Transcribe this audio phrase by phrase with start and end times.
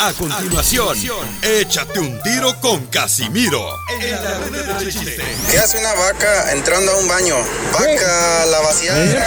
[0.00, 0.96] A continuación,
[1.42, 3.74] échate un tiro con Casimiro.
[4.00, 5.18] En la ruleta de chiste.
[5.50, 7.34] ¿Qué hace una vaca entrando a un baño?
[7.72, 9.26] Vaca, la vaciada.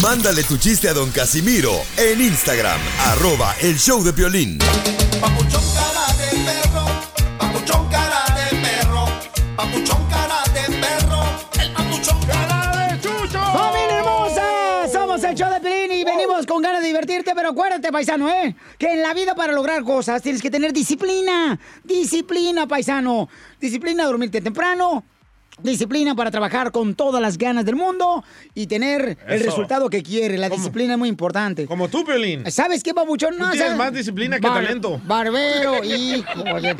[0.02, 4.58] Mándale tu chiste a don Casimiro en Instagram, arroba el show de violín.
[5.20, 5.73] Papuchón
[17.04, 18.54] divertirte, pero acuérdate, paisano, ¿eh?
[18.78, 21.58] Que en la vida para lograr cosas tienes que tener disciplina.
[21.82, 23.28] Disciplina, paisano.
[23.60, 25.04] Disciplina dormirte temprano.
[25.62, 28.24] Disciplina para trabajar con todas las ganas del mundo
[28.54, 29.44] y tener el Eso.
[29.46, 30.36] resultado que quiere.
[30.36, 31.66] La disciplina es muy importante.
[31.66, 32.50] Como tú, Piolín.
[32.50, 33.34] ¿Sabes qué, babuchón?
[33.34, 33.78] Tú No, tienes ¿sabes?
[33.78, 35.00] más disciplina que talento.
[35.04, 36.76] Barbero, hijo de...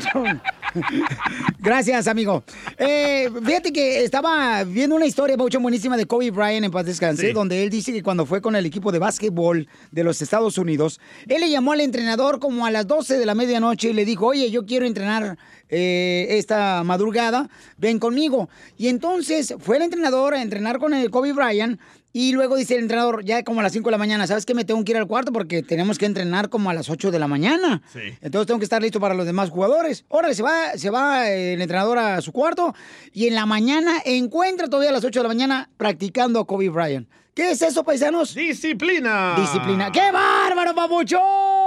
[1.59, 2.43] Gracias, amigo.
[2.77, 7.27] Eh, fíjate que estaba viendo una historia, Babuchón, buenísima de Kobe Bryant en paz descanse,
[7.27, 7.33] Sí.
[7.33, 10.99] donde él dice que cuando fue con el equipo de básquetbol de los Estados Unidos,
[11.27, 14.27] él le llamó al entrenador como a las 12 de la medianoche y le dijo,
[14.27, 15.37] oye, yo quiero entrenar
[15.69, 18.49] eh, esta madrugada, ven conmigo.
[18.77, 21.79] Y entonces fue el entrenador a entrenar con el Kobe Bryant
[22.17, 24.53] y luego dice el entrenador, ya como a las 5 de la mañana, ¿sabes qué?
[24.53, 27.19] Me tengo que ir al cuarto porque tenemos que entrenar como a las 8 de
[27.19, 27.81] la mañana.
[27.91, 27.99] Sí.
[28.21, 30.05] Entonces tengo que estar listo para los demás jugadores.
[30.07, 32.73] Órale, se va, se va eh, el entrenador a su cuarto
[33.11, 36.69] y en la mañana encuentra todavía a las 8 de la mañana practicando a Kobe
[36.69, 37.09] Bryant.
[37.33, 38.33] ¿Qué es eso, paisanos?
[38.33, 39.35] Disciplina.
[39.37, 39.91] Disciplina.
[39.91, 41.19] ¡Qué bárbaro, papuchón!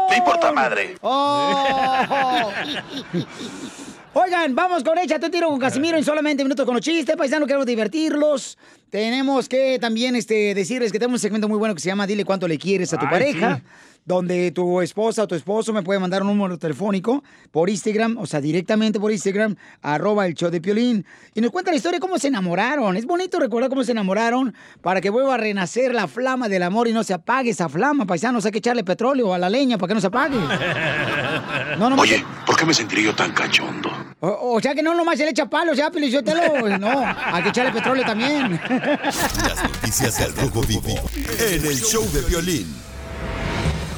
[0.08, 0.96] No importa madre.
[1.02, 2.50] ¡Oh!
[4.20, 7.14] Oigan, vamos con Échate un tiro con Casimiro en solamente minutos con los chistes.
[7.14, 8.58] Paisano, queremos divertirlos.
[8.90, 12.24] Tenemos que también este, decirles que tenemos un segmento muy bueno que se llama Dile
[12.24, 13.56] cuánto le quieres a tu Ay, pareja.
[13.58, 13.62] sí.
[14.04, 18.24] Donde tu esposa o tu esposo me puede mandar un número telefónico por Instagram, o
[18.26, 21.04] sea, directamente por Instagram, arroba el show de Piolín.
[21.34, 22.96] Y nos cuenta la historia de cómo se enamoraron.
[22.96, 26.88] Es bonito recordar cómo se enamoraron para que vuelva a renacer la flama del amor
[26.88, 28.46] y no se apague esa flama, paisanos.
[28.46, 30.38] Hay que echarle petróleo a la leña para que no se apague.
[31.78, 33.90] No, no, Oye, ¿por qué me sentiré yo tan cachondo?
[34.20, 36.78] o, o sea que no nomás se le echa palo, ya, Pelichotelo.
[36.78, 38.60] No, hay que echarle petróleo también.
[38.68, 40.94] Las noticias del Rojo Vivo
[41.38, 42.74] en el show de violín.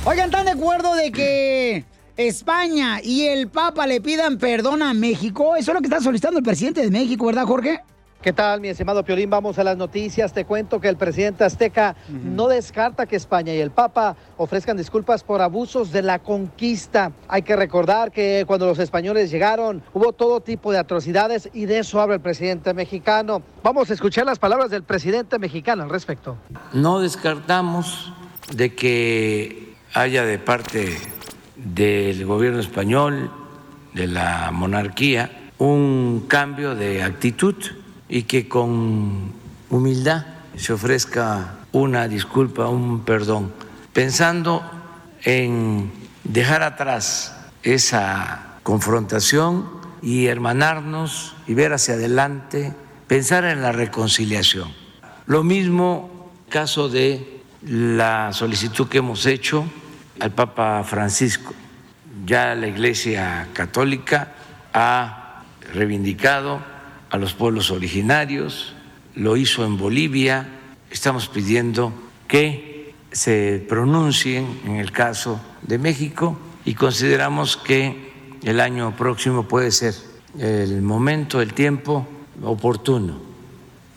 [0.05, 1.85] Oigan, ¿están de acuerdo de que
[2.17, 5.57] España y el Papa le pidan perdón a México?
[5.57, 7.81] Eso es lo que está solicitando el presidente de México, ¿verdad, Jorge?
[8.23, 9.31] ¿Qué tal, mi estimado Piolín?
[9.31, 10.35] Vamos a las noticias.
[10.35, 15.25] Te cuento que el presidente azteca no descarta que España y el Papa ofrezcan disculpas
[15.25, 17.13] por abusos de la conquista.
[17.29, 21.79] Hay que recordar que cuando los españoles llegaron hubo todo tipo de atrocidades y de
[21.79, 23.41] eso habla el presidente mexicano.
[23.63, 26.37] Vamos a escuchar las palabras del presidente mexicano al respecto.
[26.75, 28.13] No descartamos
[28.55, 30.99] de que haya de parte
[31.57, 33.31] del gobierno español,
[33.95, 37.55] de la monarquía, un cambio de actitud
[38.11, 39.33] y que con
[39.71, 40.27] humildad
[40.57, 43.53] se ofrezca una disculpa, un perdón,
[43.93, 44.69] pensando
[45.23, 45.93] en
[46.25, 49.69] dejar atrás esa confrontación
[50.03, 52.75] y hermanarnos y ver hacia adelante,
[53.07, 54.69] pensar en la reconciliación.
[55.27, 59.65] Lo mismo caso de la solicitud que hemos hecho
[60.19, 61.55] al Papa Francisco.
[62.27, 64.33] Ya la Iglesia Católica
[64.73, 65.43] ha
[65.73, 66.61] reivindicado
[67.11, 68.75] a los pueblos originarios,
[69.15, 70.49] lo hizo en Bolivia,
[70.91, 71.93] estamos pidiendo
[72.29, 78.11] que se pronuncien en el caso de México y consideramos que
[78.45, 79.95] el año próximo puede ser
[80.39, 82.07] el momento, el tiempo
[82.43, 83.21] oportuno,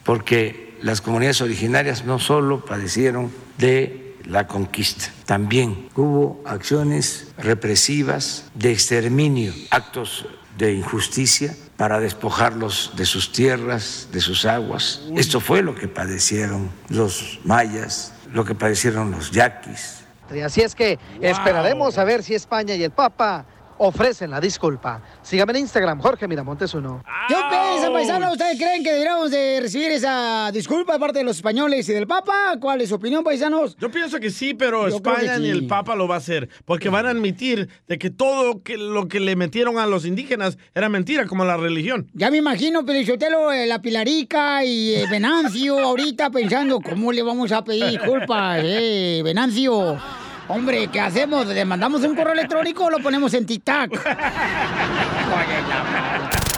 [0.04, 8.72] porque las comunidades originarias no solo padecieron de la conquista, también hubo acciones represivas de
[8.72, 10.26] exterminio, actos
[10.58, 15.02] de injusticia para despojarlos de sus tierras, de sus aguas.
[15.16, 20.04] Esto fue lo que padecieron los mayas, lo que padecieron los yaquis,
[20.42, 23.46] así es que esperaremos a ver si España y el Papa
[23.78, 25.02] ofrecen la disculpa.
[25.22, 27.04] Sígame en Instagram, Jorge Miramontes uno.
[27.28, 28.32] ¿Qué piensan, paisano?
[28.32, 32.08] ¿Ustedes creen que deberíamos de recibir esa disculpa de parte de los españoles y del
[32.08, 32.58] Papa?
[32.60, 33.76] ¿Cuál es su opinión, paisanos?
[33.78, 35.66] Yo pienso que sí, pero Yo España ni el sí.
[35.68, 36.50] Papa lo va a hacer.
[36.66, 40.58] Porque van a admitir de que todo que, lo que le metieron a los indígenas
[40.76, 42.10] era mentira, como la religión.
[42.14, 47.52] Ya me imagino, Pelichotelo, eh, la Pilarica y eh, Venancio ahorita pensando, ¿cómo le vamos
[47.52, 50.00] a pedir disculpas, eh, Venancio?
[50.48, 51.48] Hombre, ¿qué hacemos?
[51.48, 53.98] ¿Le mandamos un correo electrónico o lo ponemos en TikTok?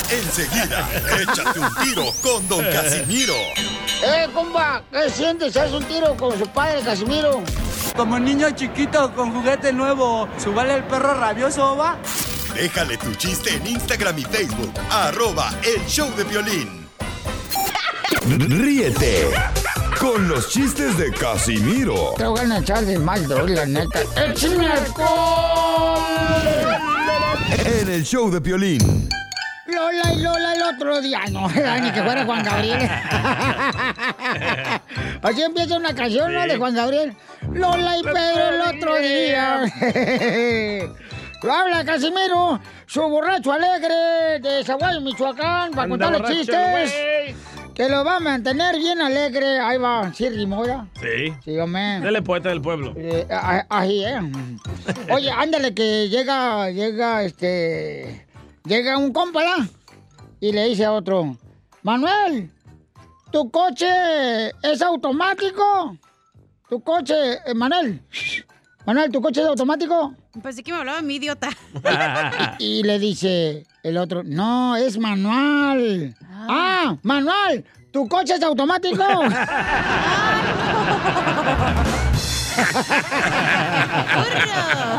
[0.09, 0.87] Enseguida,
[1.21, 3.33] échate un tiro con Don Casimiro.
[4.03, 4.81] ¡Eh, compa!
[4.91, 5.55] ¿Qué sientes?
[5.57, 7.43] ¿Haz un tiro con su padre, Casimiro?
[7.95, 11.97] Como niño chiquito con juguete nuevo, ¿subale el perro rabioso, va?
[12.53, 16.87] Déjale tu chiste en Instagram y Facebook, arroba el show de violín.
[18.27, 19.27] Ríete
[19.99, 23.99] con los chistes de Casimiro Te voy a echar de mal, la neta.
[24.25, 24.67] ¡Échame
[27.65, 29.09] en el show de violín.
[29.67, 31.19] Lola y Lola el otro día.
[31.25, 32.79] Ay, No, ni que fuera Juan Gabriel.
[35.21, 36.45] Así empieza una canción, ¿no?
[36.45, 37.15] De Juan Gabriel.
[37.51, 39.61] Lola y Pedro el otro día.
[41.51, 47.35] Habla Casimiro, su borracho alegre de Zaguayo, Michoacán, para contarle borracho, chistes.
[47.75, 49.59] Que lo va a mantener bien alegre.
[49.59, 50.87] Ahí va, sí, Rimoya.
[50.93, 51.33] Sí.
[51.43, 51.99] Sí, hombre.
[51.99, 52.93] Dele poeta del pueblo.
[52.95, 54.17] Eh, ah, Ahí, ¿eh?
[55.13, 58.25] Oye, ándale, que llega, llega, este...
[58.63, 59.67] Llega un compa, ¿ya?
[60.39, 61.37] Y le dice a otro,
[61.83, 62.49] Manuel,
[63.31, 65.97] ¿tu coche es automático?
[66.69, 68.01] ¿Tu coche, eh, Manuel?
[68.85, 70.13] Manuel, ¿tu coche es automático?
[70.43, 71.49] Pensé que me hablaba mi idiota.
[72.59, 76.15] Y, le dice el otro, no, es manual.
[76.31, 79.03] Ah, manual, ¿tu coche es automático?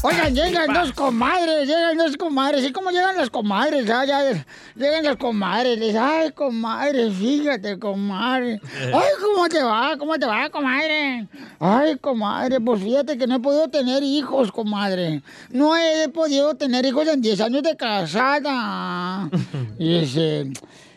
[0.00, 2.64] Oigan, llegan dos comadres, llegan dos comadres.
[2.64, 3.84] ¿Y cómo llegan las comadres?
[3.84, 4.44] Ya, ya,
[4.76, 5.76] llegan las comadres.
[5.76, 8.60] Les, ay, comadre, fíjate, comadre.
[8.80, 9.96] Ay, ¿cómo te va?
[9.98, 11.26] ¿Cómo te va, comadre?
[11.58, 15.20] Ay, comadre, pues fíjate que no he podido tener hijos, comadre.
[15.50, 19.28] No he podido tener hijos en 10 años de casada.
[19.80, 20.52] Y dice,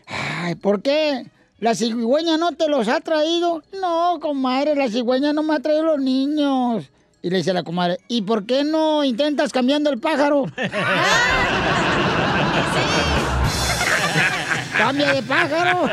[0.08, 1.26] ay, ¿por qué?
[1.60, 3.64] ¿La cigüeña no te los ha traído?
[3.80, 6.86] No, comadre, la cigüeña no me ha traído los niños.
[7.24, 10.46] Y le dice la comadre, ¿y por qué no intentas cambiando el pájaro?
[14.78, 15.88] ¡Cambia de pájaro!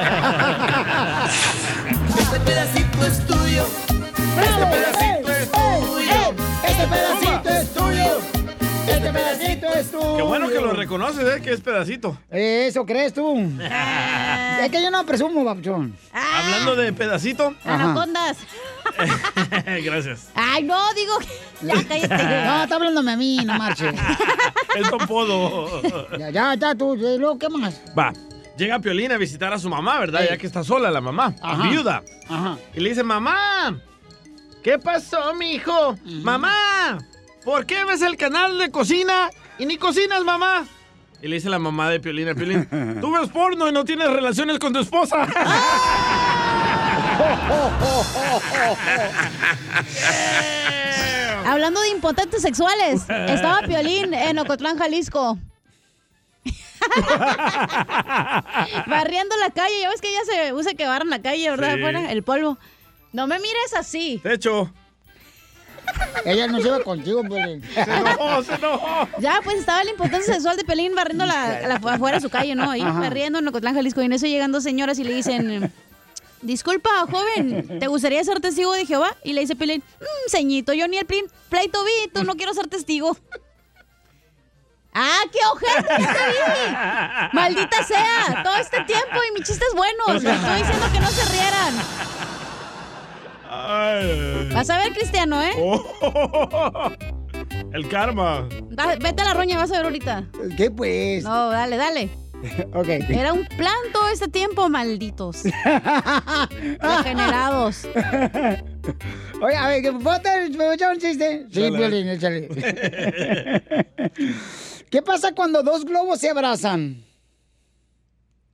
[2.18, 3.66] Este pedacito es tuyo.
[4.40, 6.34] Este pedacito es tuyo.
[6.62, 7.27] Este pedacito es tuyo.
[8.98, 10.16] Este pedacito es tuyo.
[10.16, 11.40] Qué bueno que lo reconoces, ¿eh?
[11.40, 12.18] Que es pedacito.
[12.32, 13.36] Eso crees tú.
[14.60, 15.96] es que yo no presumo, babuchón.
[16.12, 17.54] Hablando de pedacito.
[17.64, 18.38] Anacondas.
[19.84, 20.30] Gracias.
[20.34, 21.12] Ay, no, digo.
[21.62, 22.08] Ya cállate.
[22.48, 23.88] No, está hablándome a mí, no marche.
[24.76, 25.80] Es topodo.
[26.18, 26.96] Ya, ya, ya, tú.
[26.96, 27.80] ¿y luego qué más?
[27.96, 28.12] Va.
[28.56, 30.22] Llega Piolín a visitar a su mamá, ¿verdad?
[30.22, 30.30] Ey.
[30.30, 31.68] Ya que está sola la mamá, Ajá.
[31.68, 32.02] viuda.
[32.28, 32.58] Ajá.
[32.74, 33.80] Y le dice, mamá,
[34.64, 35.94] ¿qué pasó, mi hijo?
[36.04, 36.98] Mamá,
[37.44, 40.66] ¿por qué ves el canal de cocina y ni cocinas, mamá?
[41.20, 42.68] Y le dice la mamá de Piolín a Piolín,
[43.00, 45.26] tú ves porno y no tienes relaciones con tu esposa.
[51.46, 55.38] Hablando de impotentes sexuales, estaba Piolín en Ocotlán, Jalisco.
[58.86, 61.74] Barriendo la calle, ya ves que ya se usa que barran la calle, ¿verdad?
[61.74, 61.80] Sí.
[61.80, 62.58] Afuera, el polvo.
[63.12, 64.20] No me mires así.
[64.22, 64.72] De hecho,
[66.24, 67.62] Ella no se va contigo, Piolín.
[67.72, 69.08] se enojó, se enojó.
[69.18, 72.54] Ya, pues estaba la impotencia sexual de Pelín barriendo la, la- afuera de su calle,
[72.54, 72.70] ¿no?
[72.70, 74.02] Ahí barriendo en Ocotlán, Jalisco.
[74.02, 75.72] Y en eso llegan dos señoras y le dicen,
[76.42, 79.16] disculpa, joven, ¿te gustaría ser testigo de Jehová?
[79.24, 82.52] Y le dice Pelín, mmm, ceñito, yo ni el plin- pleito vi, tú no quiero
[82.54, 83.16] ser testigo.
[84.94, 85.94] ¡Ah, qué ojete!
[86.02, 86.76] ya te vi!
[87.32, 88.42] ¡Maldita sea!
[88.42, 90.22] Todo este tiempo y mis chistes buenos.
[90.24, 91.74] Les estoy diciendo que no se rieran.
[93.50, 94.48] Ay.
[94.52, 95.52] Vas a ver, Cristiano, ¿eh?
[95.58, 96.90] Oh.
[97.72, 98.48] El karma.
[99.00, 100.24] Vete a la roña, vas a ver ahorita.
[100.56, 101.24] ¿Qué pues?
[101.24, 102.08] No, dale, dale.
[102.72, 102.86] Ok.
[102.88, 105.42] Era un plan todo este tiempo, malditos.
[106.80, 107.84] Degenerados.
[109.42, 111.46] Oye, a ver, ¿que ¿puedo te- ¿puedo echar un chiste?
[111.50, 111.78] Sí, Dale.
[111.78, 112.48] Piolín, échale.
[114.88, 117.02] ¿Qué pasa cuando dos globos se abrazan?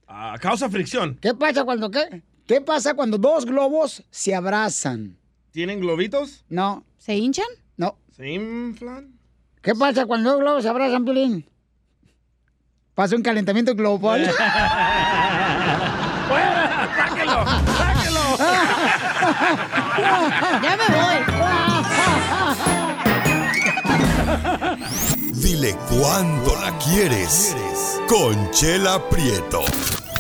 [0.09, 1.19] Ah, causa fricción.
[1.21, 2.23] ¿Qué pasa cuando qué?
[2.47, 5.17] ¿Qué pasa cuando dos globos se abrazan?
[5.51, 6.45] ¿Tienen globitos?
[6.51, 6.85] No.
[6.99, 7.47] ¿Se hinchan?
[7.79, 7.97] No.
[8.15, 9.19] ¿Se inflan?
[9.63, 11.49] ¿Qué pasa cuando dos globos se abrazan, Pilín?
[12.95, 14.27] Pasa un calentamiento global.
[16.29, 16.91] ¡Fuera!
[16.97, 17.45] ¡Sáquelo!
[17.79, 18.21] ¡Sáquelo!
[20.63, 21.17] ¡Ya me voy!
[25.33, 27.57] Dile cuándo la quieres.
[28.07, 29.63] Conchela Prieto.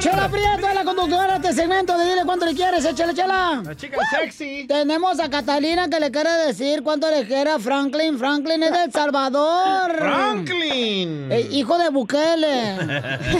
[0.00, 3.60] Chela Prieto es la conductora de este segmento de Dile cuánto le quieres, échale, chela.
[3.62, 4.64] La chica sexy.
[4.66, 8.18] Tenemos a Catalina que le quiere decir cuánto le quiere a Franklin.
[8.18, 9.94] Franklin es de El Salvador.
[9.94, 11.30] Franklin.
[11.30, 12.78] Eh, hijo de Bukele.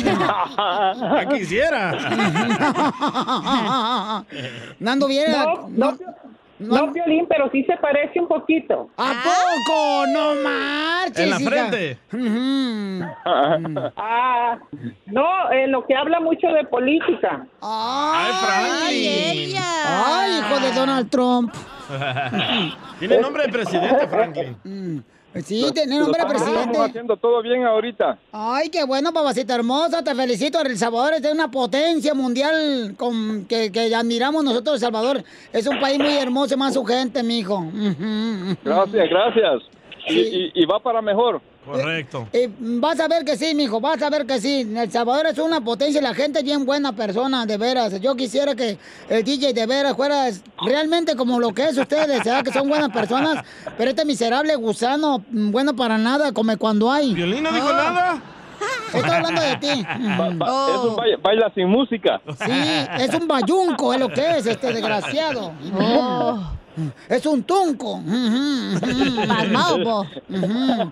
[0.05, 1.93] Ya quisiera.
[4.81, 5.45] Nando Viera.
[5.45, 5.99] No, no,
[6.61, 8.91] no, Piolín, pero sí se parece un poquito.
[8.97, 10.07] ¿A poco?
[10.13, 11.19] No marches.
[11.19, 11.51] En la hija.
[11.51, 11.99] frente.
[13.97, 14.59] ah,
[15.07, 17.47] no, en lo que habla mucho de política.
[17.63, 19.63] Ay, ella.
[19.65, 21.55] Ay, hijo de Donald Trump.
[22.99, 25.05] Tiene nombre de presidente, Franklin.
[25.33, 25.41] Mm.
[25.43, 26.61] Sí, tiene nombre de presidente.
[26.63, 28.19] Estamos haciendo todo bien ahorita.
[28.33, 30.03] Ay, qué bueno, papacita hermosa.
[30.03, 30.61] Te felicito.
[30.61, 34.75] El Salvador es una potencia mundial con, que, que admiramos nosotros.
[34.75, 35.23] El Salvador
[35.53, 37.65] es un país muy hermoso, más su gente, mijo.
[38.65, 39.63] Gracias, gracias.
[40.09, 41.41] Y, y- y va para mejor.
[41.73, 42.29] Correcto.
[42.33, 44.61] Eh, vas a ver que sí, mijo, vas a ver que sí.
[44.77, 48.01] El Salvador es una potencia y la gente es bien buena persona, de veras.
[48.01, 50.29] Yo quisiera que el DJ de veras fuera
[50.65, 52.43] realmente como lo que es ustedes, ¿verdad?
[52.45, 53.45] que son buenas personas,
[53.77, 57.15] pero este miserable gusano, mm, bueno para nada, come cuando hay.
[57.15, 58.23] ¿Violín no dijo nada?
[58.93, 59.83] Estoy hablando de ti.
[60.19, 62.21] Ba- ba- Es un baila, baila sin música.
[62.45, 62.53] Sí,
[62.99, 65.53] es un bayunco, es lo que es, este desgraciado.
[67.09, 68.01] Es un tunco.
[69.29, 70.01] Pasmado, po.
[70.29, 70.91] Ujú.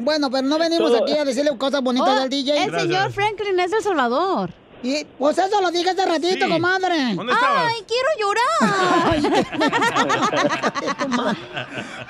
[0.00, 2.64] Bueno, pero no venimos aquí a decirle cosas bonitas Oh, del DJ.
[2.64, 4.50] El señor Franklin es de El Salvador.
[4.82, 6.50] Y, pues eso lo dije hace ratito, Sí.
[6.52, 7.14] comadre.
[7.14, 7.66] ¿Dónde estabas?
[7.68, 9.80] Ay, quiero llorar.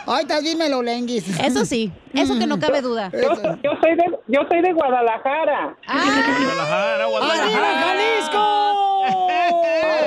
[0.07, 1.27] Ay, estás bien melolenguis.
[1.41, 3.11] Eso sí, eso que no cabe duda.
[3.13, 3.19] Yo,
[3.63, 5.77] yo soy de, yo soy de Guadalajara.
[5.87, 9.05] Guadalajara, ¡Arriba, Jalisco!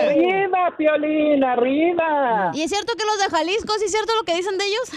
[0.03, 2.51] Arriba, Piolín, arriba.
[2.53, 4.89] ¿Y es cierto que los de Jalisco, sí es cierto lo que dicen de ellos?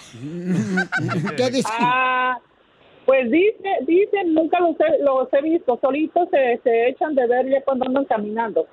[1.37, 1.73] ¿Qué dicen?
[1.81, 2.39] Ah,
[3.07, 7.49] pues dice, dicen, nunca los he, los he visto, solitos se, se echan de ver
[7.49, 8.67] ya cuando andan caminando.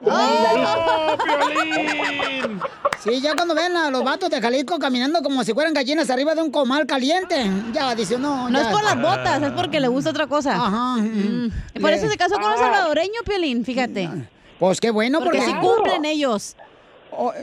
[3.00, 6.34] Sí, ya cuando ven a los vatos de Jalisco caminando como si fueran gallinas arriba
[6.36, 7.36] de un comal caliente,
[7.74, 8.66] ya dice, no, No ya.
[8.66, 10.56] es por las botas, es porque le gusta otra cosa.
[10.56, 10.96] Ajá.
[11.02, 11.52] Mm.
[11.82, 12.58] Por eso se casó con un Ah.
[12.58, 14.10] salvadoreño, Piolín, fíjate.
[14.60, 15.52] Pues qué bueno, Porque porque...
[15.52, 16.56] sí cumplen ellos.
[17.12, 17.34] ¿Por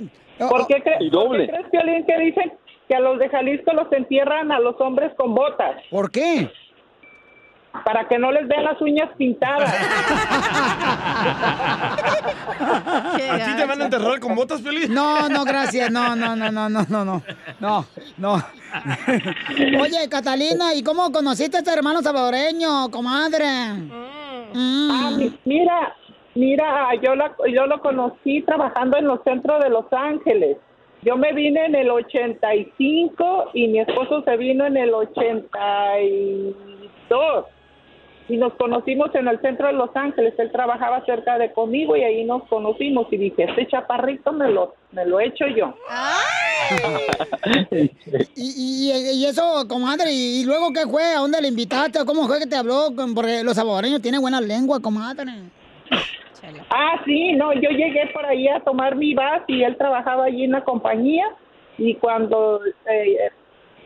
[0.66, 2.52] qué, cre- por qué crees, Piolín, que dicen
[2.88, 5.76] que a los de Jalisco los entierran a los hombres con botas?
[5.90, 6.50] ¿Por qué?
[7.84, 9.72] para que no les den las uñas pintadas.
[12.60, 14.88] ¿A ti te van a enterrar con botas, feliz?
[14.88, 15.90] No, no, gracias.
[15.90, 17.22] No, no, no, no, no, no, no.
[17.60, 17.86] No,
[18.18, 18.34] no.
[19.80, 23.46] Oye, Catalina, ¿y cómo conociste a este hermano salvadoreño, comadre?
[23.74, 23.90] Mm.
[24.52, 24.90] Mm.
[24.90, 25.12] Ah,
[25.44, 25.94] mira,
[26.34, 30.56] mira, yo, la, yo lo conocí trabajando en los centros de Los Ángeles.
[31.02, 37.46] Yo me vine en el 85 y mi esposo se vino en el 82.
[38.30, 40.34] Y nos conocimos en el centro de Los Ángeles.
[40.38, 43.08] Él trabajaba cerca de conmigo y ahí nos conocimos.
[43.10, 45.74] Y dije, este chaparrito me lo, me lo echo yo.
[48.36, 51.02] Y, y, y eso, comadre, ¿y, y luego qué fue?
[51.02, 52.04] ¿A dónde le invitaste?
[52.04, 52.88] ¿Cómo fue que te habló?
[53.14, 55.32] Porque los salvadoreños tienen buena lengua, comadre.
[56.70, 60.44] Ah, sí, no, yo llegué por ahí a tomar mi bus y él trabajaba allí
[60.44, 61.26] en la compañía
[61.78, 63.30] y cuando eh,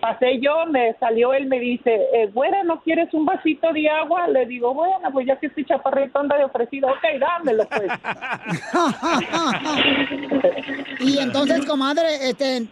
[0.05, 4.29] pasé yo, me salió él, me dice, eh, güera, ¿no quieres un vasito de agua?
[4.29, 7.91] Le digo, bueno, pues ya que este chaparrito anda de ofrecido, ok, dámelo pues.
[11.01, 12.67] Y entonces, comadre, este,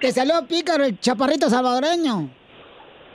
[0.00, 2.30] te salió pícaro el chaparrito salvadoreño.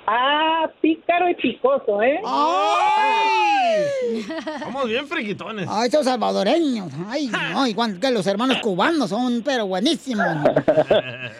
[0.07, 2.19] Ah, pícaro y picoso, ¿eh?
[4.59, 5.67] Somos bien friquitones.
[5.69, 6.91] Ay, esos salvadoreños.
[7.09, 10.25] Ay, no, igual que los hermanos cubanos son, pero buenísimos.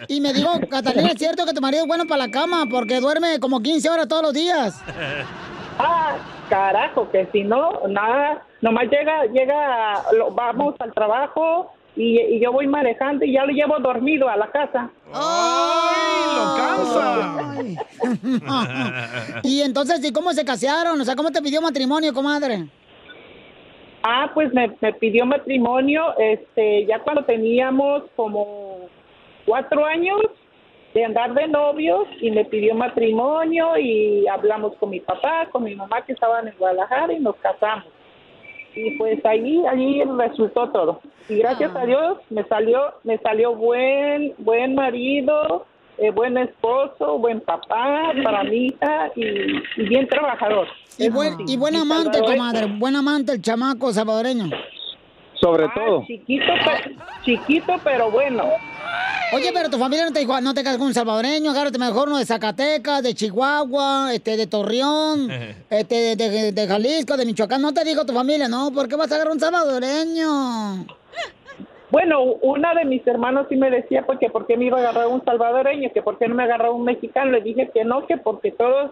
[0.08, 2.64] Y me dijo, Catalina, ¿es cierto que tu marido es bueno para la cama?
[2.70, 4.80] Porque duerme como 15 horas todos los días.
[5.78, 6.16] Ah,
[6.48, 12.52] carajo, que si no, nada, nomás llega, llega, lo- vamos al trabajo y, y yo
[12.52, 14.90] voy manejando y ya lo llevo dormido a la casa.
[15.12, 17.46] ¡Ay, lo cansa!
[19.42, 21.00] y entonces, ¿y cómo se casaron?
[21.00, 22.66] O sea, ¿cómo te pidió matrimonio, comadre?
[24.02, 28.88] Ah, pues me, me pidió matrimonio, este, ya cuando teníamos como
[29.44, 30.20] cuatro años
[30.94, 35.74] de andar de novios y me pidió matrimonio y hablamos con mi papá, con mi
[35.74, 37.95] mamá que estaban en Guadalajara y nos casamos.
[38.76, 41.00] Y pues ahí, ahí resultó todo.
[41.28, 45.66] Y gracias a Dios me salió, me salió buen, buen marido
[45.98, 49.24] eh, buen esposo, buen papá para mi hija y,
[49.80, 50.68] y bien trabajador.
[50.98, 52.66] Y buen, y buen amante, comadre.
[52.66, 54.50] Buen amante el chamaco salvadoreño.
[55.40, 56.04] Sobre todo.
[56.06, 58.44] Chiquito, pe- chiquito, pero bueno.
[59.32, 62.08] Oye, pero tu familia no te dijo, no te casas con un salvadoreño, agárrate mejor
[62.08, 65.28] uno de Zacatecas, de Chihuahua, este, de Torreón,
[65.70, 67.60] este, de, de- de Jalisco, de Michoacán.
[67.60, 70.86] No te dijo tu familia, no, ¿por qué vas a agarrar un salvadoreño?
[71.90, 74.80] Bueno, una de mis hermanos sí me decía pues, que por qué me iba a
[74.80, 77.30] agarrar un salvadoreño, que por qué no me agarraba un mexicano.
[77.30, 78.90] Le dije que no, que porque todos,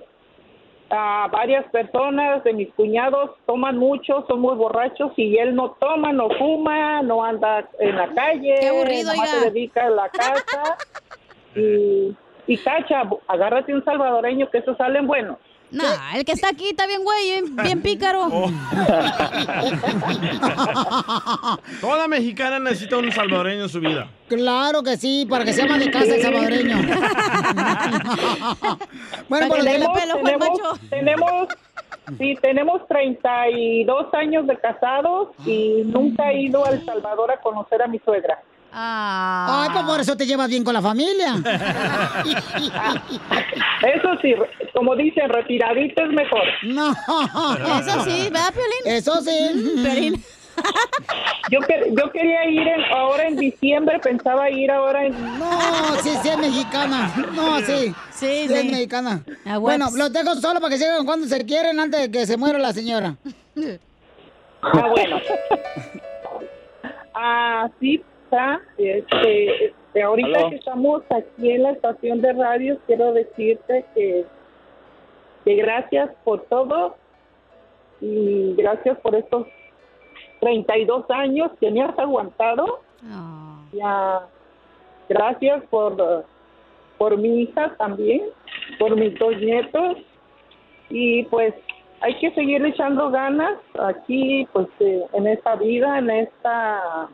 [0.91, 6.13] ah, varias personas de mis cuñados toman mucho, son muy borrachos y él no toma,
[6.13, 9.41] no fuma, no anda en la calle, Qué aburrido, nomás oiga.
[9.45, 10.77] se dedica a la casa.
[11.55, 15.39] y, y cacha, agárrate un salvadoreño que esos salen buenos.
[15.75, 18.31] No, el que está aquí está bien güey, bien, bien pícaro.
[21.81, 24.09] Toda mexicana necesita un salvadoreño en su vida.
[24.29, 26.77] Claro que sí, para que sea más de casa el salvadoreño.
[29.29, 31.49] bueno, pues tenemos, tenemos, tenemos,
[32.19, 37.83] sí, tenemos 32 años de casados y nunca he ido a El Salvador a conocer
[37.83, 38.41] a mi suegra.
[38.77, 41.35] Ay, pues por eso te llevas bien con la familia.
[43.83, 44.35] Eso sí,
[44.73, 46.43] como dicen, retiradito es mejor.
[46.65, 46.91] No.
[46.93, 48.83] Eso sí, ¿verdad, Piolín?
[48.87, 49.81] Eso sí.
[49.83, 50.25] Piolín.
[51.51, 55.39] Yo, que- yo quería ir en- ahora en diciembre, pensaba ir ahora en...
[55.39, 55.51] No,
[56.03, 57.13] sí, sí es mexicana.
[57.35, 57.93] No, sí.
[58.13, 58.69] Sí, es sí.
[58.71, 59.23] mexicana.
[59.45, 59.99] Ah, bueno, hueps.
[59.99, 62.73] los dejo solo para que sigan cuando se quieren antes de que se muera la
[62.73, 63.17] señora.
[64.63, 65.19] Ah, bueno.
[67.15, 68.03] Ah, sí,
[68.35, 68.61] está.
[68.79, 70.51] Este, este, ahorita Aló.
[70.51, 74.25] que estamos aquí en la estación de radio, quiero decirte que,
[75.45, 76.97] que gracias por todo
[78.01, 79.47] y gracias por estos
[80.41, 82.81] 32 años que me has aguantado.
[83.73, 84.27] Ya,
[85.09, 86.25] gracias por,
[86.99, 88.23] por mi hija también,
[88.79, 89.99] por mis dos nietos
[90.91, 91.55] y pues
[92.01, 97.09] hay que seguir echando ganas aquí pues eh, en esta vida en esta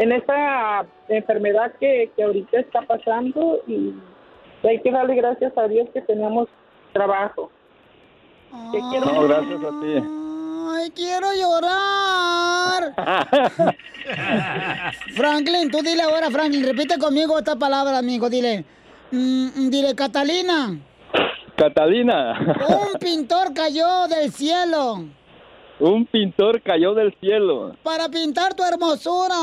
[0.00, 3.92] en esta enfermedad que, que ahorita está pasando y
[4.66, 6.48] hay que darle gracias a Dios que tenemos
[6.94, 7.50] trabajo.
[8.72, 10.02] Te quiero No, gracias a ti.
[10.72, 12.94] Ay, quiero llorar.
[15.14, 18.64] Franklin, tú dile ahora, Franklin, repite conmigo esta palabra, amigo, dile.
[19.10, 20.78] Mm, dile, Catalina,
[21.56, 25.04] Catalina, un pintor cayó del cielo.
[25.78, 27.76] Un pintor cayó del cielo.
[27.82, 29.34] Para pintar tu hermosura,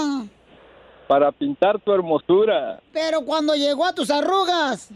[1.08, 4.89] para pintar tu hermosura, pero cuando llegó a tus arrugas,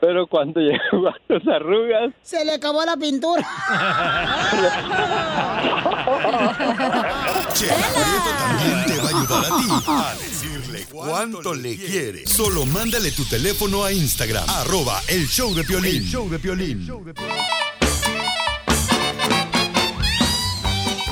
[0.00, 3.46] pero cuando llegó a tus arrugas, se le acabó la pintura.
[7.54, 12.26] Chela Prieto también te va a ayudar a ti a decirle cuánto le quiere.
[12.26, 15.96] Solo mándale tu teléfono a Instagram, arroba el show de Piolín.
[15.96, 16.86] El show de Piolín.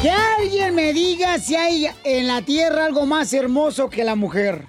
[0.04, 4.66] Que alguien me diga si hay en la tierra algo más hermoso que la mujer.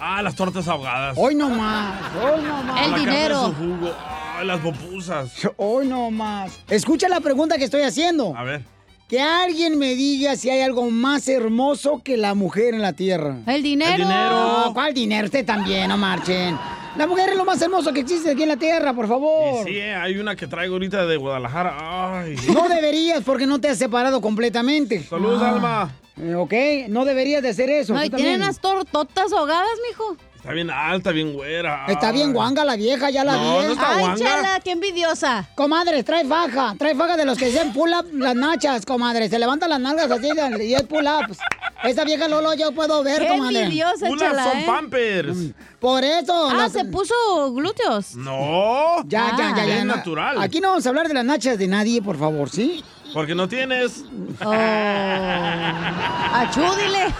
[0.00, 1.16] Ah, las tortas ahogadas.
[1.16, 2.88] Hoy no más, hoy no más.
[2.88, 3.94] La carne de su jugo.
[4.42, 5.32] Las pupusas.
[5.56, 6.50] Hoy no más.
[6.68, 8.36] Escucha la pregunta que estoy haciendo.
[8.36, 8.64] A ver.
[9.08, 13.36] Que alguien me diga si hay algo más hermoso que la mujer en la tierra.
[13.46, 13.92] El dinero.
[13.92, 14.64] El dinero.
[14.64, 15.26] No, ¿cuál dinero?
[15.26, 16.58] Usted también, no marchen.
[16.98, 19.64] La mujer es lo más hermoso que existe aquí en la tierra, por favor.
[19.64, 22.22] Sí, eh, hay una que traigo ahorita de Guadalajara.
[22.22, 22.34] Ay.
[22.52, 25.04] No deberías porque no te has separado completamente.
[25.04, 25.50] Salud, Ah.
[25.50, 25.92] Alma.
[26.20, 26.52] Eh, Ok,
[26.88, 27.94] no deberías de hacer eso.
[27.94, 30.16] No, y tienen unas tortotas ahogadas, mijo.
[30.48, 31.84] Está bien alta, bien güera.
[31.88, 32.32] Está bien Ay.
[32.32, 33.66] guanga la vieja, ya la No, vi.
[33.66, 34.16] no está Ay, guanga.
[34.24, 35.46] chala, qué envidiosa.
[35.54, 39.28] Comadre, trae faja, trae faja de los que dicen pull up las nachas, comadre.
[39.28, 40.28] Se levantan las nalgas así
[40.62, 41.36] y es pull up.
[41.84, 43.64] Esa vieja Lolo yo puedo ver, Qué comadre.
[43.64, 44.64] envidiosa, Unas chala, son ¿eh?
[44.66, 45.36] pampers.
[45.78, 46.48] Por eso.
[46.50, 47.14] Ah, las- se puso
[47.52, 48.14] glúteos.
[48.16, 49.02] No.
[49.06, 49.78] Ya, ya, ya, ya.
[49.80, 49.96] Es no.
[49.96, 50.40] natural.
[50.42, 52.82] Aquí no vamos a hablar de las nachas de nadie, por favor, ¿sí?
[53.18, 54.04] Porque no tienes.
[54.44, 54.52] Oh.
[56.34, 57.06] Achú, dile.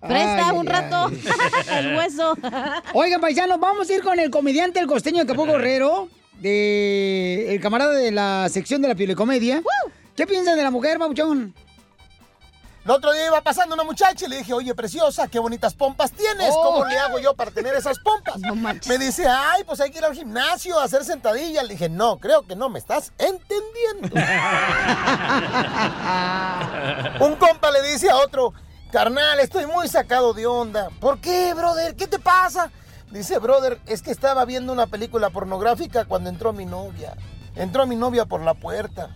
[0.00, 1.10] Presta Ay, un ay, rato
[1.72, 2.38] el hueso.
[2.92, 7.60] Oigan, paisanos, vamos a ir con el comediante, el costeño de Capó Guerrero, de el
[7.60, 9.64] camarada de la sección de la piolicomedia.
[10.14, 11.52] ¿Qué piensan de la mujer, Babuchón?
[12.84, 16.12] El otro día iba pasando una muchacha y le dije, oye, preciosa, qué bonitas pompas
[16.12, 16.50] tienes.
[16.52, 16.64] Oh.
[16.64, 18.36] ¿Cómo le hago yo para tener esas pompas?
[18.86, 21.64] me dice, ay, pues hay que ir al gimnasio a hacer sentadillas.
[21.64, 24.14] Le dije, no, creo que no me estás entendiendo.
[27.24, 28.52] Un compa le dice a otro,
[28.92, 30.90] carnal, estoy muy sacado de onda.
[31.00, 31.96] ¿Por qué, brother?
[31.96, 32.70] ¿Qué te pasa?
[33.10, 37.16] Dice, brother, es que estaba viendo una película pornográfica cuando entró mi novia.
[37.56, 39.08] Entró mi novia por la puerta.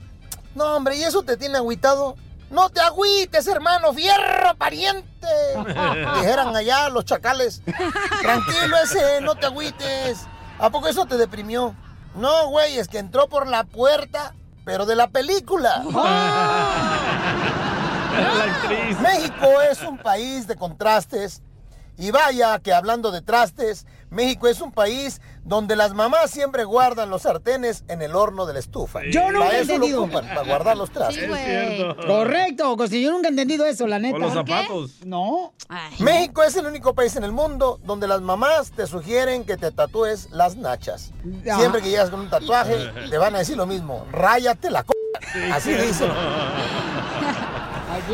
[0.55, 2.17] No, hombre, ¿y eso te tiene agüitado?
[2.51, 5.29] No te agüites, hermano, fierro, pariente.
[6.21, 7.63] Dijeran allá los chacales.
[8.23, 10.27] Tranquilo ese, no te agüites.
[10.59, 11.75] ¿A poco eso te deprimió?
[12.15, 14.35] No, güey, es que entró por la puerta,
[14.65, 15.85] pero de la película.
[19.03, 21.43] México es un país de contrastes.
[21.97, 27.11] Y vaya que hablando de trastes, México es un país donde las mamás siempre guardan
[27.11, 29.01] los sartenes en el horno de la estufa.
[29.11, 30.03] Yo nunca para he entendido.
[30.03, 31.23] ocupan, para guardar los trastes.
[31.23, 31.97] Sí, güey.
[32.07, 34.17] Correcto, Costeño, yo nunca he entendido eso, la neta.
[34.17, 35.05] O los zapatos.
[35.05, 35.53] No.
[36.01, 39.71] México es el único país en el mundo donde las mamás te sugieren que te
[39.71, 41.13] tatúes las nachas.
[41.51, 41.57] Ah.
[41.59, 44.07] Siempre que llegas con un tatuaje, te van a decir lo mismo.
[44.13, 45.53] Ráyate la c.
[45.53, 46.11] Así dicen.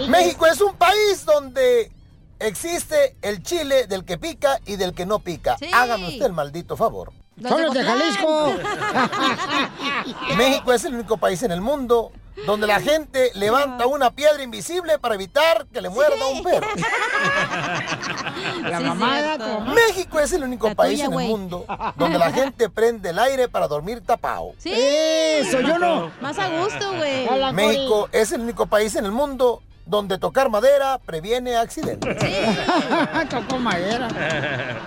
[0.08, 1.90] México es un país donde
[2.38, 5.56] existe el chile del que pica y del que no pica.
[5.72, 7.12] Hágame usted el maldito favor.
[7.42, 8.54] Son los de Jalisco.
[10.36, 12.12] México es el único país en el mundo
[12.46, 16.66] donde la gente levanta una piedra invisible para evitar que le muerda un perro.
[18.62, 19.72] La mamada, toma.
[19.72, 21.64] México es el único La país tuya, en el mundo
[21.96, 24.52] donde la gente prende el aire para dormir tapado.
[24.58, 24.72] Sí.
[24.74, 26.10] Eso, yo no.
[26.20, 27.28] Más a gusto, güey.
[27.52, 32.18] México es el único país en el mundo donde tocar madera previene accidentes.
[33.30, 34.08] Tocó madera.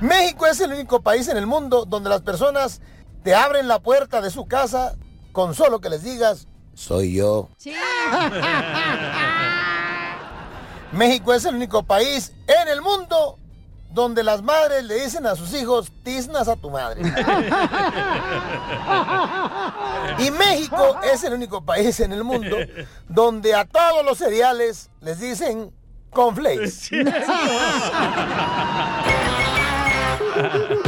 [0.00, 2.80] México es el único país en el mundo donde las personas
[3.22, 4.94] te abren la puerta de su casa
[5.32, 7.48] con solo que les digas, soy yo.
[7.56, 7.72] Sí.
[10.92, 13.38] México es el único país en el mundo
[13.96, 17.00] donde las madres le dicen a sus hijos, tiznas a tu madre.
[20.18, 22.56] Y México es el único país en el mundo
[23.08, 25.72] donde a todos los cereales les dicen
[26.10, 26.90] cornflakes.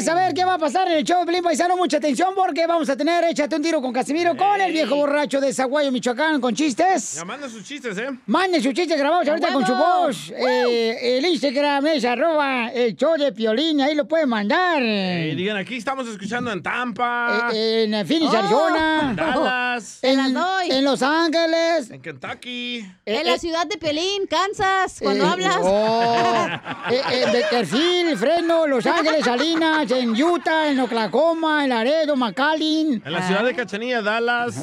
[0.00, 2.66] quieres saber qué va a pasar en el show de Pelín Paisano, mucha atención porque
[2.66, 6.40] vamos a tener Échate un tiro con Casimiro, con el viejo borracho de Zaguayo, Michoacán,
[6.40, 7.14] con chistes.
[7.16, 8.08] Ya manda sus chistes, ¿eh?
[8.26, 10.32] Manden sus chistes grabados ahorita con su voz.
[10.34, 14.82] Eh, el Instagram es arroba el show de Piolín, ahí lo pueden mandar.
[14.82, 17.50] Y digan, aquí estamos escuchando en Tampa.
[17.52, 18.36] Eh, en Phoenix, Oh.
[18.38, 19.14] Arizona.
[19.16, 19.98] Dallas.
[20.02, 21.90] En, en Los Ángeles.
[21.90, 22.84] En Kentucky.
[23.04, 25.56] En la ciudad de Pelín, Kansas, cuando Eh, hablas.
[25.62, 26.46] oh,
[26.90, 33.02] eh, eh, Bakersfield, Fresno, Los Ángeles, Salinas, en Utah, en Oklahoma, en Laredo, McAllen.
[33.04, 34.56] En la ciudad de Cachanilla, Dallas.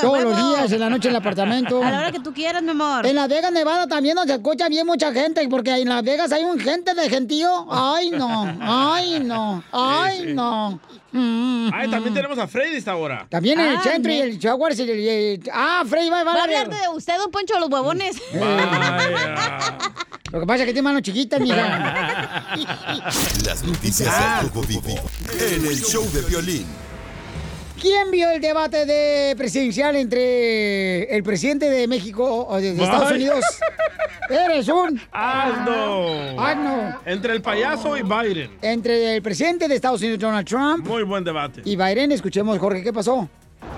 [0.00, 1.82] Todos los días, en la noche en el apartamento.
[1.82, 3.06] A la hora que tú quieras, mi amor.
[3.06, 6.44] En Las Vegas, Nevada también nos escucha bien mucha gente, porque en Las Vegas hay
[6.44, 7.66] un gente de gentío.
[7.70, 10.32] Ay, no, ay, no, ay, sí.
[10.34, 10.80] no.
[11.10, 13.26] Mm, Ay, también tenemos a Freddy esta hora.
[13.30, 16.10] También en el Ah, centro y ne- el Jaguars y el, y el- Ah, Freddy
[16.10, 18.16] va, va, Va a hablar de usted, don Poncho, de los huevones.
[20.30, 22.54] Lo que pasa es que tiene mano chiquita, mija.
[23.46, 24.40] Las noticias Ah.
[24.40, 24.82] al vivo
[25.40, 26.66] en el show de violín.
[27.80, 33.12] ¿Quién vio el debate de presidencial entre el presidente de México o de, de Estados.
[33.12, 33.44] Unidos?
[34.28, 36.40] Eres un Asno.
[36.42, 37.00] asno.
[37.06, 38.50] Entre el payaso y Biden.
[38.60, 41.62] Entre el presidente de Estados Unidos, Donald Trump, Muy buen debate.
[41.64, 42.12] y Biden.
[42.12, 43.28] Escuchemos, Jorge, ¿qué pasó?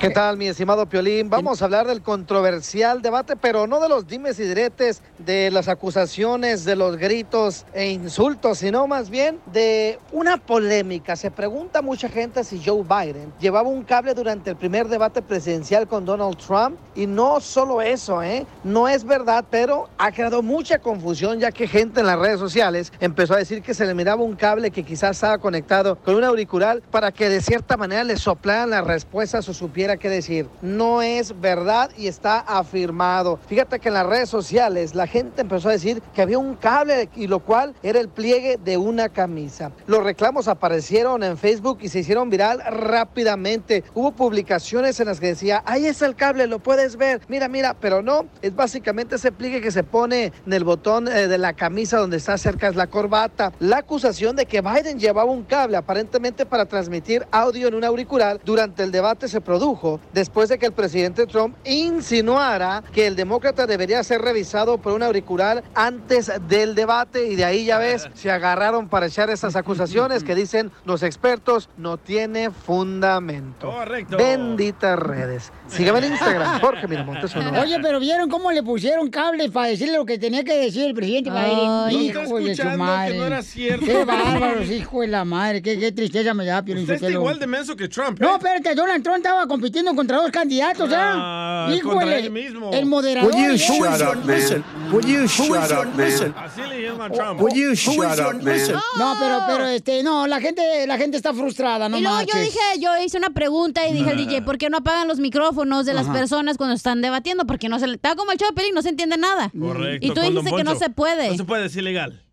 [0.01, 1.29] ¿Qué tal, mi estimado Piolín?
[1.29, 5.69] Vamos a hablar del controversial debate, pero no de los dimes y diretes, de las
[5.69, 11.17] acusaciones, de los gritos e insultos, sino más bien de una polémica.
[11.17, 15.87] Se pregunta mucha gente si Joe Biden llevaba un cable durante el primer debate presidencial
[15.87, 16.79] con Donald Trump.
[16.95, 18.47] Y no solo eso, ¿eh?
[18.65, 22.91] No es verdad, pero ha creado mucha confusión ya que gente en las redes sociales
[23.01, 26.25] empezó a decir que se le miraba un cable que quizás estaba conectado con un
[26.25, 30.49] auricular para que de cierta manera le soplaran las respuestas o supiera qué decir.
[30.63, 33.39] No es verdad y está afirmado.
[33.47, 37.09] Fíjate que en las redes sociales la gente empezó a decir que había un cable
[37.17, 39.73] y lo cual era el pliegue de una camisa.
[39.87, 43.85] Los reclamos aparecieron en Facebook y se hicieron viral rápidamente.
[43.95, 47.75] Hubo publicaciones en las que decía, ahí está el cable, lo puedes ver, mira, mira,
[47.75, 51.55] pero no, es básicamente ese pliegue que se pone en el botón eh, de la
[51.55, 53.53] camisa donde está cerca es la corbata.
[53.59, 58.41] La acusación de que Biden llevaba un cable aparentemente para transmitir audio en un auricular
[58.45, 59.80] durante el debate se produjo
[60.13, 65.03] después de que el presidente Trump insinuara que el demócrata debería ser revisado por un
[65.03, 70.25] auricular antes del debate y de ahí ya ves, se agarraron para echar esas acusaciones
[70.25, 73.71] que dicen los expertos no tiene fundamento.
[73.71, 74.17] Correcto.
[74.17, 75.53] Benditas redes.
[75.71, 77.61] Sígueme en Instagram, Jorge Miramontes uno.
[77.61, 80.95] Oye, pero ¿vieron cómo le pusieron cables para decirle lo que tenía que decir el
[80.95, 81.31] presidente?
[81.31, 81.55] Ay.
[81.55, 83.13] No Hijo está de su escuchando madre.
[83.13, 83.87] que no era cierto.
[83.87, 85.63] Qué bárbaros, hijo de la madre.
[85.63, 88.21] Qué, qué tristeza me da, Piolín Usted está igual de menso que Trump.
[88.21, 88.25] ¿eh?
[88.25, 91.13] No, espérate, Donald Trump estaba compitiendo contra dos candidatos, ¿ya?
[91.15, 92.71] Ah, él mismo.
[92.73, 93.33] el moderador.
[93.33, 93.59] Would you ¿eh?
[93.59, 94.65] shut up, man?
[94.93, 96.35] Would you shut up, man?
[96.37, 97.41] Así le llama Trump.
[97.41, 98.59] Would you shut up, man?
[98.99, 102.41] No, pero, pero, este, no, la gente, la gente está frustrada, no y luego yo
[102.41, 105.60] dije, yo hice una pregunta y dije al DJ, ¿por qué no apagan los micrófonos
[105.65, 106.13] de las Ajá.
[106.15, 107.47] personas cuando están debatiendo?
[107.47, 107.95] Porque no se le...
[107.95, 109.51] Está como el show de Pelín, no se entiende nada.
[109.59, 110.07] Correcto.
[110.07, 111.29] Y tú dijiste que no se puede.
[111.31, 112.25] No se puede, es ilegal.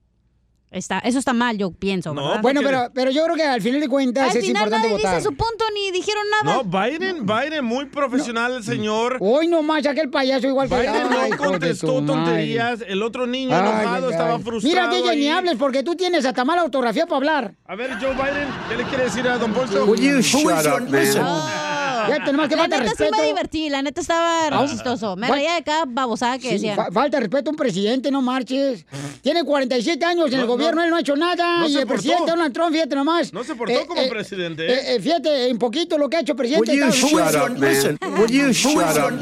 [0.69, 2.41] Está, eso está mal, yo pienso, ¿verdad?
[2.41, 4.97] Bueno, pero, pero yo creo que al final de cuentas Al es final importante nadie
[4.97, 5.15] votar.
[5.15, 6.55] dice su punto ni dijeron nada.
[6.57, 9.15] No, Biden, Biden, muy profesional el señor.
[9.21, 12.83] Hoy nomás, aquel payaso igual que Biden Ay, no contestó tonterías.
[12.85, 14.43] El otro niño Ay, enojado ay, estaba ay.
[14.43, 14.89] frustrado.
[14.89, 15.37] Mira, DJ, ni ahí.
[15.37, 17.55] hables porque tú tienes hasta mala ortografía para hablar.
[17.65, 19.85] A ver, Joe Biden, ¿qué le quiere decir a Don Poncho?
[19.85, 21.76] Would you shut up, man?
[22.09, 23.17] Ya tenemos que la falta neta sí respeto.
[23.21, 25.15] me divertí, la neta estaba Ah, chistoso.
[25.15, 26.75] Me reía de cada babosada que Sí, decían.
[26.75, 28.85] fa- falta respeto a un presidente, no marches.
[29.21, 30.83] Tiene 47 años en el No, gobierno, no.
[30.85, 31.59] él no ha hecho nada.
[31.59, 31.93] No y el portó.
[31.93, 33.33] presidente Donald Trump, fíjate nomás.
[33.33, 34.73] No se portó como presidente, ¿eh?
[34.73, 36.71] eh, eh, fíjate, en poquito lo que ha hecho el presidente.
[36.71, 38.17] Would you shut up, man?
[38.17, 39.19] Would you shut up?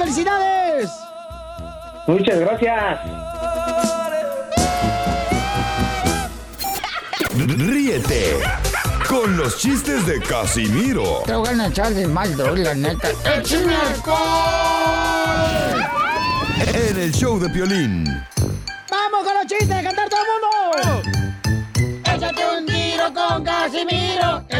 [0.06, 0.90] ¡Felicidades!
[2.06, 3.00] Muchas gracias.
[7.34, 8.36] Ríete
[9.08, 13.08] con los chistes de Casimiro Te voy a echar de mal, doy, la neta.
[13.36, 14.16] ¡Échame alcohol!
[16.72, 18.25] en el show de Piolín.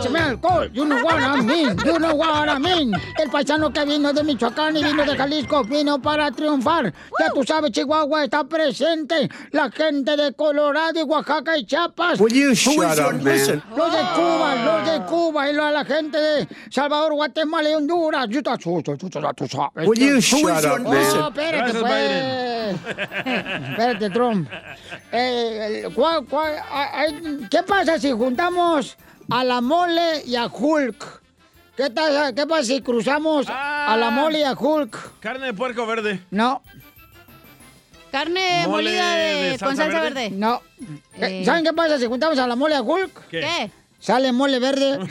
[0.00, 0.70] ¡Échame alcohol!
[0.72, 1.76] You know what I mean.
[1.84, 2.92] You know what I mean.
[3.18, 6.92] El paisano que vino de Michoacán y vino de Jalisco vino para triunfar.
[7.18, 9.28] Ya tú sabes, Chihuahua está presente.
[9.52, 12.20] La gente de Colorado y Oaxaca y Chiapas.
[12.20, 13.24] Will you shut up, man?
[13.24, 13.62] listen?
[13.76, 18.26] Los de Cuba, los de Cuba y la, la gente de Salvador, Guatemala y Honduras.
[18.28, 19.86] Yo te asusto, tú, sabes.
[19.88, 20.98] Will you shut up, No, man?
[21.28, 22.76] espérate, pues.
[23.70, 24.48] espérate, Trump.
[25.12, 28.96] Eh, ¿cuál- cuál- a- ay, ¿Qué pasa si juntamos
[29.30, 31.22] a la mole y a Hulk?
[31.76, 35.20] ¿Qué, tal- qué pasa si cruzamos a la mole y a Hulk?
[35.20, 36.20] Carne de puerco verde.
[36.30, 36.62] No.
[38.10, 40.14] Carne Mole molida de, de con salsa verde.
[40.22, 40.30] verde.
[40.30, 40.62] No.
[41.20, 41.42] Eh.
[41.44, 43.28] ¿Saben qué pasa si juntamos a la mole y a Hulk?
[43.28, 43.40] ¿Qué?
[43.40, 43.70] ¿Qué?
[44.00, 44.98] Sale mole verde.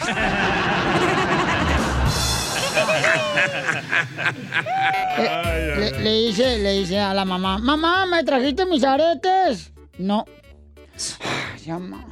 [5.19, 9.71] Eh, le, le dice, le dice a la mamá, mamá, ¿me trajiste mis aretes?
[9.97, 10.25] No.
[11.21, 12.05] Ay, mamá.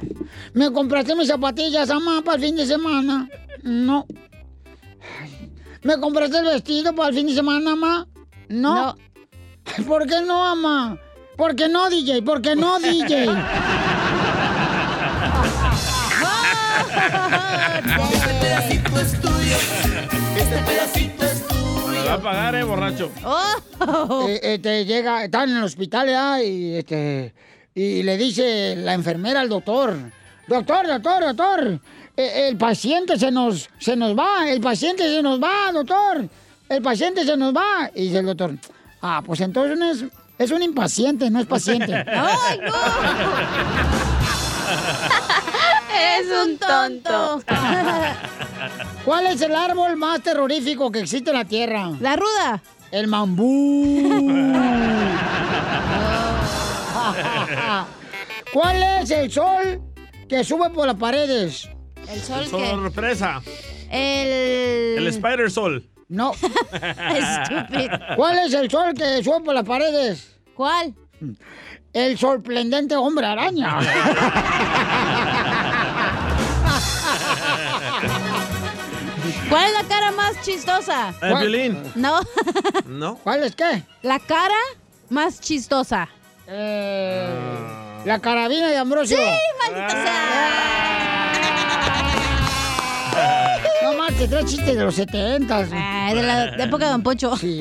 [0.52, 3.28] ¿Me compraste mis zapatillas, mamá, para el fin de semana?
[3.62, 4.06] No.
[5.20, 8.06] Ay, ¿Me compraste el vestido para el fin de semana, mamá?
[8.48, 8.96] No.
[9.86, 10.98] ¿Por qué no, mamá?
[11.36, 12.22] ¿Por qué no, DJ?
[12.22, 13.26] ¿Por qué no, DJ?
[18.12, 19.56] Este pedacito es tuyo.
[20.36, 21.88] Este pedacito es tuyo.
[21.88, 23.10] Me va a pagar, eh, borracho.
[24.28, 27.34] Eh, este, llega, están en el hospital ya y este
[27.76, 29.94] y le dice la enfermera al doctor,
[30.48, 31.78] doctor, doctor, doctor,
[32.16, 36.26] eh, el paciente se nos, se nos va, el paciente se nos va, doctor,
[36.70, 37.90] el paciente se nos va.
[37.94, 38.56] Y dice el doctor,
[39.02, 40.06] ah, pues entonces no es,
[40.38, 41.92] es un impaciente, no es paciente.
[42.06, 42.72] ¡Ay, no!
[46.18, 47.42] Es un tonto.
[49.04, 51.90] ¿Cuál es el árbol más terrorífico que existe en la Tierra?
[52.00, 52.62] La ruda.
[52.90, 54.02] El mambú.
[58.52, 59.82] ¿Cuál es el sol
[60.28, 61.68] que sube por las paredes?
[62.08, 63.42] ¿El sol El sol presa.
[63.90, 64.98] El...
[64.98, 65.88] El Spider Sol.
[66.08, 66.32] No.
[66.72, 67.98] Estúpido.
[68.16, 70.38] ¿Cuál es el sol que sube por las paredes?
[70.54, 70.94] ¿Cuál?
[71.92, 73.78] El sorprendente hombre araña.
[79.48, 81.14] ¿Cuál es la cara más chistosa?
[81.22, 81.82] El violín.
[81.94, 82.20] No.
[82.86, 83.16] ¿No?
[83.16, 83.82] ¿Cuál es qué?
[84.02, 84.54] La cara
[85.08, 86.08] más chistosa.
[86.48, 87.26] Eh,
[88.04, 89.16] La carabina de Ambrosio.
[89.16, 89.24] Sí,
[89.62, 90.52] maldita sea.
[93.82, 95.66] No marches, tres chistes de los 70.
[95.72, 97.36] Ah, de la de época de Don Poncho.
[97.36, 97.58] Sí.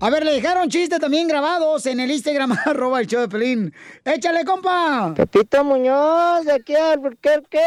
[0.00, 3.74] A ver, le dejaron chistes también grabados en el Instagram, arroba el show de Pelín.
[4.04, 5.12] ¡Échale, compa!
[5.14, 7.58] Pepito Muñoz, de aquí al Burquerque.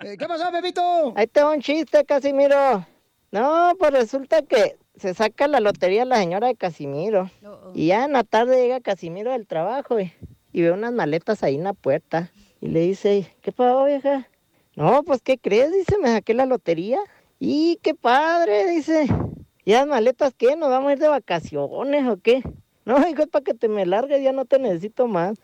[0.00, 1.14] Eh, ¿Qué pasó, Pepito?
[1.16, 2.84] Ahí va un chiste, Casimiro.
[3.30, 7.28] No, pues resulta que se saca la lotería la señora de Casimiro.
[7.74, 10.12] Y ya en la tarde llega Casimiro del trabajo y,
[10.52, 12.30] y ve unas maletas ahí en la puerta.
[12.60, 14.28] Y le dice, ¿qué pasó, vieja?
[14.76, 15.72] No, pues, ¿qué crees?
[15.72, 17.00] Dice, me saqué la lotería.
[17.40, 19.08] Y qué padre, dice.
[19.64, 20.54] ¿Y las maletas qué?
[20.54, 22.42] ¿Nos vamos a ir de vacaciones o qué?
[22.84, 25.38] No, hijo, es para que te me largues, ya no te necesito más.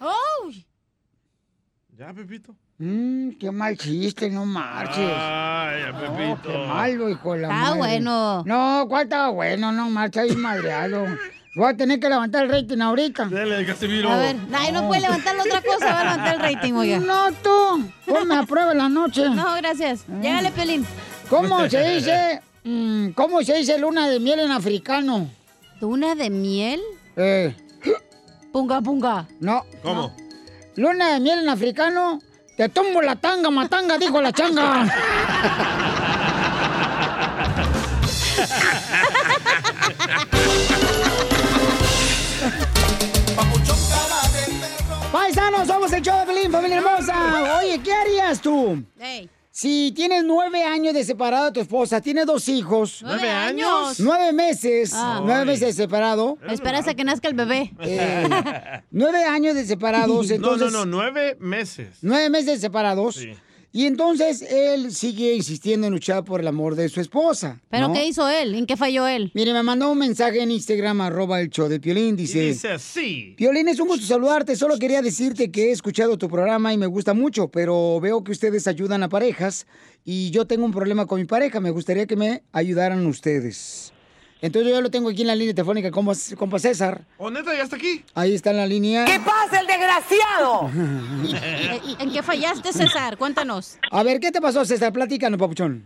[1.96, 2.54] Ya, Pepito.
[2.80, 4.98] Mmm, qué mal chiste, no marches.
[5.12, 6.48] Ay, a Pepito.
[6.48, 7.78] Qué malo, hijo de la Está madre.
[7.78, 8.44] bueno.
[8.46, 9.72] No, ¿cuál estaba bueno?
[9.72, 11.06] No marcha ahí madreado.
[11.56, 13.24] Voy a tener que levantar el rating ahorita.
[13.24, 14.08] Dale, Casimiro.
[14.12, 17.00] A ver, ay, no puede levantar la otra cosa, va a levantar el rating, oiga.
[17.00, 17.90] No, tú.
[18.06, 19.28] Ponme a prueba en la noche.
[19.28, 20.04] No, gracias.
[20.22, 20.86] Llégale, Pelín.
[21.28, 22.40] ¿Cómo se dice?
[22.62, 25.28] mm, ¿Cómo se dice luna de miel en africano?
[25.80, 26.80] ¿Luna de miel?
[27.16, 27.56] Eh.
[28.52, 29.26] Punga, punga.
[29.40, 29.64] No.
[29.82, 30.14] ¿Cómo?
[30.76, 32.20] Luna de miel en africano.
[32.58, 34.84] Te tumbo la tanga, matanga, dijo la changa.
[45.12, 47.58] Paisanos, somos el show de Pelín, familia hermosa.
[47.60, 48.82] Oye, ¿qué harías tú?
[49.58, 53.00] Si tienes nueve años de separado de tu esposa, tienes dos hijos.
[53.02, 53.98] ¿Nueve años?
[53.98, 54.92] Nueve meses.
[54.94, 55.20] Ah.
[55.24, 56.38] Nueve meses de separado.
[56.48, 57.72] Esperas a que nazca el bebé.
[57.80, 58.28] Eh,
[58.92, 60.28] nueve años de separados.
[60.28, 61.98] No, Entonces, no, no, nueve meses.
[62.02, 63.26] Nueve meses de separados.
[63.70, 67.60] Y entonces él sigue insistiendo en luchar por el amor de su esposa.
[67.68, 67.94] ¿Pero ¿no?
[67.94, 68.54] qué hizo él?
[68.54, 69.30] ¿En qué falló él?
[69.34, 72.40] Mire, me mandó un mensaje en Instagram, arroba el show de Piolín, dice...
[72.40, 73.34] Dice así.
[73.36, 74.56] Piolín, es un gusto saludarte.
[74.56, 78.32] Solo quería decirte que he escuchado tu programa y me gusta mucho, pero veo que
[78.32, 79.66] ustedes ayudan a parejas
[80.02, 81.60] y yo tengo un problema con mi pareja.
[81.60, 83.92] Me gustaría que me ayudaran ustedes.
[84.40, 87.00] Entonces yo lo tengo aquí en la línea telefónica, compa, compa César.
[87.16, 88.04] ¿O neta ya está aquí?
[88.14, 89.04] Ahí está en la línea.
[89.04, 90.70] ¿Qué pasa, el desgraciado?
[91.98, 93.16] ¿En qué fallaste, César?
[93.16, 93.78] Cuéntanos.
[93.90, 94.92] A ver, ¿qué te pasó, César?
[94.92, 95.84] Platícanos, papuchón.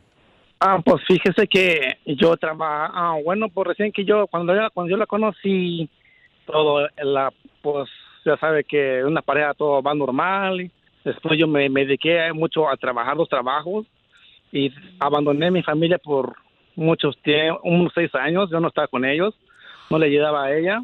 [0.61, 4.90] Ah, pues fíjese que yo trabajo, ah, bueno, pues recién que yo, cuando yo, cuando
[4.90, 5.88] yo la conocí,
[6.46, 7.32] todo, la,
[7.62, 7.88] pues
[8.24, 10.61] ya sabe que una pareja todo va normal.
[10.61, 10.70] y
[11.05, 13.86] Después yo me, me dediqué mucho a trabajar los trabajos
[14.53, 16.36] y abandoné mi familia por
[16.76, 17.16] muchos
[17.62, 19.34] unos seis años, yo no estaba con ellos,
[19.90, 20.82] no le ayudaba a ella.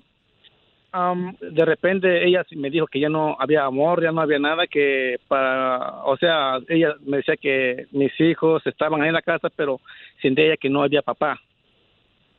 [0.90, 4.66] Am, de repente ella me dijo que ya no había amor, ya no había nada,
[4.66, 9.50] que para, o sea, ella me decía que mis hijos estaban ahí en la casa,
[9.54, 9.80] pero
[10.22, 11.38] sin ella que no había papá.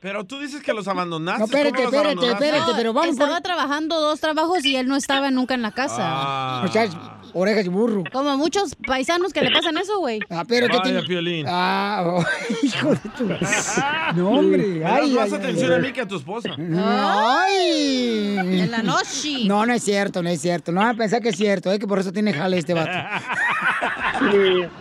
[0.00, 1.40] Pero tú dices que los abandonaste.
[1.40, 3.22] No, espérate, ¿Cómo los espérate, espérate, pero vamos por...
[3.22, 5.98] Estaba trabajando dos trabajos y él no estaba nunca en la casa.
[6.00, 6.64] Ah.
[6.66, 6.88] O sea,
[7.34, 8.04] orejas y burro.
[8.10, 10.20] Como muchos paisanos que le pasan eso, güey.
[10.30, 11.02] Ah, pero ¿qué Vaya, tiene?
[11.02, 11.46] Piolín.
[11.46, 12.24] Ah, oh,
[12.62, 13.28] hijo de tu...
[14.16, 14.82] No, hombre.
[14.86, 15.78] Ay, más ay, atención ay.
[15.78, 16.48] a mí que a tu esposa.
[16.56, 18.38] Ay.
[18.38, 19.44] En la noche.
[19.44, 20.72] No, no es cierto, no es cierto.
[20.72, 21.78] No van a pensar que es cierto, ¿eh?
[21.78, 22.90] que por eso tiene jale este vato.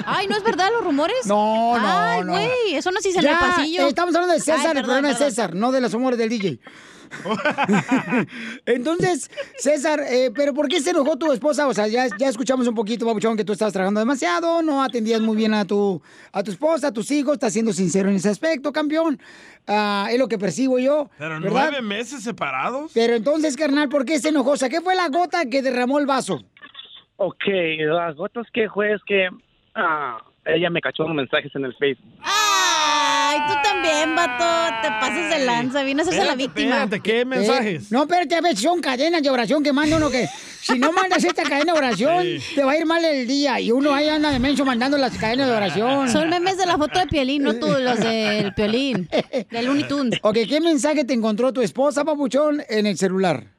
[0.06, 1.26] Ay, ¿no es verdad los rumores?
[1.26, 2.32] No, no, Ay, no.
[2.34, 3.88] güey, eso no se dice en el pasillo.
[3.88, 5.30] estamos hablando de César, Ay, el perdón, de perdón.
[5.30, 6.60] César, no de los humores del DJ.
[8.66, 11.68] Entonces, César, eh, ¿pero por qué se enojó tu esposa?
[11.68, 15.22] O sea, ya, ya escuchamos un poquito, Babuchón, que tú estabas trabajando demasiado, no atendías
[15.22, 18.30] muy bien a tu, a tu esposa, a tus hijos, estás siendo sincero en ese
[18.30, 19.20] aspecto, campeón.
[19.68, 21.10] Ah, es lo que percibo yo.
[21.18, 21.70] Pero ¿verdad?
[21.72, 22.92] nueve meses separados.
[22.94, 24.52] Pero entonces, carnal, ¿por qué se enojó?
[24.52, 26.44] O sea, ¿qué fue la gota que derramó el vaso?
[27.22, 27.44] Ok,
[27.80, 29.28] las gotas que fue es que
[29.76, 32.14] ah, ella me cachó unos mensajes en el Facebook.
[32.24, 34.76] Ay, tú también, vato.
[34.82, 35.84] Te pasas de lanza.
[35.84, 36.88] Vienes a ser la víctima.
[37.04, 40.28] ¿qué Eh, no, espérate, a ver, son cadenas de oración que manda uno que...
[40.62, 43.60] Si no mandas esta cadena de oración, te va a ir mal el día.
[43.60, 46.10] Y uno ahí anda de menso mandando las cadenas de oración.
[46.10, 49.10] Son memes de la foto de Piolín, no tú, los del Piolín.
[49.52, 50.20] Del Looney Tunes.
[50.22, 53.59] Ok, ¿qué mensaje te encontró tu esposa, papuchón, en el celular?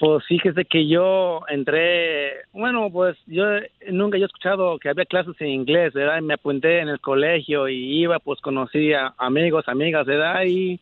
[0.00, 3.44] Pues fíjese que yo entré, bueno, pues yo
[3.92, 6.18] nunca había escuchado que había clases en inglés, ¿verdad?
[6.18, 10.42] Y me apunté en el colegio y iba, pues conocí a amigos, amigas, ¿verdad?
[10.46, 10.80] Y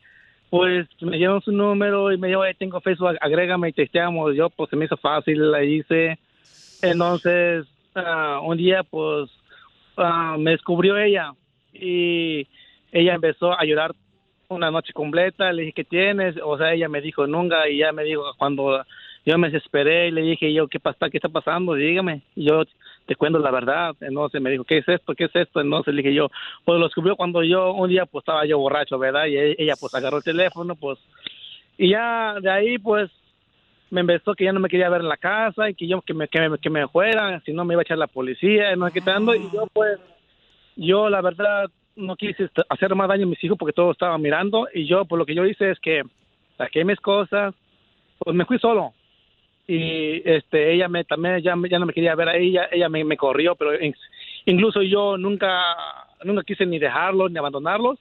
[0.49, 4.35] pues me dieron su número y me dijo, "Hey, tengo Facebook, agrégame y testeamos.
[4.35, 6.17] Yo, pues se me hizo fácil, la hice.
[6.81, 9.29] Entonces, ah, un día, pues,
[9.97, 11.33] ah, me descubrió ella
[11.71, 12.47] y
[12.91, 13.93] ella empezó a llorar
[14.53, 16.35] una noche completa, le dije, ¿qué tienes?
[16.43, 18.83] O sea, ella me dijo, nunca, y ya me dijo, cuando
[19.25, 21.09] yo me desesperé, le dije yo, ¿qué pasa?
[21.09, 21.75] ¿Qué está pasando?
[21.75, 22.21] Dígame.
[22.35, 22.63] Y yo
[23.05, 23.95] te cuento la verdad.
[24.01, 25.15] Entonces me dijo, ¿qué es esto?
[25.15, 25.61] ¿Qué es esto?
[25.61, 26.29] Entonces le dije yo,
[26.65, 29.25] pues lo descubrió cuando yo, un día, pues estaba yo borracho, ¿verdad?
[29.27, 30.99] Y e- ella, pues agarró el teléfono, pues,
[31.77, 33.09] y ya de ahí, pues,
[33.89, 36.13] me empezó que ya no me quería ver en la casa y que yo que
[36.13, 38.77] me, que me, que me fuera, si no me iba a echar la policía, y
[38.77, 39.99] no sé qué tanto, y yo pues,
[40.75, 44.67] yo la verdad no quise hacer más daño a mis hijos porque todos estaban mirando
[44.73, 46.03] y yo pues lo que yo hice es que
[46.57, 47.53] saqué mis cosas,
[48.19, 48.93] pues me fui solo.
[49.67, 53.03] Y este ella me también ya, ya no me quería ver a ella, ella me,
[53.03, 53.95] me corrió, pero in-
[54.45, 55.61] incluso yo nunca
[56.23, 57.97] nunca quise ni dejarlos ni abandonarlos.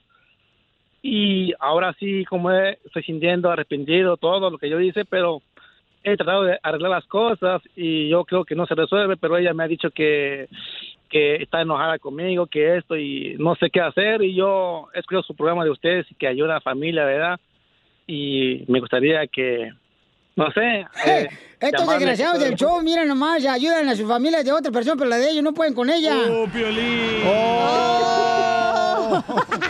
[1.03, 5.43] Y ahora sí como estoy sintiendo arrepentido todo lo que yo hice, pero
[6.05, 9.55] he tratado de arreglar las cosas y yo creo que no se resuelve, pero ella
[9.55, 10.49] me ha dicho que
[11.13, 15.23] que está enojada conmigo, que esto y no sé qué hacer y yo he escuchado
[15.23, 17.39] su programa de ustedes y que ayuda a la familia, ¿verdad?
[18.07, 19.71] Y me gustaría que,
[20.37, 21.29] no sé, eh,
[21.61, 25.17] Estos desgraciados del show, miren nomás, ayudan a sus familias de otra persona, pero la
[25.17, 26.17] de ellos no pueden con ella.
[26.31, 27.23] ¡Oh, Piolín!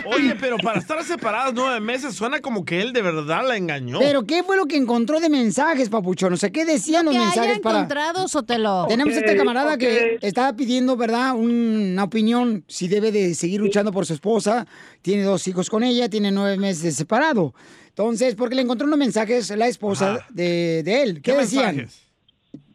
[0.05, 3.99] Oye, pero para estar separados nueve meses suena como que él de verdad la engañó.
[3.99, 6.33] Pero ¿qué fue lo que encontró de mensajes, papuchón?
[6.33, 7.79] O sea, ¿qué decían los que haya mensajes para...?
[7.79, 8.85] encontrado, Sotelo.
[8.89, 11.35] Tenemos a este camarada que estaba pidiendo, ¿verdad?
[11.35, 14.65] Una opinión, si debe de seguir luchando por su esposa.
[15.01, 17.53] Tiene dos hijos con ella, tiene nueve meses de separado.
[17.95, 21.21] Entonces, porque le encontró unos mensajes la esposa de, de él.
[21.21, 21.87] ¿Qué, decían?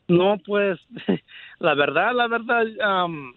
[0.06, 0.78] No, pues,
[1.58, 3.34] la verdad, la verdad, am,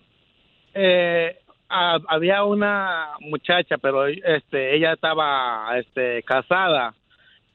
[0.76, 1.36] eh,
[1.70, 6.94] ha- había una muchacha, pero este, ella estaba este, casada.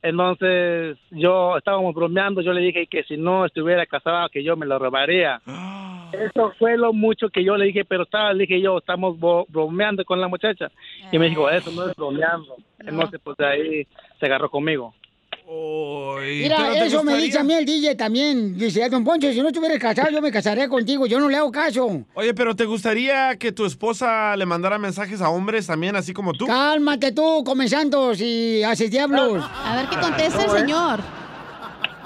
[0.02, 4.66] Entonces, yo estábamos bromeando, yo le dije que si no estuviera casada, que yo me
[4.66, 5.40] lo robaría.
[6.12, 9.46] Eso fue lo mucho que yo le dije, pero estaba, le dije yo, estamos bo-
[9.48, 10.70] bromeando con la muchacha.
[11.12, 12.56] Y me dijo, eso no es bromeando.
[12.78, 13.86] Entonces, pues de ahí
[14.20, 14.94] se agarró conmigo.
[16.18, 18.56] Mira, eso me dice a mí el DJ también.
[18.58, 21.06] Dice, don Poncho, si no estuvieras casado, yo me casaría contigo.
[21.06, 22.04] Yo no le hago caso.
[22.14, 26.32] Oye, pero ¿te gustaría que tu esposa le mandara mensajes a hombres también, así como
[26.32, 26.46] tú?
[26.46, 29.44] Cálmate tú, come santos y haces diablos.
[29.64, 31.00] A ver qué contesta el señor.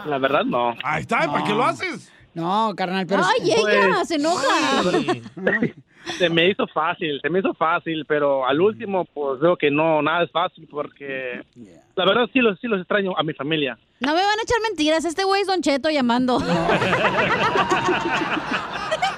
[0.07, 0.75] La verdad, no.
[0.83, 2.13] Ahí está, ¿para qué lo haces?
[2.35, 3.23] No, carnal, pero...
[3.25, 4.83] Ay, ella Pues- se enoja.
[6.19, 10.01] Se me hizo fácil, se me hizo fácil, pero al último, pues veo que no,
[10.01, 11.43] nada es fácil porque
[11.95, 13.79] la verdad sí los, sí los extraño a mi familia.
[14.01, 15.05] No me van a echar mentiras.
[15.05, 16.39] Este güey es Don Cheto llamando.
[16.41, 16.47] No,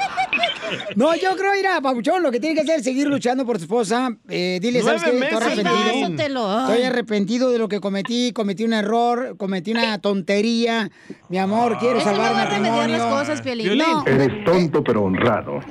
[1.20, 4.16] yo creo, mira, Pabuchón, lo que tiene que hacer es seguir luchando por tu esposa.
[4.28, 5.10] Eh, dile, ¿sabes qué?
[5.12, 6.60] Nueve Estoy meses, arrepentido.
[6.68, 8.32] Estoy arrepentido de lo que cometí.
[8.32, 10.90] Cometí un error, cometí una tontería.
[11.28, 12.98] Mi amor, quiero Eso no salvar va a remediar matrimonio.
[12.98, 13.78] las cosas, Piolín.
[13.78, 14.04] No.
[14.06, 15.60] Eres tonto pero honrado.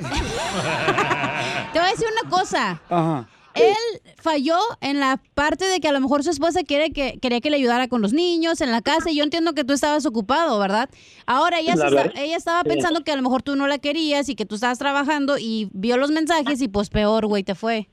[1.73, 2.81] Te voy a decir una cosa.
[2.89, 3.27] Ajá.
[3.53, 7.41] Él falló en la parte de que a lo mejor su esposa quiere que, quería
[7.41, 10.05] que le ayudara con los niños en la casa y yo entiendo que tú estabas
[10.05, 10.89] ocupado, ¿verdad?
[11.25, 12.69] Ahora ella, La se está- verdad, ella estaba sí.
[12.69, 15.69] pensando que a lo mejor tú no la querías y que tú estabas trabajando y
[15.73, 17.89] vio los mensajes y pues peor, güey, te fue.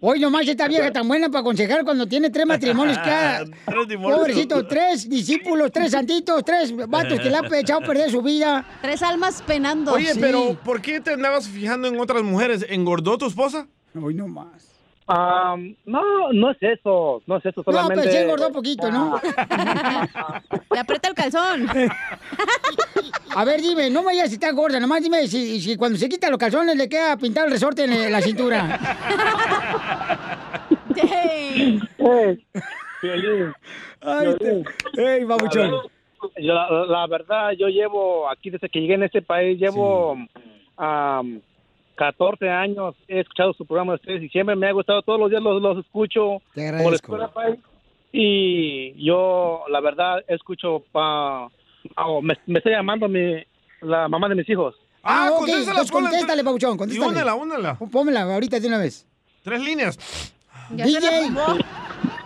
[0.00, 3.44] Hoy nomás esta vieja tan buena para aconsejar cuando tiene tres matrimonios cada...
[4.00, 8.64] Pobrecito, tres discípulos, tres santitos, tres vatos que le han echado a perder su vida.
[8.80, 9.92] Tres almas penando.
[9.92, 10.20] Oye, Sí.
[10.20, 12.64] pero ¿por qué te andabas fijando en otras mujeres?
[12.68, 13.66] ¿Engordó tu esposa?
[14.00, 14.67] Hoy no más.
[15.10, 18.02] Am, no, no es eso, no es eso, No, solamente...
[18.02, 19.18] pero sí engordó poquito, ¿no?
[20.70, 21.66] Le aprieta el calzón.
[23.34, 26.10] A ver, dime, no me digas si está gorda, nomás dime si, si cuando se
[26.10, 28.78] quita los calzones le queda pintado el resorte en la cintura.
[34.00, 34.64] Ay, te-
[34.96, 35.72] ey, babuchón.
[36.36, 40.16] La, la verdad, yo llevo aquí desde que llegué en este país, llevo
[40.76, 41.40] am,
[41.98, 45.30] 14 años, he escuchado su programa de ustedes y siempre me ha gustado, todos los
[45.30, 46.40] días los, los escucho.
[46.54, 46.90] Te agradezco.
[46.90, 47.58] la escuela, país.
[48.12, 51.48] Y yo, la verdad, escucho pa,
[51.96, 53.44] oh, me, me está llamando mi,
[53.82, 54.76] la mamá de mis hijos.
[55.02, 57.10] Ah, ok, contéstala, entonces ponla, contéstale, Pabuchón, contéstale.
[57.10, 57.78] únela, únela.
[57.90, 59.06] Pónmela ahorita de una vez.
[59.42, 59.98] Tres líneas.
[60.70, 61.00] DJ.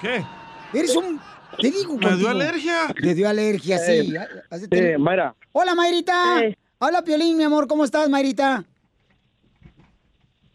[0.01, 0.25] ¿Qué?
[0.75, 1.19] Eres un...
[1.61, 2.95] Te digo ¿Me dio alergia?
[2.97, 4.15] Le dio alergia, sí.
[4.15, 5.35] Eh, sí, Mayra.
[5.53, 6.43] Hola, Mayrita.
[6.79, 7.67] Hola, Piolín, mi amor.
[7.67, 8.65] ¿Cómo estás, Mayrita?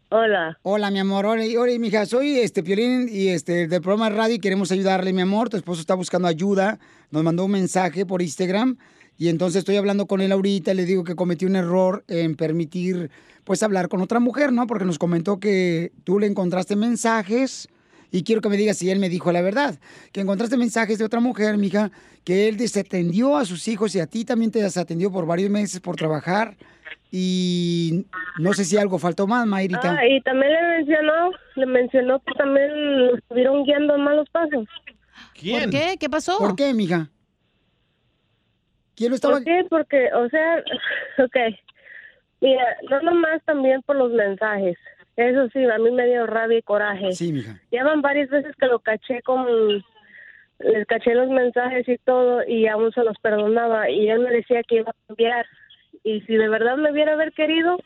[0.09, 0.57] Hola.
[0.61, 1.25] Hola, mi amor.
[1.25, 2.05] Hola, hola, mija.
[2.05, 5.49] Soy este Piolín y este del programa radio y queremos ayudarle, mi amor.
[5.49, 6.79] Tu esposo está buscando ayuda.
[7.11, 8.77] Nos mandó un mensaje por Instagram
[9.17, 10.73] y entonces estoy hablando con él ahorita.
[10.73, 13.11] Le digo que cometí un error en permitir,
[13.43, 14.65] pues, hablar con otra mujer, ¿no?
[14.65, 17.67] Porque nos comentó que tú le encontraste mensajes
[18.09, 19.77] y quiero que me digas si él me dijo la verdad.
[20.13, 21.91] Que encontraste mensajes de otra mujer, mija,
[22.23, 25.81] que él desatendió a sus hijos y a ti también te desatendió por varios meses
[25.81, 26.55] por trabajar.
[27.11, 28.05] Y
[28.39, 29.97] no sé si algo faltó más, Mayrita.
[29.97, 34.67] Ah, y también le mencionó, le mencionó que también lo estuvieron guiando en malos pasos.
[35.33, 35.95] ¿Por qué?
[35.99, 36.37] ¿Qué pasó?
[36.37, 37.09] ¿Por qué, mija?
[38.95, 39.35] ¿Quién lo estaba...?
[39.35, 39.65] ¿Por qué?
[39.69, 40.63] Porque, o sea,
[41.23, 41.55] ok.
[42.41, 44.77] Mira, no nomás también por los mensajes.
[45.15, 47.11] Eso sí, a mí me dio rabia y coraje.
[47.13, 47.59] Sí, mija.
[47.71, 49.83] Ya van varias veces que lo caché con...
[50.59, 54.63] Les caché los mensajes y todo y aún se los perdonaba y él me decía
[54.63, 55.45] que iba a cambiar.
[56.03, 57.77] Y si de verdad me hubiera haber querido,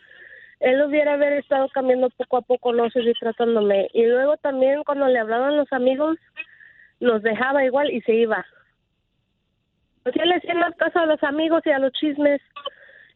[0.59, 3.89] él hubiera haber estado cambiando poco a poco, no seguir tratándome.
[3.93, 6.18] Y luego también cuando le hablaban los amigos,
[6.99, 8.45] los dejaba igual y se iba.
[10.05, 12.41] O sea, le hacía más caso a los amigos y a los chismes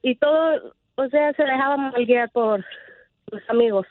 [0.02, 2.64] y todo, o sea, se dejaba mal guiar por
[3.32, 3.88] los amigos.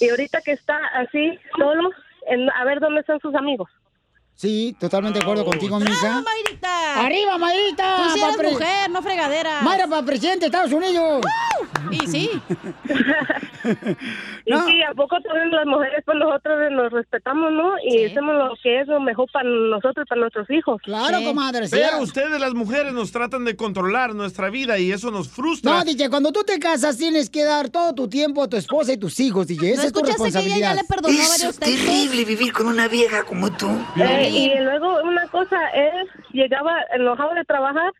[0.00, 1.90] Y ahorita que está así, solo,
[2.26, 3.68] en, a ver dónde están sus amigos.
[4.38, 6.22] Sí, totalmente de acuerdo contigo, mija.
[6.22, 7.04] Mayrita!
[7.04, 7.96] ¡Arriba, Mayrita!
[7.96, 9.62] Tú sí eres mujer, no fregadera.
[9.62, 11.22] Mayra para presidente de Estados Unidos.
[11.90, 12.30] Y sí.
[14.44, 17.74] Y sí, ¿a poco también las mujeres, pues nosotros nos respetamos, ¿no?
[17.84, 20.80] Y hacemos lo que es lo mejor para nosotros para nuestros hijos.
[20.82, 21.66] Claro, comadre.
[21.66, 21.76] sí.
[21.76, 25.70] Pero ustedes, las mujeres, nos tratan de controlar nuestra vida y eso nos frustra.
[25.70, 28.92] No, DJ, cuando tú te casas tienes que dar todo tu tiempo a tu esposa
[28.92, 29.72] y tus hijos, DJ.
[29.72, 30.76] Esa es tu responsabilidad.
[30.78, 33.68] Es terrible vivir con una vieja como tú.
[33.96, 37.92] y luego una cosa es, llegaba enojado de trabajar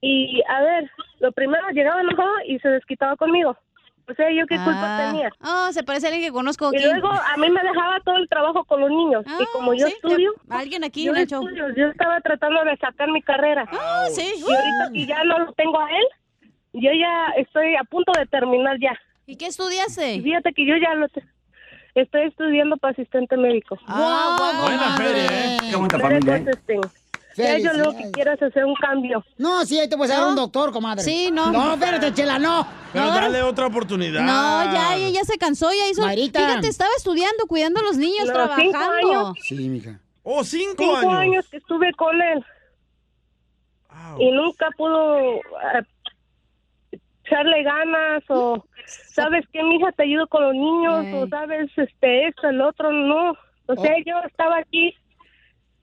[0.00, 3.56] y, a ver, lo primero llegaba enojado y se desquitaba conmigo.
[4.08, 5.10] O sea, ¿yo qué culpa Ah.
[5.10, 5.30] tenía?
[5.44, 6.70] Oh, se parece a alguien que conozco.
[6.72, 9.24] Y luego a mí me dejaba todo el trabajo con los niños.
[9.26, 10.32] y como yo sí, estudio...
[10.48, 11.42] alguien aquí yo en el show.
[11.44, 13.66] estudio, yo estaba tratando de sacar mi carrera.
[13.72, 14.22] Ah, sí.
[14.36, 16.04] Y ahorita que ya no lo tengo a él,
[16.74, 18.96] yo ya estoy a punto de terminar ya.
[19.26, 20.20] ¿Y qué estudiaste?
[20.22, 21.08] Fíjate que yo ya lo...
[21.08, 21.24] te-
[21.96, 23.78] Estoy estudiando para asistente médico.
[23.88, 25.56] Ah, Buena feria, ¿eh?
[25.70, 26.40] Qué bonita Pero, familia, ¿eh?
[26.42, 26.78] pues, este,
[27.36, 29.24] ya yo lo que es hacer un cambio.
[29.38, 31.02] No, sí, ahí te puedes dar un doctor, comadre.
[31.02, 31.50] Sí, no.
[31.52, 32.66] No, espérate, chela, no.
[32.92, 34.22] Pero No, dale otra oportunidad.
[34.22, 36.02] No, ya, ella ya se cansó, ya hizo.
[36.02, 36.40] Marita.
[36.46, 38.62] Fíjate, estaba estudiando, cuidando a los niños, No, trabajando.
[38.72, 39.38] cinco años.
[39.42, 40.00] Sí, mija.
[40.22, 41.12] Oh, cinco, Cinco años.
[41.14, 42.44] años que estuve con él.
[44.18, 45.42] Y nunca pudo eh,
[47.24, 48.64] echarle ganas o,
[49.12, 49.90] ¿sabes qué, mija?
[49.92, 51.70] Te ayudo con los niños o, ¿sabes?
[51.76, 53.30] Este, esto, el otro, no.
[53.66, 54.02] O sea, Oh.
[54.06, 54.94] yo estaba aquí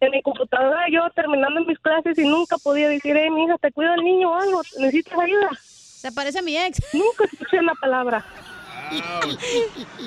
[0.06, 3.94] en mi computadora, yo terminando mis clases y nunca podía decir, hey, mija, te cuido
[3.94, 5.50] el niño o algo, necesitas ayuda.
[5.62, 6.80] Se parece a mi ex.
[6.94, 8.26] Nunca escuché una palabra.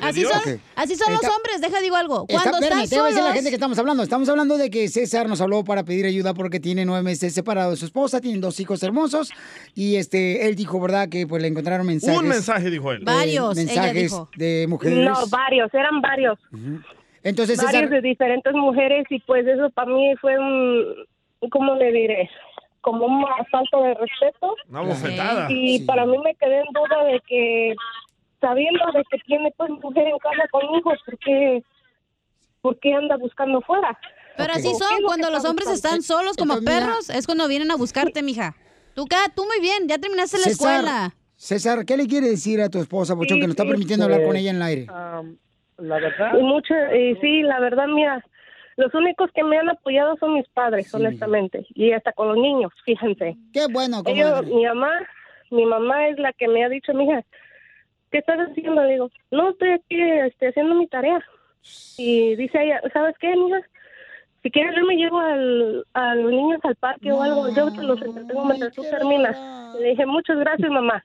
[0.03, 2.24] Así son, así son los Está- hombres, deja digo algo.
[2.28, 4.03] Está, Cuando espérame, están te voy a decir a la gente que estamos hablando.
[4.03, 7.70] Estamos hablando de que César nos habló para pedir ayuda porque tiene nueve meses separado
[7.72, 9.32] de su esposa, tienen dos hijos hermosos
[9.74, 11.09] y este él dijo, ¿verdad?
[11.09, 12.18] Que pues le encontraron mensajes.
[12.18, 12.99] Un mensaje, dijo él.
[13.01, 14.28] eh, Varios, ella mensajes dijo.
[14.36, 14.99] de mujeres.
[14.99, 16.38] No, varios, eran varios.
[17.29, 17.59] Entonces,
[17.91, 20.95] de diferentes mujeres y pues eso para mí fue un,
[21.51, 22.31] ¿cómo le diré?
[22.83, 24.55] Como una falta de respeto.
[24.68, 25.49] Una bofetada.
[25.51, 27.74] Y para mí me quedé en duda de que,
[28.41, 31.62] sabiendo de que tiene pues mujer en casa con hijos, ¿por qué,
[32.62, 33.99] por qué anda buscando fuera?
[34.37, 35.97] Pero así ¿O qué son, lo cuando los hombres buscando?
[35.99, 38.55] están solos como Entonces, mira- perros, es cuando vienen a buscarte, mija.
[38.95, 41.14] Tú, tú muy bien, ya terminaste la escuela.
[41.35, 43.68] César, ¿qué le quiere decir a tu esposa, Pochón, Sí, que nos está sí.
[43.70, 44.87] permitiendo hablar con ella en el aire?
[45.79, 46.39] La verdad.
[46.39, 48.24] Y mucho, y sí, la verdad, mira,
[48.77, 52.72] los únicos que me han apoyado son mis padres, honestamente, y hasta con los niños,
[52.85, 53.37] fíjense.
[53.53, 55.01] Qué bueno, Ellos, mi mamá,
[55.51, 57.22] mi mamá es la que me ha dicho, mija,
[58.11, 58.83] ¿qué estás haciendo?
[58.83, 61.22] Le digo, no, estoy aquí este, haciendo mi tarea.
[61.99, 63.61] Y dice ella, ¿sabes qué, mija?
[64.43, 67.83] Si quieres, yo me llevo al, a los niños al parque o algo, yo te
[67.83, 69.37] los entretengo mientras tú terminas.
[69.81, 71.05] Le dije, muchas gracias, mamá.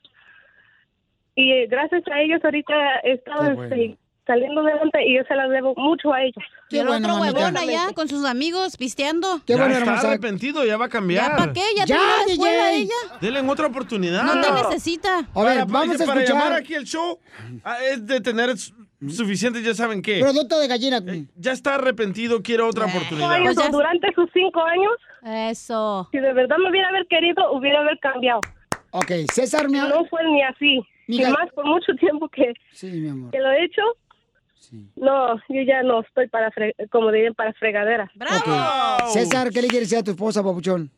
[1.36, 3.98] Y eh, gracias a ellos ahorita he estado Qué bueno.
[4.32, 6.44] Saliendo adelante y yo se las debo mucho a ellos.
[6.70, 9.42] Y el otro huevón allá con sus amigos pisteando.
[9.46, 11.32] ya está arrepentido, ya va a cambiar.
[11.32, 11.62] ¿Ya pa' qué?
[11.76, 12.96] ¿Ya terminó la escuela ella?
[13.20, 14.24] Denle en otra oportunidad.
[14.24, 15.18] No te necesita.
[15.20, 17.20] A ver, Para- vamos a para escuchar- llamar aquí el show
[17.64, 18.74] ah, es de tener su-
[19.10, 20.20] suficiente, ya saben qué.
[20.22, 21.02] Producto de gallina.
[21.36, 23.32] Ya está arrepentido, quiere otra oportunidad.
[23.34, 24.94] Años, o durante sus cinco años.
[25.52, 26.08] Eso.
[26.12, 28.40] Si de verdad me hubiera haber querido, hubiera haber cambiado.
[28.92, 30.80] Ok, César me No fue ni así.
[31.08, 33.32] Y más por mucho tiempo que, Sí, mi amor.
[33.32, 33.82] que lo he hecho.
[34.96, 38.12] No, yo ya no estoy para, fre- como dirían, para fregadera.
[38.16, 39.08] Ok.
[39.10, 40.90] César, ¿qué le quieres decir a tu esposa, papuchón?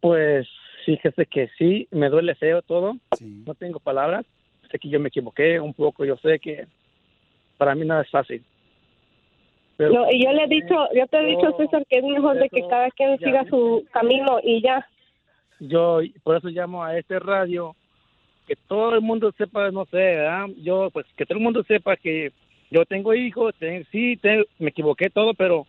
[0.00, 0.46] Pues
[0.84, 2.96] fíjese que sí, me duele feo todo.
[3.20, 4.24] No tengo palabras.
[4.70, 6.04] Sé que yo me equivoqué un poco.
[6.04, 6.66] Yo sé que
[7.58, 8.44] para mí nada es fácil.
[9.76, 12.36] Pero- No, y yo le he dicho, yo te he dicho, César, que es mejor
[12.38, 14.86] de que cada quien siga su camino y ya.
[15.60, 17.74] Yo por eso llamo a este radio
[18.46, 20.46] que todo el mundo sepa, no sé, ¿verdad?
[20.58, 22.32] yo pues que todo el mundo sepa que
[22.70, 24.18] yo tengo hijos, ten- sí,
[24.58, 25.66] me equivoqué todo, pero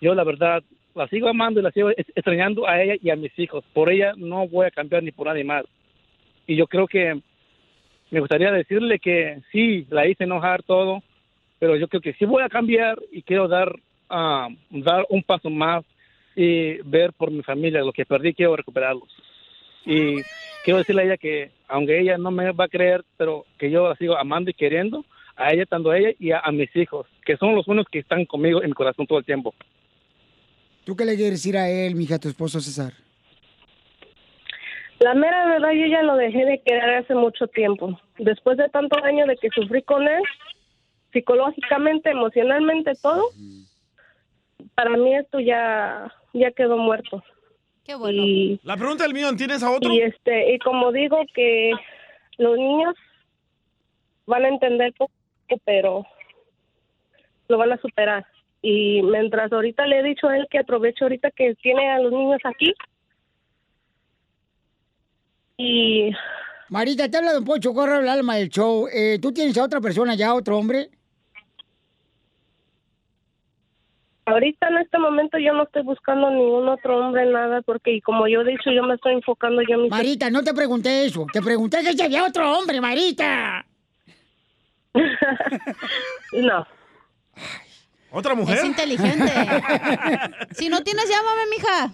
[0.00, 0.62] yo la verdad
[0.94, 3.64] la sigo amando y la sigo extrañando a ella y a mis hijos.
[3.74, 5.64] Por ella no voy a cambiar ni por nadie más.
[6.46, 7.20] Y yo creo que
[8.10, 11.02] me gustaría decirle que sí, la hice enojar todo,
[11.58, 13.74] pero yo creo que sí voy a cambiar y quiero dar
[14.08, 15.84] ah, dar un paso más
[16.34, 19.08] y ver por mi familia lo que perdí quiero recuperarlos
[19.86, 20.22] y
[20.66, 23.88] quiero decirle a ella que aunque ella no me va a creer pero que yo
[23.88, 25.06] la sigo amando y queriendo
[25.36, 28.00] a ella tanto a ella y a, a mis hijos que son los únicos que
[28.00, 29.54] están conmigo en mi corazón todo el tiempo
[30.86, 32.92] ¿Tú qué le quieres decir a él, mija, a tu esposo César?
[35.00, 38.00] La mera verdad, yo ya lo dejé de querer hace mucho tiempo.
[38.18, 40.22] Después de tantos años de que sufrí con él,
[41.12, 43.24] psicológicamente, emocionalmente, todo,
[44.76, 47.20] para mí esto ya, ya quedó muerto.
[47.86, 48.20] Qué bueno.
[48.20, 49.92] Y, La pregunta del millón, ¿tienes a otro?
[49.92, 51.70] y este, y como digo que
[52.36, 52.96] los niños
[54.26, 55.12] van a entender poco,
[55.64, 56.04] pero
[57.46, 58.26] lo van a superar.
[58.60, 62.10] Y mientras ahorita le he dicho a él que aproveche ahorita que tiene a los
[62.10, 62.74] niños aquí.
[65.56, 66.10] Y
[66.68, 68.88] Marita, te habla Don Pocho, corre el alma del show.
[68.92, 70.90] Eh, ¿Tú tienes a otra persona ya, otro hombre?
[74.26, 78.28] Ahorita en este momento yo no estoy buscando ningún otro hombre, nada, porque y como
[78.28, 79.88] yo he dicho, yo me estoy enfocando yo en mi...
[79.88, 81.26] Marita, no te pregunté eso.
[81.32, 83.64] Te pregunté que si había otro hombre, Marita.
[86.32, 86.66] no.
[88.10, 89.30] ¿Otra Es inteligente.
[90.52, 91.92] si no tienes, llámame, mija.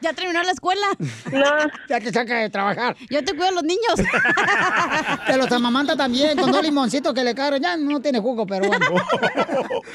[0.00, 0.86] Ya terminó la escuela.
[1.32, 1.44] No.
[1.88, 2.96] Ya te saca de trabajar.
[3.08, 3.94] Yo te cuido a los niños.
[5.26, 7.62] Te los amamanta también con dos limoncitos que le caen.
[7.62, 8.86] Ya no tiene jugo, pero bueno.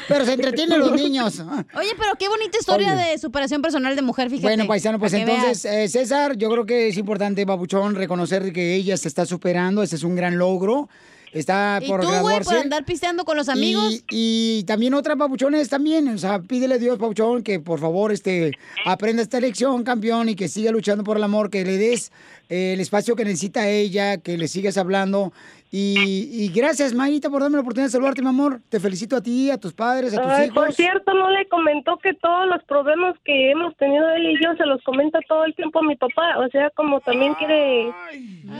[0.07, 1.39] Pero se entretienen los niños.
[1.75, 3.11] Oye, pero qué bonita historia Oye.
[3.11, 4.47] de superación personal de mujer, fíjate.
[4.47, 8.95] Bueno, paisano, pues entonces, eh, César, yo creo que es importante, Babuchón, reconocer que ella
[8.97, 9.83] se está superando.
[9.83, 10.89] Ese es un gran logro.
[11.31, 14.03] Está ¿Y por tú, güey, por andar pisteando con los amigos?
[14.09, 18.11] Y, y también otras papuchones también, o sea, pídele a Dios, papuchón, que por favor
[18.11, 18.51] este,
[18.85, 22.11] aprenda esta lección, campeón, y que siga luchando por el amor, que le des
[22.51, 25.31] el espacio que necesita ella, que le sigas hablando.
[25.71, 28.59] Y, y gracias, Mayita, por darme la oportunidad de saludarte, mi amor.
[28.67, 30.65] Te felicito a ti, a tus padres, a tus Ay, hijos.
[30.65, 34.53] por cierto, no le comentó que todos los problemas que hemos tenido él y yo
[34.57, 36.39] se los comenta todo el tiempo a mi papá.
[36.39, 37.89] O sea, como también quiere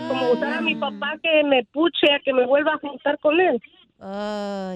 [0.07, 3.41] como usar a mi papá que me puche a que me vuelva a juntar con
[3.41, 3.61] él.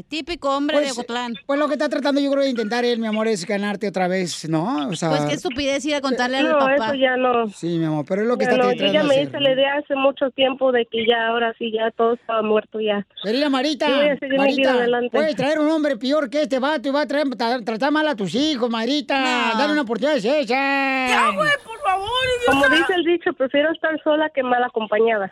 [0.08, 1.34] Típico hombre de Ocotlán.
[1.46, 4.08] Pues lo que está tratando yo creo de intentar él, mi amor, es ganarte otra
[4.08, 4.88] vez, ¿no?
[4.90, 6.76] O sea, Pues qué estupidez ir a contarle al No, papá.
[6.76, 7.48] eso ya no.
[7.50, 9.24] Sí, mi amor, pero es lo que Ya está no, yo tratando ya de me
[9.24, 12.80] hice la idea hace mucho tiempo de que ya ahora sí ya todo estaba muerto
[12.80, 13.06] ya.
[13.24, 14.74] Mira, Marita, Yo vida Marita,
[15.12, 18.08] puedes traer un hombre peor que este vato y va a traer, tra- tratar mal
[18.08, 19.20] a tus hijos, Marita.
[19.54, 19.58] No.
[19.60, 20.46] Dale una oportunidad a esa.
[20.46, 22.06] Ya, güey, por favor.
[22.46, 25.32] Como dice el dicho, prefiero estar sola que mal acompañada.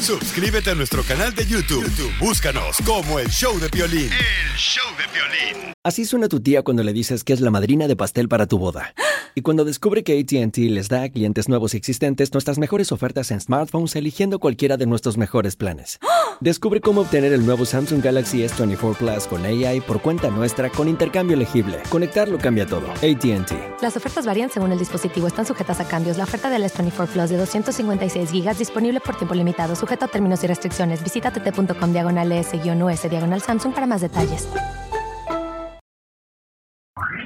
[0.00, 1.82] Suscríbete a nuestro canal de YouTube.
[1.82, 4.04] YouTube, Búscanos como El Show de Piolín.
[4.12, 5.74] El Show de Piolín.
[5.82, 8.58] Así suena tu tía cuando le dices que es la madrina de pastel para tu
[8.58, 8.94] boda.
[9.34, 13.32] Y cuando descubre que ATT les da a clientes nuevos y existentes nuestras mejores ofertas
[13.32, 15.98] en smartphones eligiendo cualquiera de nuestros mejores planes.
[16.40, 20.88] Descubre cómo obtener el nuevo Samsung Galaxy S24 Plus con AI por cuenta nuestra con
[20.88, 21.78] intercambio elegible.
[21.90, 22.88] Conectarlo cambia todo.
[22.92, 23.82] ATT.
[23.82, 26.16] Las ofertas varían según el dispositivo, están sujetas a cambios.
[26.16, 30.44] La oferta del S24 Plus de 256 gigas disponible por tiempo limitado, sujeto a términos
[30.44, 31.02] y restricciones.
[31.02, 34.48] Visita tt.com diagonal S-US diagonal Samsung para más detalles.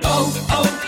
[0.00, 0.87] ¿Tus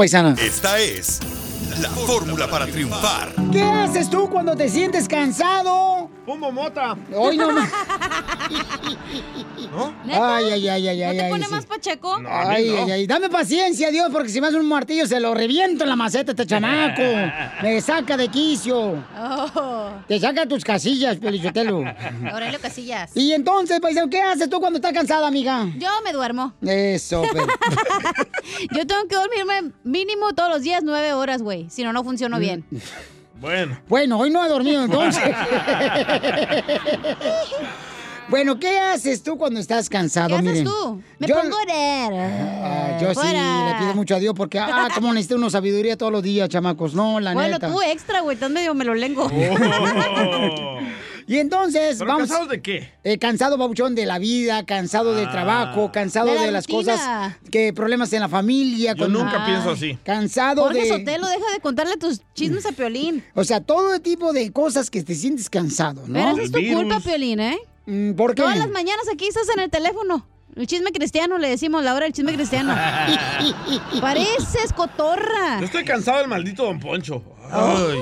[0.01, 0.35] paisana.
[0.41, 1.19] Esta es
[1.79, 3.35] la fórmula para triunfar.
[3.51, 6.09] ¿Qué haces tú cuando te sientes cansado?
[6.25, 6.95] Fumo mota.
[7.15, 7.71] Hoy no más.
[10.11, 11.17] Ay, ay, ay, ay, ¿No ay.
[11.17, 11.51] te ay, pone sí.
[11.51, 12.21] más pacheco?
[12.27, 13.07] Ay, ay, ay.
[13.07, 16.31] Dame paciencia, Dios, porque si me hace un martillo se lo reviento en la maceta
[16.31, 17.01] este chamaco.
[17.63, 19.03] Me saca de quicio.
[19.17, 19.91] Oh.
[20.07, 21.83] Te saca tus casillas, Pelichotelo.
[22.31, 23.15] Aurelio Casillas.
[23.15, 25.67] Y entonces, paisano, ¿qué haces tú cuando estás cansada, amiga?
[25.77, 26.53] Yo me duermo.
[26.61, 27.47] Eso, pero...
[28.75, 31.69] Yo tengo que dormirme mínimo todos los días nueve horas, güey.
[31.69, 32.65] Si no, no funciono bien.
[33.41, 33.79] Bueno.
[33.89, 35.23] Bueno, hoy no he dormido entonces.
[38.29, 40.27] bueno, ¿qué haces tú cuando estás cansado?
[40.29, 41.01] ¿Qué haces Miren, tú?
[41.19, 42.13] Me yo- pongo a orar.
[42.13, 43.69] Ah, yo sí Fuera.
[43.73, 46.93] le pido mucho a Dios porque, ah, como necesito una sabiduría todos los días, chamacos.
[46.93, 47.67] No, la Bueno, neta.
[47.69, 48.35] tú extra, güey.
[48.35, 49.29] Estás medio me lo lengo.
[51.27, 52.27] Y entonces, ¿Pero vamos.
[52.27, 52.91] cansados de qué?
[53.03, 55.31] Eh, cansado, babuchón, de la vida, cansado del Ah.
[55.31, 58.93] trabajo, cansado De de, la las cosas, que problemas en la familia.
[58.95, 59.97] Yo nunca pienso así.
[60.03, 60.87] Cansado Jorge de.
[60.89, 63.23] Sotelo, deja de contarle tus chismes a Piolín.
[63.35, 66.13] O sea, todo tipo de cosas que te sientes cansado, ¿no?
[66.13, 67.57] Pero esa es tu culpa, Piolín, ¿eh?
[67.85, 68.41] Mm, ¿Por qué?
[68.43, 70.25] Todas las mañanas aquí estás en el teléfono.
[70.55, 72.75] El chisme cristiano, le decimos, la hora del chisme cristiano.
[74.01, 75.59] Pareces cotorra.
[75.59, 77.23] Yo estoy cansado del maldito Don Poncho.
[77.53, 77.87] Oh.
[77.89, 77.99] Ay.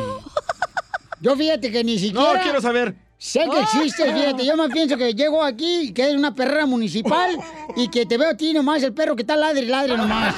[1.22, 2.34] Yo fíjate que ni siquiera.
[2.36, 2.96] No, quiero saber.
[3.20, 4.46] Sé que existe, fíjate.
[4.46, 7.38] Yo más pienso que llego aquí, que es una perrera municipal
[7.76, 10.34] y que te veo a ti nomás, el perro que está ladre y ladre nomás.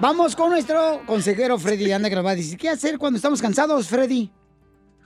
[0.00, 3.40] Vamos con nuestro consejero Freddy Anda que nos va a decir qué hacer cuando estamos
[3.40, 4.32] cansados, Freddy.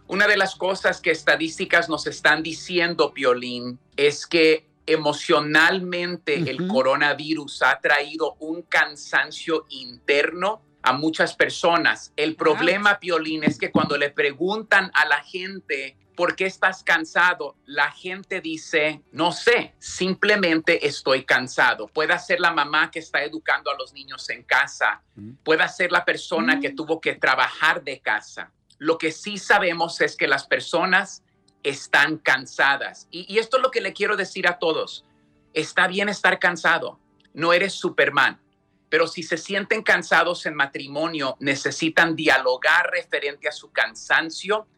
[0.09, 7.61] Una de las cosas que estadísticas nos están diciendo, Piolín, es que emocionalmente el coronavirus
[7.61, 12.14] ha traído un cansancio interno a muchas personas.
[12.17, 17.57] El problema, Piolín, es que cuando le preguntan a la gente ¿por qué estás cansado?
[17.67, 21.87] La gente dice, no sé, simplemente estoy cansado.
[21.89, 25.03] Puede ser la mamá que está educando a los niños en casa,
[25.45, 28.51] puede ser la persona que tuvo que trabajar de casa.
[28.79, 31.23] Lo que sí sabemos es que las personas
[31.62, 33.07] están cansadas.
[33.11, 35.05] Y, y esto es lo que le quiero decir a todos.
[35.53, 36.99] Está bien estar cansado,
[37.35, 38.41] no eres Superman.
[38.89, 44.69] Pero si se sienten cansados en matrimonio, necesitan dialogar referente a su cansancio,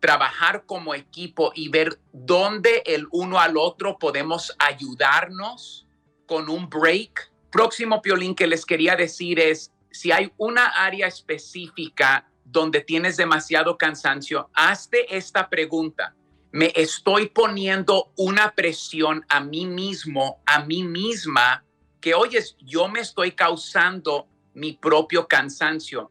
[0.00, 5.86] trabajar como equipo y ver dónde el uno al otro podemos ayudarnos
[6.26, 7.32] con un break.
[7.50, 13.76] Próximo piolín que les quería decir es, si hay una área específica donde tienes demasiado
[13.76, 16.14] cansancio, hazte esta pregunta.
[16.50, 21.64] ¿Me estoy poniendo una presión a mí mismo, a mí misma,
[22.00, 26.10] que oyes, yo me estoy causando mi propio cansancio?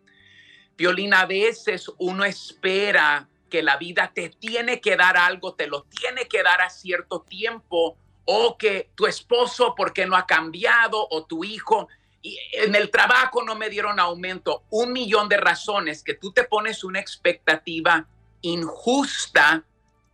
[0.75, 5.83] Piolín, a veces uno espera que la vida te tiene que dar algo, te lo
[5.83, 11.25] tiene que dar a cierto tiempo, o que tu esposo, porque no ha cambiado, o
[11.25, 11.87] tu hijo,
[12.21, 16.43] y en el trabajo no me dieron aumento, un millón de razones que tú te
[16.43, 18.05] pones una expectativa
[18.41, 19.63] injusta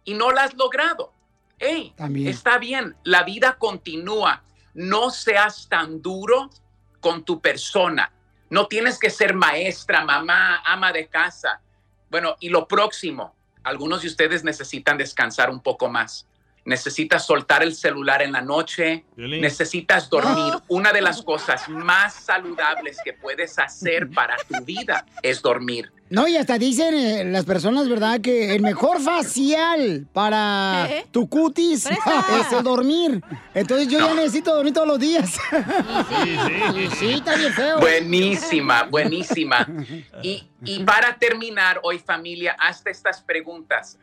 [0.03, 1.11] y no la has logrado.
[1.57, 1.95] Hey,
[2.27, 4.43] está bien, la vida continúa.
[4.73, 6.49] No seas tan duro
[6.99, 8.11] con tu persona.
[8.49, 11.61] No tienes que ser maestra, mamá, ama de casa.
[12.14, 13.34] Bueno, y lo próximo,
[13.64, 16.28] algunos de ustedes necesitan descansar un poco más.
[16.66, 20.53] Necesitas soltar el celular en la noche, necesitas dormir.
[20.70, 25.91] Una de las cosas más saludables que puedes hacer para tu vida es dormir.
[26.09, 28.22] No, y hasta dicen eh, las personas, ¿verdad?
[28.22, 31.07] Que el mejor facial para ¿Eh?
[31.11, 33.22] tu cutis es el dormir.
[33.53, 35.32] Entonces yo ya necesito dormir todos los días.
[35.32, 36.88] Sí, sí.
[36.99, 37.80] Sí, está bien feo.
[37.80, 39.68] Buenísima, buenísima.
[40.22, 43.97] Y, y para terminar hoy, familia, hasta estas preguntas.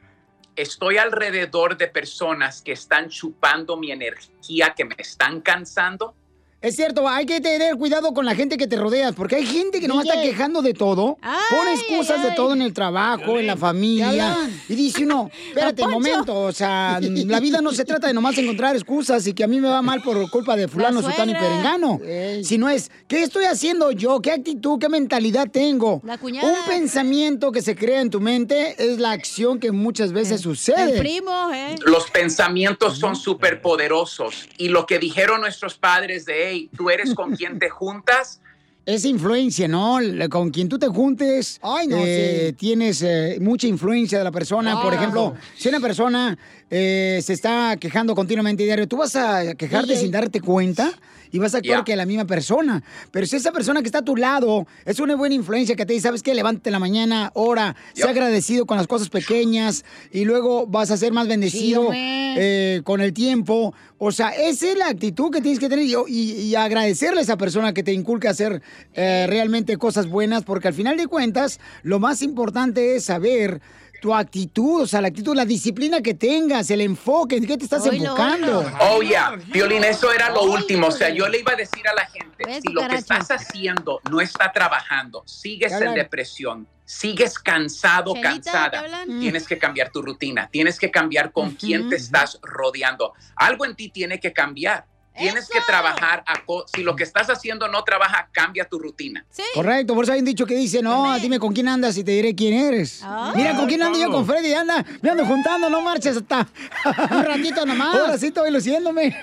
[0.57, 6.15] Estoy alrededor de personas que están chupando mi energía, que me están cansando.
[6.63, 9.81] Es cierto, hay que tener cuidado con la gente que te rodeas, porque hay gente
[9.81, 11.17] que no está quejando de todo,
[11.49, 14.37] pone excusas de todo en el trabajo, en la familia,
[14.69, 18.37] y dice uno, espérate un momento, o sea, la vida no se trata de nomás
[18.37, 21.31] encontrar excusas y que a mí me va mal por culpa de fulano, La sutano
[21.31, 21.99] y perengano,
[22.43, 24.21] sino es, ¿qué estoy haciendo yo?
[24.21, 26.03] ¿Qué actitud, qué mentalidad tengo?
[26.05, 26.47] La cuñada.
[26.47, 30.93] Un pensamiento que se crea en tu mente es la acción que muchas veces sucede.
[30.93, 31.77] El primo, ¿eh?
[31.87, 37.15] Los pensamientos son súper poderosos y lo que dijeron nuestros padres de, hey, tú eres
[37.15, 38.41] con quien te juntas,
[38.87, 39.99] Es influencia, ¿no?
[40.31, 44.83] Con quien tú te juntes, no, eh, tienes eh, mucha influencia de la persona.
[44.83, 46.37] Por ejemplo, si una persona
[46.71, 50.01] eh, se está quejando continuamente diario, tú vas a quejarte DJ.
[50.01, 50.91] sin darte cuenta
[51.33, 51.85] y vas a actuar Ya.
[51.85, 52.83] que la misma persona.
[53.11, 55.93] Pero si esa persona que está a tu lado es una buena influencia que te
[55.93, 56.35] dice, ¿sabes qué?
[56.35, 60.97] Levántate en la mañana, ora, sé agradecido con las cosas pequeñas y luego vas a
[60.97, 63.74] ser más bendecido eh, con el tiempo.
[63.99, 67.22] O sea, esa es la actitud que tienes que tener y, y- y agradecerle a
[67.22, 68.62] esa persona que te inculca hacer
[68.95, 73.61] eh, realmente cosas buenas, porque al final de cuentas, lo más importante es saber
[74.01, 77.65] tu actitud, o sea, la actitud, la disciplina que tengas, el enfoque, ¿en qué te
[77.65, 78.71] estás enfocando?
[78.81, 79.37] Oh, yeah.
[79.53, 80.89] Violín, eso era lo último.
[80.89, 84.01] O sea, yo le iba a decir a la gente, si lo que estás haciendo
[84.11, 89.21] no está trabajando, sigues ¿Te en depresión, sigues cansado, Chelita, ¿te cansada, hablan?
[89.21, 93.13] tienes que cambiar tu rutina, tienes que cambiar con quién te estás rodeando.
[93.37, 94.87] Algo en ti tiene que cambiar.
[95.17, 96.23] Tienes que trabajar.
[96.27, 99.27] A co- si lo que estás haciendo no trabaja, cambia tu rutina.
[99.31, 99.43] Sí.
[99.55, 102.13] Correcto, por eso hay un dicho que dice, no, dime con quién andas y te
[102.13, 103.01] diré quién eres.
[103.03, 103.33] Ah.
[103.37, 106.49] Mira con quién ando yo, con Freddy, anda, me ando juntando, no marches hasta
[107.11, 107.95] un ratito nomás.
[107.97, 109.15] Ahora sí estoy luciéndome.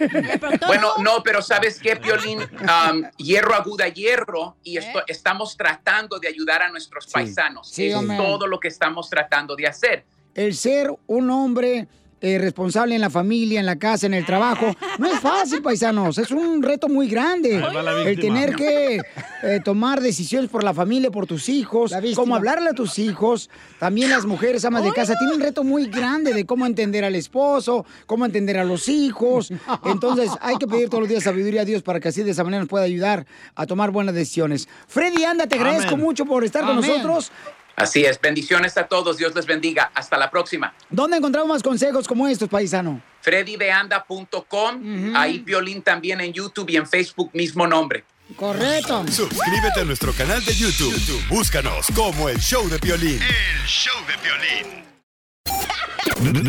[0.67, 2.39] Bueno, no, pero ¿sabes qué, Piolín?
[2.41, 7.69] Um, hierro aguda hierro y esto, estamos tratando de ayudar a nuestros paisanos.
[7.69, 8.17] Sí, es hombre.
[8.17, 10.05] todo lo que estamos tratando de hacer.
[10.35, 11.87] el ser un hombre
[12.21, 16.17] eh, responsable en la familia, en la casa, en el trabajo, no es fácil, paisanos.
[16.17, 17.63] Es un reto muy grande.
[18.05, 18.99] El tener que
[19.43, 23.49] eh, tomar decisiones por la familia, por tus hijos, cómo hablarle a tus hijos.
[23.79, 27.15] También las mujeres amas de casa tienen un reto muy grande de cómo entender al
[27.15, 29.51] esposo, cómo entender a los hijos.
[29.85, 32.43] Entonces hay que pedir todos los días sabiduría a Dios para que así de esa
[32.43, 34.67] manera nos pueda ayudar a tomar buenas decisiones.
[34.87, 36.05] Freddy, anda, te agradezco Amén.
[36.05, 37.31] mucho por estar con nosotros.
[37.77, 38.19] Así es.
[38.19, 39.17] Bendiciones a todos.
[39.17, 39.91] Dios les bendiga.
[39.93, 40.73] Hasta la próxima.
[40.89, 43.01] ¿Dónde encontramos más consejos como estos, paisano?
[43.21, 45.15] freddydeanda.com.
[45.15, 48.03] Ahí Piolín también en YouTube y en Facebook, mismo nombre.
[48.35, 49.05] Correcto.
[49.07, 50.91] Suscríbete a nuestro canal de YouTube.
[50.93, 53.21] YouTube, Búscanos como el show de violín.
[53.21, 54.87] El show de violín.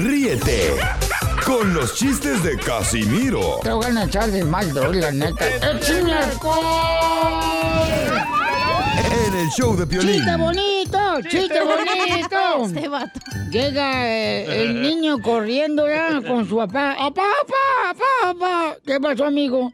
[0.07, 0.77] Ríete
[1.45, 5.47] con los chistes de Casimiro Te voy a echar de mal, la neta.
[5.47, 7.39] ¡Échame alcohol!
[9.29, 10.15] En el show de violín.
[10.15, 10.99] ¡Chiste bonito!
[11.29, 12.65] ¡Chiste bonito!
[12.65, 13.21] Este vato.
[13.51, 16.97] Llega eh, el niño corriendo ya con su papá.
[16.99, 18.77] ¡Papá, papá, papá!
[18.85, 19.73] ¿Qué pasó, amigo?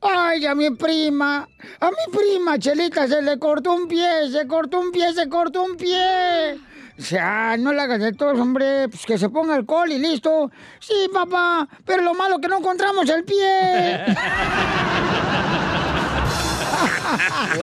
[0.00, 1.48] Ay, a mi prima,
[1.80, 5.62] a mi prima Chelita se le cortó un pie, se cortó un pie, se cortó
[5.64, 6.58] un pie.
[6.98, 10.50] O sea, no le hagas de todos, hombre, pues que se ponga alcohol y listo.
[10.80, 14.04] Sí, papá, pero lo malo que no encontramos el pie.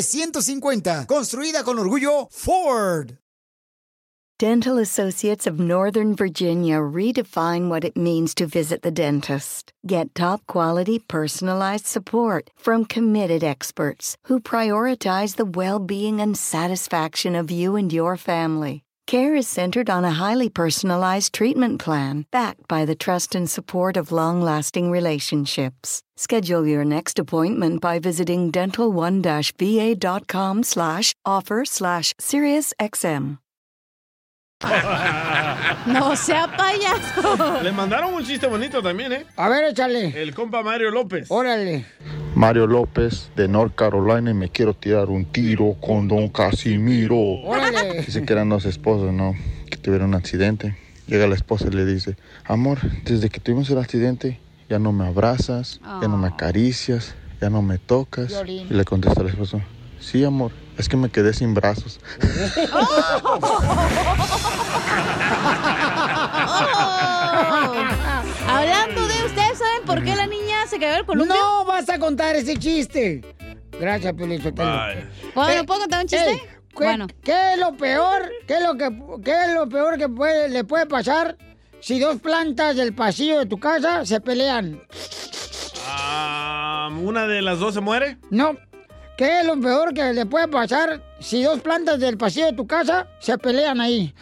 [0.00, 3.18] F-150, construida con orgullo Ford.
[4.38, 9.70] Dental Associates of Northern Virginia redefine what it means to visit the dentist.
[9.86, 17.34] Get top quality personalized support from committed experts who prioritize the well being and satisfaction
[17.34, 18.82] of you and your family.
[19.10, 23.96] Care is centered on a highly personalized treatment plan backed by the trust and support
[23.96, 26.00] of long lasting relationships.
[26.16, 33.38] Schedule your next appointment by visiting dental1-va.com slash offer slash SiriusXM.
[35.86, 37.62] No sea payaso.
[37.62, 39.26] Le mandaron un chiste bonito también, ¿eh?
[39.36, 40.20] A ver, échale.
[40.20, 41.26] El compa Mario López.
[41.30, 41.86] Órale.
[42.34, 47.16] Mario López de North Carolina y me quiero tirar un tiro con Don Casimiro.
[47.16, 48.02] Órale.
[48.02, 49.34] Dice que eran dos esposos, ¿no?
[49.70, 50.76] Que tuvieron un accidente.
[51.06, 54.38] Llega la esposa y le dice, amor, desde que tuvimos el accidente
[54.68, 58.28] ya no me abrazas, ya no me acaricias, ya no me tocas.
[58.28, 58.68] Violín.
[58.70, 59.60] Y le contesta el esposo,
[59.98, 62.00] sí, amor, es que me quedé sin brazos.
[68.48, 71.34] Hablando de ustedes, ¿saben por qué la niña se cayó el columpio?
[71.34, 73.20] No vas a contar ese chiste.
[73.78, 74.70] Gracias, Piolín Sotelo.
[75.34, 76.30] Bueno, Eh, ¿puedo contar un chiste?
[76.30, 77.06] ey, ¿qué, Bueno.
[77.22, 78.30] ¿Qué es lo peor?
[78.46, 78.88] ¿Qué es lo que
[79.24, 81.36] qué es lo peor que puede, le puede pasar
[81.80, 84.80] si dos plantas del pasillo de tu casa se pelean?
[85.86, 88.18] Ah, ¿Una de las dos se muere?
[88.30, 88.56] No.
[89.20, 92.66] ¿Qué es lo peor que le puede pasar si dos plantas del pasillo de tu
[92.66, 94.14] casa se pelean ahí?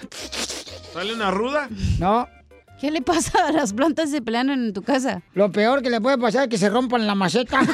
[0.93, 1.69] ¿Sale una ruda?
[2.01, 2.27] No.
[2.81, 5.23] ¿Qué le pasa a las plantas que se pelean en tu casa?
[5.35, 7.61] Lo peor que le puede pasar es que se rompan la maceta.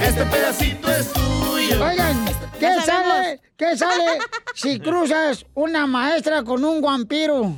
[0.00, 1.84] Este pedacito es tuyo.
[1.84, 2.24] Oigan,
[2.60, 3.40] ¿qué sale?
[3.56, 4.18] ¿Qué sale
[4.54, 7.52] si cruzas una maestra con un vampiro?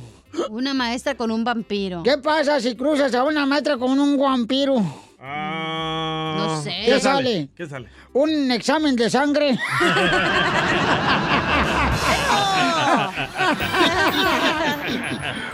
[0.49, 2.03] Una maestra con un vampiro.
[2.03, 4.75] ¿Qué pasa si cruzas a una maestra con un vampiro?
[5.21, 6.83] No sé.
[6.85, 7.49] ¿Qué sale?
[7.55, 7.89] ¿Qué sale?
[8.13, 9.57] Un examen de sangre.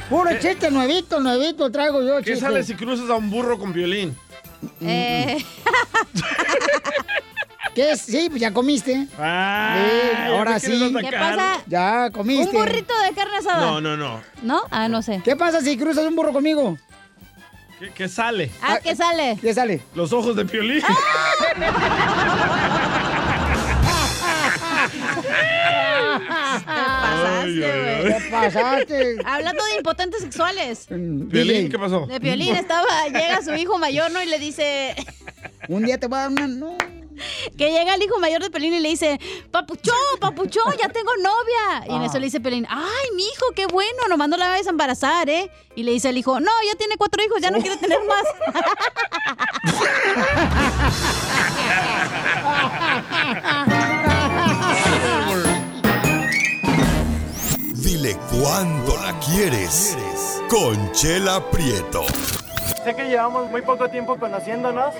[0.09, 2.41] Puro chiste nuevito, nuevito traigo yo, ¿Qué chiste.
[2.41, 4.15] sale si cruzas a un burro con violín?
[4.81, 5.37] Eh,
[7.75, 8.01] ¿Qué es?
[8.01, 9.07] Sí, pues ya comiste.
[9.17, 10.93] Ah, Sí, ahora sí.
[10.99, 11.63] ¿Qué pasa?
[11.67, 12.55] Ya comiste.
[12.55, 13.61] ¿Un burrito de carne asada?
[13.61, 14.21] No, no, no.
[14.41, 14.61] ¿No?
[14.69, 15.21] Ah, no sé.
[15.23, 16.77] ¿Qué pasa si cruzas un burro conmigo?
[17.79, 18.51] ¿Qué, qué sale?
[18.61, 19.37] Ah, ¿qué sale?
[19.41, 19.81] ¿Qué sale?
[19.95, 20.83] Los ojos de piolín.
[26.65, 28.03] pasaste, güey.
[28.21, 29.15] ¿Qué pasaste?
[29.25, 30.87] Hablando de impotentes sexuales.
[30.87, 32.05] ¿Piolín qué pasó?
[32.07, 34.21] De Piolín estaba, llega su hijo mayor, ¿no?
[34.21, 34.95] Y le dice...
[35.67, 36.47] Un día te voy a dar una...
[36.47, 36.77] No.
[37.57, 39.19] Que llega el hijo mayor de Pelín y le dice,
[39.51, 41.85] papuchón, papuchón, ya tengo novia.
[41.89, 44.67] Y en eso le dice Pelín, ay, mi hijo, qué bueno, nomás no la vayas
[44.67, 45.51] a embarazar, ¿eh?
[45.75, 48.23] Y le dice el hijo, no, ya tiene cuatro hijos, ya no quiere tener más.
[57.73, 59.97] Dile cuándo la quieres.
[60.49, 62.03] Conchela Prieto.
[62.83, 64.93] Sé que llevamos muy poco tiempo conociéndonos.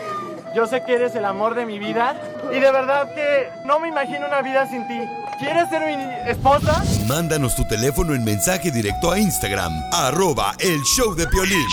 [0.53, 2.15] Yo sé que eres el amor de mi vida.
[2.51, 4.99] Y de verdad que no me imagino una vida sin ti.
[5.39, 6.83] ¿Quieres ser mi esposa?
[7.07, 11.65] Mándanos tu teléfono en mensaje directo a Instagram, arroba el show de Piolín.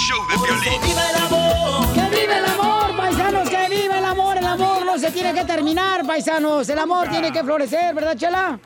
[0.83, 1.93] ¡Viva el amor!
[1.93, 3.51] ¡Que vive el amor, paisanos!
[3.51, 4.39] ¡Que vive el amor!
[4.39, 6.69] El amor no se tiene que terminar, paisanos.
[6.69, 8.59] El amor tiene que florecer, ¿verdad, Chela?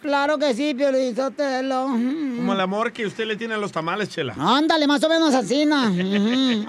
[0.00, 1.86] Claro que sí, Piolín Sotelo.
[1.86, 4.34] Como el amor que usted le tiene a los tamales, Chela.
[4.38, 5.92] Ándale, más o menos así, na.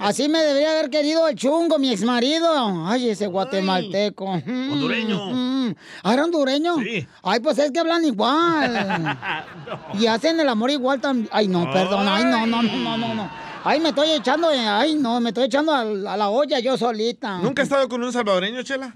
[0.00, 2.86] Así me debería haber querido el chungo, mi exmarido.
[2.86, 4.24] Ay, ese guatemalteco.
[4.24, 5.74] Hondureño.
[6.02, 6.76] ¿Ah, era hondureño?
[6.82, 7.06] Sí.
[7.22, 9.18] Ay, pues es que hablan igual.
[9.94, 11.28] Y hacen el amor igual también.
[11.32, 12.08] Ay, no, perdón.
[12.08, 13.30] Ay, no, no, no, no, no.
[13.64, 16.76] Ay, me estoy echando, eh, ay, no, me estoy echando a, a la olla yo
[16.78, 17.38] solita.
[17.38, 18.92] ¿Nunca has estado con un salvadoreño, Chela?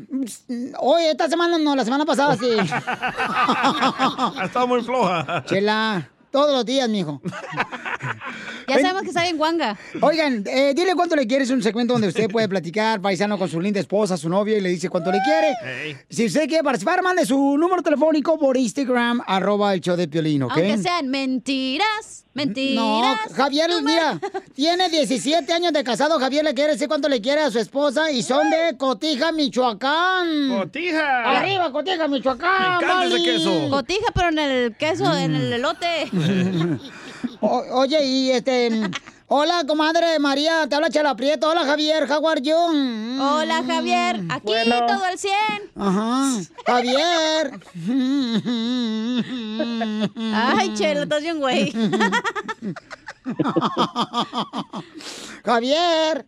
[0.79, 2.57] Hoy, esta semana no, la semana pasada sí.
[2.59, 5.45] ha estado muy floja.
[5.47, 7.21] Chela, todos los días, mijo.
[8.67, 9.79] Ya sabemos que está bien guanga.
[10.01, 13.61] Oigan, eh, dile cuánto le quieres, un segmento donde usted puede platicar, paisano, con su
[13.61, 15.99] linda esposa, su novia, y le dice cuánto le quiere.
[16.09, 20.45] Si usted quiere participar, mande su número telefónico por Instagram, arroba el show de Piolín,
[20.45, 20.53] ¿ok?
[20.53, 22.74] Aunque sean mentiras, mentiras.
[22.76, 24.20] No, Javier, mira,
[24.55, 26.18] tiene 17 años de casado.
[26.18, 30.49] Javier le quiere decir cuánto le quiere a su esposa y son de Cotija, Michoacán.
[30.59, 31.39] ¡Cotija!
[31.39, 32.80] ¡Arriba, Cotija, Michoacán!
[32.87, 33.68] Vali!
[33.70, 36.11] Cotija, pero en el queso, en el elote.
[37.41, 38.70] O- oye, y este...
[39.37, 41.49] Hola, comadre María, te habla Chela Prieto.
[41.49, 42.55] Hola, Javier, how are you?
[42.55, 44.20] Hola, Javier.
[44.30, 45.35] Aquí todo al 100.
[45.74, 46.41] Ajá.
[46.64, 47.59] Javier.
[50.32, 51.72] Ay, Chela, estás bien, güey.
[55.45, 56.26] Javier.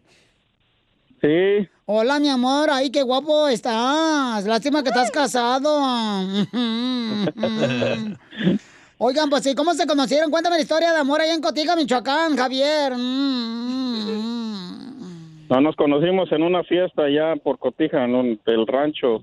[1.20, 1.68] Sí.
[1.84, 2.70] Hola, mi amor.
[2.72, 4.44] Ay, qué guapo estás.
[4.46, 5.78] Lástima que estás casado.
[8.98, 10.30] Oigan, pues, ¿y cómo se conocieron?
[10.30, 12.92] Cuéntame la historia de amor allá en Cotiga, Michoacán, Javier.
[15.48, 19.22] No, nos conocimos en una fiesta allá por Cotija, en un- el rancho.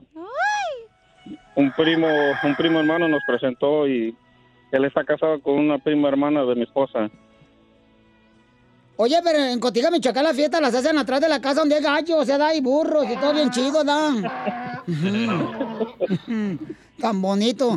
[1.56, 2.08] Un primo,
[2.44, 4.16] un primo hermano nos presentó y
[4.72, 7.10] él está casado con una prima hermana de mi esposa.
[8.96, 11.82] Oye, pero en Cotiga, Michoacán, las fiestas las hacen atrás de la casa donde hay
[11.84, 14.12] gallos, o sea, da, y burros y todo bien chido, da.
[17.00, 17.76] Tan bonito.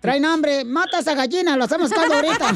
[0.00, 2.54] Traen hambre, mata a esa gallina, lo hacemos caldo ahorita.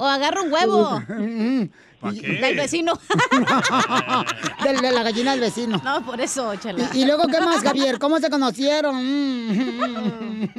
[0.00, 1.00] o agarra un huevo.
[1.08, 1.70] qué?
[2.40, 2.92] Del vecino.
[4.64, 5.80] de, de la gallina del vecino.
[5.84, 6.88] No, por eso, Chela.
[6.94, 7.98] Y, y luego, ¿qué más, Javier?
[7.98, 8.96] ¿Cómo se conocieron?
[8.96, 10.50] Ay,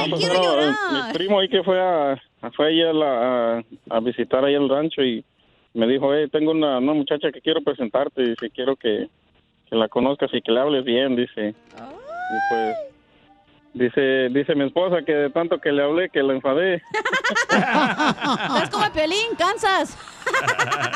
[0.00, 0.74] No, pues, quiero llorar.
[0.92, 2.16] Mi primo ahí que fue a,
[2.56, 5.24] fue ahí a, la- a- a visitar ahí el rancho y
[5.74, 9.08] me dijo, hey, tengo una, una muchacha que quiero presentarte, dice, quiero que,
[9.68, 11.48] que la conozcas y que le hables bien, dice.
[11.50, 12.76] Y pues,
[13.74, 16.74] dice, dice mi esposa que de tanto que le hablé, que la enfadé.
[17.50, 19.96] Estás como Piolín, cansas.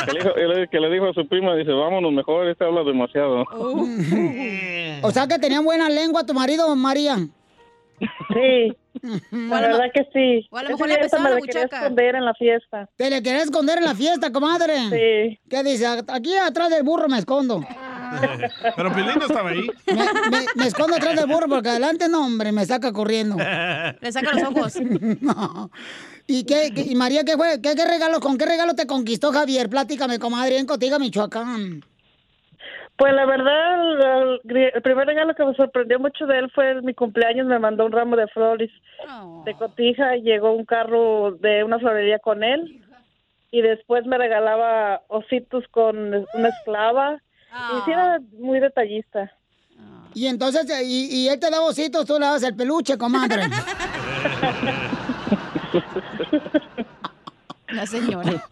[0.07, 2.83] Que le, dijo, él- que le dijo a su prima, dice, vámonos mejor, este habla
[2.85, 3.45] demasiado.
[5.03, 7.17] O sea, que tenía buena lengua tu marido, María.
[8.35, 8.77] Sí,
[9.31, 10.49] la verdad que sí.
[10.51, 12.89] O a lo mejor le me la la quería esconder en la fiesta.
[12.97, 14.75] ¿Te le querés esconder en la fiesta, comadre?
[14.91, 15.39] Sí.
[15.49, 15.87] ¿Qué dice?
[16.09, 17.65] Aquí atrás del burro me escondo.
[18.77, 19.67] Pero Piolín no estaba ahí.
[19.87, 19.95] Me,
[20.31, 23.37] me- me escondo atrás del burro porque adelante no, hombre, me saca corriendo.
[23.37, 24.79] Le saca los ojos.
[25.21, 25.71] No.
[26.27, 27.61] ¿Y qué, qué- y María qué fue?
[27.63, 29.69] ¿Qué, qué regalo, con qué regalo te conquistó Javier?
[29.69, 31.83] Platícame, comadre, en Cotiga, Michoacán.
[32.97, 36.95] Pues la verdad, el, el primer regalo que me sorprendió mucho de él fue mi
[36.95, 37.47] cumpleaños.
[37.47, 38.71] Me mandó un ramo de flores
[39.45, 40.17] de cotija.
[40.17, 42.81] y Llegó un carro de una florería con él.
[43.51, 47.19] Y después me regalaba ositos con una esclava.
[47.53, 49.31] Y sí era muy detallista.
[50.15, 53.49] Y entonces, eh, y, y él te da ositos, tú le das el peluche, comadre.
[57.69, 58.45] La señora.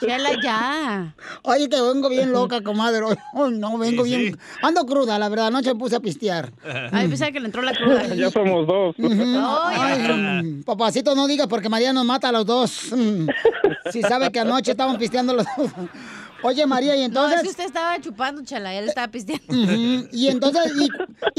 [0.00, 1.14] Chela, ya.
[1.42, 3.02] Oye, que vengo bien loca, comadre.
[3.02, 4.38] Hoy hoy no, vengo bien.
[4.62, 5.48] Ando cruda, la verdad.
[5.48, 6.52] Anoche me puse a pistear.
[6.92, 8.06] Ay, pensaba que le entró la cruda.
[8.14, 8.94] ya somos dos.
[8.98, 12.92] Ay, mm, papacito, no digas porque María nos mata a los dos.
[12.92, 13.28] Mm.
[13.90, 15.70] Si sabe que anoche estaban pisteando los dos.
[16.44, 17.36] Oye, María, y No, entonces.
[17.38, 18.74] es que usted estaba chupando, Chela.
[18.74, 19.44] Él estaba pisteando.
[20.12, 20.88] Y entonces, ¿y,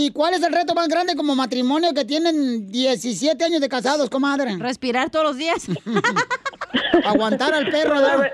[0.08, 4.10] y cuál es el reto más grande como matrimonio que tienen 17 años de casados,
[4.10, 4.58] comadre?
[4.58, 5.68] Respirar todos los días.
[7.06, 8.20] Aguantar al perro, La, ¿no?
[8.22, 8.32] ve-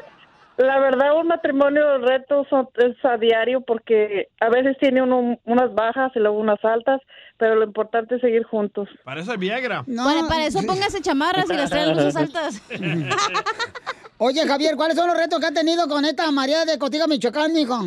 [0.58, 5.40] la verdad, un matrimonio, el reto son- es a diario porque a veces tiene uno
[5.46, 7.02] unas bajas y luego unas altas,
[7.38, 8.88] pero lo importante es seguir juntos.
[9.04, 9.84] Para eso es Viagra.
[9.88, 12.62] Bueno, para eso póngase chamarras y las trae luces altas.
[14.24, 17.54] Oye, Javier, ¿cuáles son los retos que ha tenido con esta María de Cotiga, Michoacán,
[17.54, 17.80] mijo?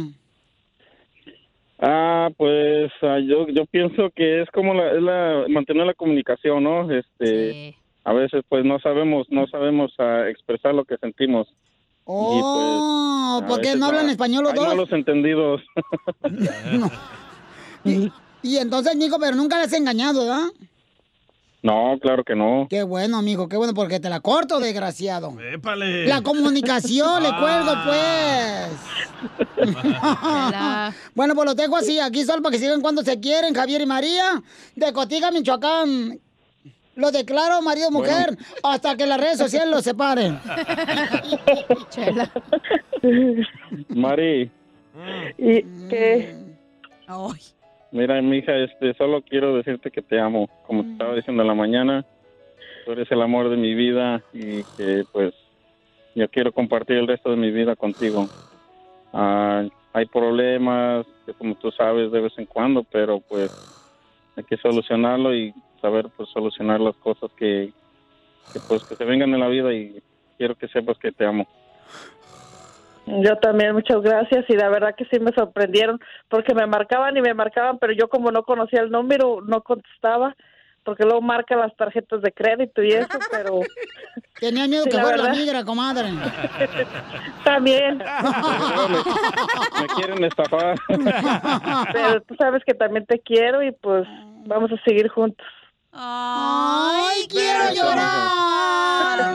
[1.78, 6.65] Ah, pues ah, yo yo pienso que es como la, es la mantener la comunicación,
[6.65, 6.90] ¿no?
[6.90, 11.47] Este, a veces pues no sabemos no sabemos ah, expresar lo que sentimos.
[12.05, 14.66] Oh, A ¿por qué veces no hablan español los dos?
[14.66, 15.62] malos entendidos.
[18.44, 20.48] Y entonces, mijo, pero nunca le has engañado, ¿verdad?
[21.65, 22.66] No, claro que no.
[22.70, 25.35] Qué bueno, amigo, qué bueno, porque te la corto, desgraciado.
[25.41, 26.07] Épale.
[26.07, 28.70] La comunicación, le cuelgo, Ah.
[30.86, 30.95] pues.
[31.15, 33.86] bueno, pues lo dejo así, aquí solo para que sigan cuando se quieren, Javier y
[33.86, 34.43] María,
[34.77, 36.20] de Cotiga, Michoacán.
[36.97, 40.39] Lo declaro marido mujer hasta que las redes sociales los separen.
[41.91, 42.31] Chela.
[43.89, 44.49] Mari,
[45.39, 46.36] ¿Y qué?
[47.94, 51.54] Mira, mija, este, solo quiero decirte que te amo, como te estaba diciendo en la
[51.54, 52.04] mañana.
[52.84, 55.32] Tú eres el amor de mi vida y que pues
[56.14, 58.28] yo quiero compartir el resto de mi vida contigo.
[59.12, 63.50] Ah, hay problemas, que como tú sabes, de vez en cuando, pero pues
[64.36, 67.72] hay que solucionarlo y saber pues solucionar las cosas que,
[68.52, 70.02] que pues que se vengan en la vida y
[70.36, 71.46] quiero que sepas que te amo.
[73.06, 74.44] Yo también, muchas gracias.
[74.48, 78.09] Y la verdad que sí me sorprendieron porque me marcaban y me marcaban, pero yo
[78.09, 80.35] como no conocía el número, no contestaba
[80.85, 83.60] porque luego marca las tarjetas de crédito y eso, pero...
[84.39, 85.39] Tenía miedo Sí, que la fuera la verdad.
[85.39, 86.09] migra, comadre.
[87.44, 87.98] También.
[87.98, 90.76] Me quieren estafar.
[91.93, 94.06] Pero tú sabes que también te quiero y pues
[94.47, 95.47] vamos a seguir juntos.
[95.93, 99.35] ¡Ay, quiero llorar!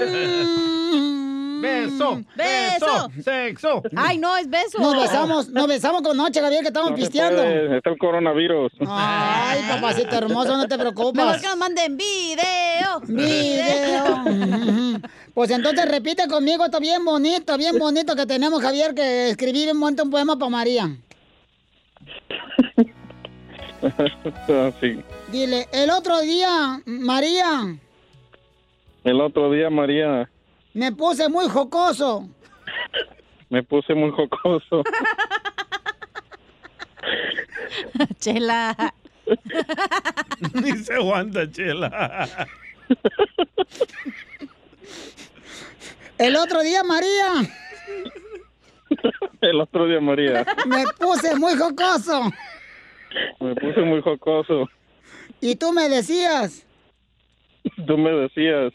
[1.62, 3.82] Beso, beso, sexo.
[3.96, 4.80] Ay, no, es beso.
[4.80, 7.42] Nos besamos, nos besamos con noche, Gabriel, que estamos No pisteando.
[7.42, 8.72] puede, está el coronavirus.
[8.88, 11.42] Ay, papacito hermoso, no te Mejor preocupes.
[11.42, 13.00] que nos manden video.
[13.08, 15.00] Video.
[15.34, 19.78] Pues entonces repite conmigo, está bien bonito, bien bonito que tenemos, Javier, que escribí un
[19.78, 20.90] montón un poema para María.
[24.82, 25.00] sí.
[25.32, 27.78] Dile, el otro día, María,
[29.04, 30.30] El otro día, María,
[30.74, 32.28] me puse muy jocoso.
[33.50, 34.84] me puse muy jocoso.
[38.20, 38.76] Chela.
[40.54, 42.28] Ni se aguanta, chela.
[46.18, 47.34] El otro día, María,
[49.42, 52.24] El otro día, María, me puse muy jocoso.
[53.40, 54.68] me puse muy jocoso.
[55.42, 56.66] Y tú me decías,
[57.86, 58.74] Tú me decías,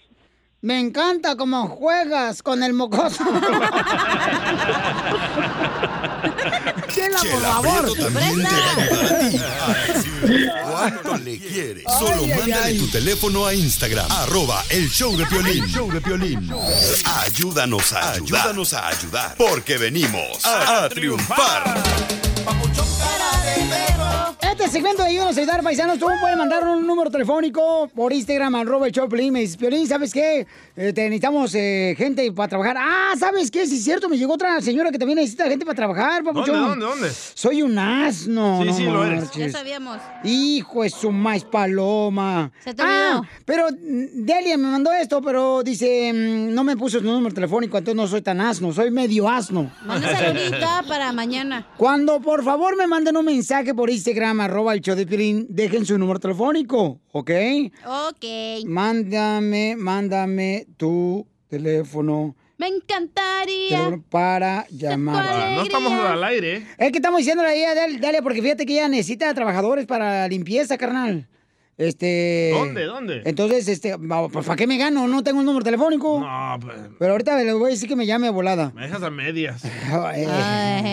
[0.64, 3.22] me encanta cómo juegas con el mocoso.
[6.88, 7.82] Chela, por favor.
[7.92, 11.82] Prieto también te va a ayudar a ti a decirle cuánto le quiere.
[11.98, 12.78] Solo Ay, mándale ay.
[12.78, 15.66] tu teléfono a Instagram, arroba el show de Piolín.
[15.66, 16.50] show de Piolín.
[17.24, 18.40] Ayúdanos a ayudar.
[18.40, 19.34] Ayúdanos a ayudar.
[19.36, 21.74] Porque venimos a, a triunfar.
[24.40, 28.54] Este segmento de Ayúdanos a ayudar, paisanos, tú puedes mandar un número telefónico por Instagram,
[28.56, 29.32] arroba el Choplin.
[29.32, 30.46] Me dices, Piolín, ¿sabes qué?
[30.76, 32.76] Eh, te necesitamos eh, gente para trabajar.
[32.78, 33.64] Ah, ¿sabes qué?
[33.66, 36.54] Sí, es cierto, me llegó otra señora que también necesita gente para trabajar, papuchón.
[36.54, 37.10] ¿Dónde, dónde, dónde?
[37.34, 38.58] Soy un asno.
[38.60, 39.30] Sí, no sí, lo eres.
[39.32, 39.98] Ya sabíamos.
[40.24, 42.50] Hijo de su maíz paloma.
[42.64, 46.98] Se te ah, pero mm, Delia me mandó esto, pero dice, mm, no me puso
[46.98, 49.70] su número telefónico, entonces no soy tan asno, soy medio asno.
[49.84, 51.68] Mándaselo ahorita para mañana.
[51.76, 55.84] Cuando por favor me manden un mensaje por Instagram, arroba el show de Piolín, dejen
[55.84, 57.30] su número telefónico, ¿ok?
[57.86, 58.24] Ok.
[58.66, 64.00] Mándame, mándame tu teléfono Me encantaría.
[64.08, 65.24] para llamar.
[65.28, 66.66] Ah, no estamos al aire.
[66.78, 70.78] Es que estamos diciéndole ahí a Dalia, porque fíjate que ella necesita trabajadores para limpieza,
[70.78, 71.28] carnal.
[71.76, 72.52] Este.
[72.54, 73.22] ¿Dónde, dónde?
[73.24, 75.08] Entonces, este, pues ¿para qué me gano?
[75.08, 76.20] No tengo el número telefónico.
[76.20, 78.70] No, pues, Pero ahorita le voy a decir que me llame a volada.
[78.74, 79.62] me dejas a medias.
[79.92, 80.24] Ay.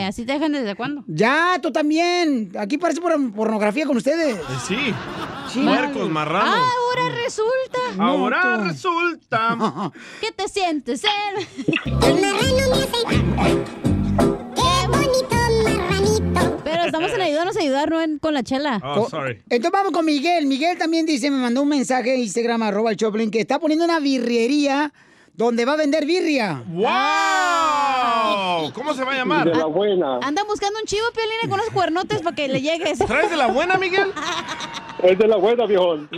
[0.04, 1.04] ¿Así te dejan desde cuándo?
[1.08, 2.52] Ya, tú también.
[2.58, 4.36] Aquí parece por- pornografía con ustedes.
[4.36, 4.94] Eh, sí.
[5.54, 5.60] Sí.
[5.60, 6.50] Marranos.
[6.56, 8.64] Ah, ahora resulta Ahora tú.
[8.70, 9.92] resulta.
[10.22, 11.04] que te sientes
[11.36, 11.48] el...
[12.00, 12.16] Pero
[17.72, 18.82] ayudarnos a ayudar, no en- con la chela.
[18.84, 19.40] Oh, sorry.
[19.50, 20.46] Entonces vamos con Miguel.
[20.46, 23.86] Miguel también dice, me mandó un mensaje en Instagram, arroba el Choplin, que está poniendo
[23.86, 24.92] una birrería
[25.34, 26.64] donde va a vender birria.
[26.68, 28.72] ¡Wow!
[28.74, 29.48] ¿Cómo se va a llamar?
[29.48, 30.20] De la buena.
[30.22, 33.00] Andan buscando un chivo, Piolina, con unos cuernotes para que le llegues.
[33.00, 34.12] ¿Traes de la buena, Miguel?
[35.04, 36.08] Es de la buena, viejón.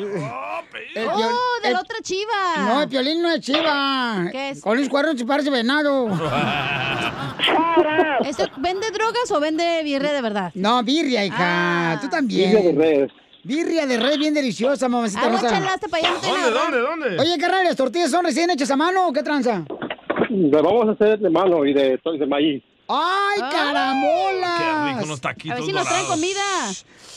[0.95, 1.31] El ¡Oh,
[1.61, 2.33] de el- la otra chiva!
[2.67, 4.27] No, el piolín no es chiva.
[4.31, 4.61] ¿Qué es?
[4.61, 6.09] Con los cuernos se parece venado.
[8.25, 10.51] ¿Esto vende drogas o vende birria de verdad?
[10.55, 11.93] No, birria, hija.
[11.93, 11.99] Ah.
[12.01, 12.51] Tú también.
[12.51, 13.11] Birria de res.
[13.43, 15.49] Birria de red bien deliciosa, mamacita hermosa.
[15.49, 17.19] chelaste para allá, ¿Dónde, dónde, dónde?
[17.19, 19.65] Oye, carnal, ¿las tortillas son recién hechas a mano o qué tranza?
[20.29, 22.63] Vamos a hacer de mano y de, de maíz.
[22.87, 23.51] ¡Ay, Ay.
[23.51, 24.59] caramolas!
[24.61, 26.41] Qué rico unos A taquitos ver si nos traen comida.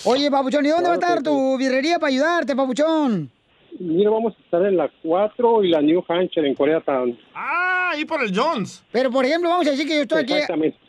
[0.04, 3.30] Oye, papuchón, ¿y dónde va a estar tu birrería para ayudarte, papuchón?
[3.78, 7.18] Mira, vamos a estar en la 4 y la New Hampshire en Koreatown.
[7.34, 8.82] Ah, ahí por el Jones.
[8.90, 10.34] Pero, por ejemplo, vamos a decir que yo estoy aquí...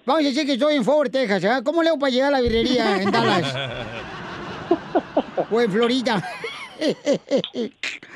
[0.05, 1.61] Vamos a decir que estoy en Fort Texas, ¿ah?
[1.63, 3.53] ¿Cómo leo para llegar a la birrería en Dallas?
[5.51, 6.23] o en Florida.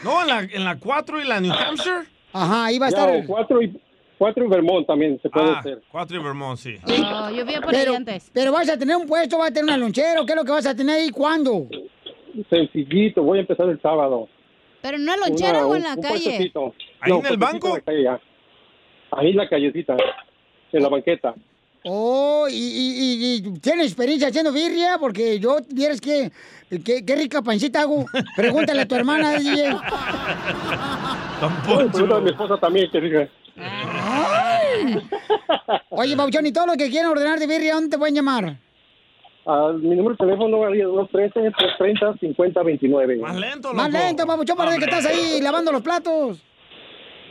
[0.04, 2.02] No, en la, en la 4 y la New Hampshire.
[2.34, 3.16] Ajá, ahí va a Ya, estar...
[3.24, 3.82] o 4 y,
[4.18, 5.82] 4 y Vermont también se puede Ah, hacer.
[5.92, 6.76] 4 y Vermont, sí.
[6.86, 8.30] Oh, yo vi por ahí Pero, antes.
[8.34, 10.52] pero vas a tener un puesto, vas a tener una lonchera, ¿qué es lo que
[10.52, 11.10] vas a tener ahí?
[11.10, 11.68] ¿Cuándo?
[12.50, 14.30] Sencillito, voy a empezar el sábado.
[14.82, 16.14] ¿Pero en una lonchera Una- o un- en la un calle?
[16.24, 16.74] puestecito.
[17.02, 17.68] ¿Ahí en el banco?
[17.70, 18.20] en la calle, ya.
[19.12, 19.98] Ahí en la callecita,
[20.72, 21.36] en la banqueta.
[21.84, 24.98] Oh, y, y, y- y ¿tienes experiencia haciendo birria?
[25.00, 26.32] Porque yo, vieras que,
[26.86, 28.06] qué, qué rica pancita hago.
[28.36, 29.76] Pregúntale a tu hermana, DJ.
[31.66, 33.28] Pregúntale a mi esposa también, que diga.
[35.90, 38.58] Oye, Pauchón, ¿y todo lo que quieren ordenar de birria, dónde te pueden llamar?
[39.48, 43.20] Ah, mi número de teléfono es 213-330-5029.
[43.22, 46.40] Más lento, Más lento, Papuchón, parece que estás ahí lavando los platos.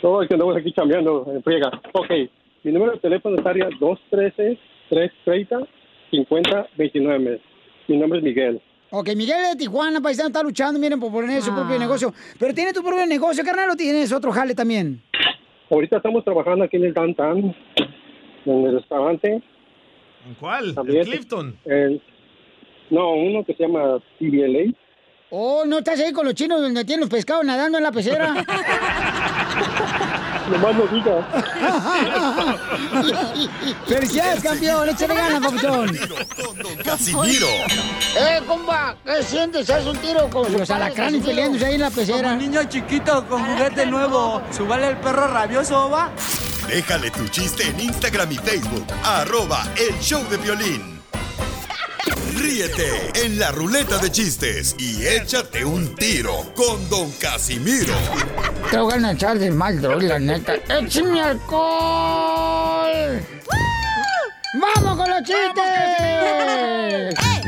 [0.03, 1.71] No, es que andamos aquí cambiando, en friega.
[1.93, 2.11] Ok,
[2.63, 3.69] mi número de teléfono es área
[6.11, 7.41] 213-330-5029.
[7.89, 8.61] Mi nombre es Miguel.
[8.91, 12.13] Ok, Miguel de Tijuana, paisano, está luchando, miren, por poner su propio negocio.
[12.39, 15.01] Pero tiene tu propio negocio, carnal, o tienes otro jale también.
[15.71, 17.55] Ahorita estamos trabajando aquí en el downtown,
[18.47, 19.41] en el restaurante.
[20.27, 20.75] ¿En cuál?
[20.75, 20.99] También.
[20.99, 21.57] ¿En Clifton?
[21.65, 22.03] El-
[22.91, 24.73] no, uno que se llama CBLA.
[25.31, 28.35] Oh, ¿no estás ahí con los chinos donde tienen los pescados nadando en la pecera?
[30.51, 31.29] Nomás no diga.
[33.87, 34.89] ¡Felicidades, campeón!
[34.89, 35.99] ¡Échale ganas, papuchón!
[36.85, 37.47] Casimiro.
[38.17, 38.97] ¡Eh, compa!
[39.05, 39.71] ¿Qué sientes?
[39.71, 42.31] ¿Haz un tiro con los alacranes peleándose ahí en la pecera?
[42.31, 44.43] Como niño chiquito con juguete nuevo.
[44.51, 46.11] ¿Subale el perro rabioso, va?
[46.67, 48.87] Déjale tu chiste en Instagram y Facebook.
[49.05, 51.00] Arroba El Show de Violín.
[52.37, 57.95] Ríete en la ruleta de chistes y échate un tiro con Don Casimiro.
[58.71, 60.55] Te voy a echar de mal, droga, la neta.
[60.69, 63.21] ¡Échame alcohol!
[64.55, 67.40] ¡Vamos con los chistes!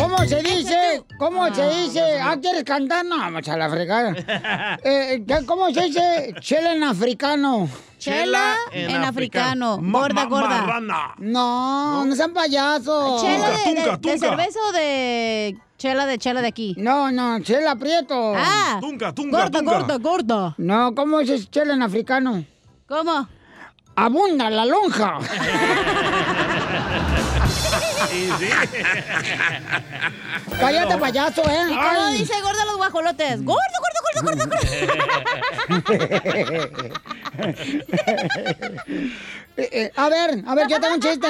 [0.00, 1.02] ¿Cómo se dice?
[1.18, 2.20] ¿Cómo se dice?
[2.20, 3.04] ¿Ah, quieres cantar?
[3.04, 4.14] No, vamos a la fregada.
[4.84, 6.34] Eh, ¿qué- ¿Cómo se dice?
[6.40, 7.68] Chela en africano.
[7.98, 9.74] Chela en en africano.
[9.74, 9.98] africano.
[9.98, 11.14] Gorda, gorda.
[11.18, 13.22] No, no, sean payasos.
[13.22, 16.74] ¿Chela de, de- de cerveza o de chela de chela de aquí?
[16.76, 18.34] No, no, chela prieto.
[18.36, 18.78] Ah.
[18.80, 20.54] Tunca, Gorda, gorda, gorda.
[20.58, 22.44] No, ¿cómo es chela en africano?
[22.88, 23.26] ¿Cómo?
[23.96, 25.18] Abunda la lonja.
[30.60, 31.64] Cállate, payaso, ¿eh?
[31.70, 32.18] ¿Y cómo Ay.
[32.18, 33.44] dice gorda los guajolotes?
[33.44, 34.64] Gordo, gordo, gordo, gordo,
[39.56, 41.28] Eh, eh, a ver, a ver, yo tengo un chiste.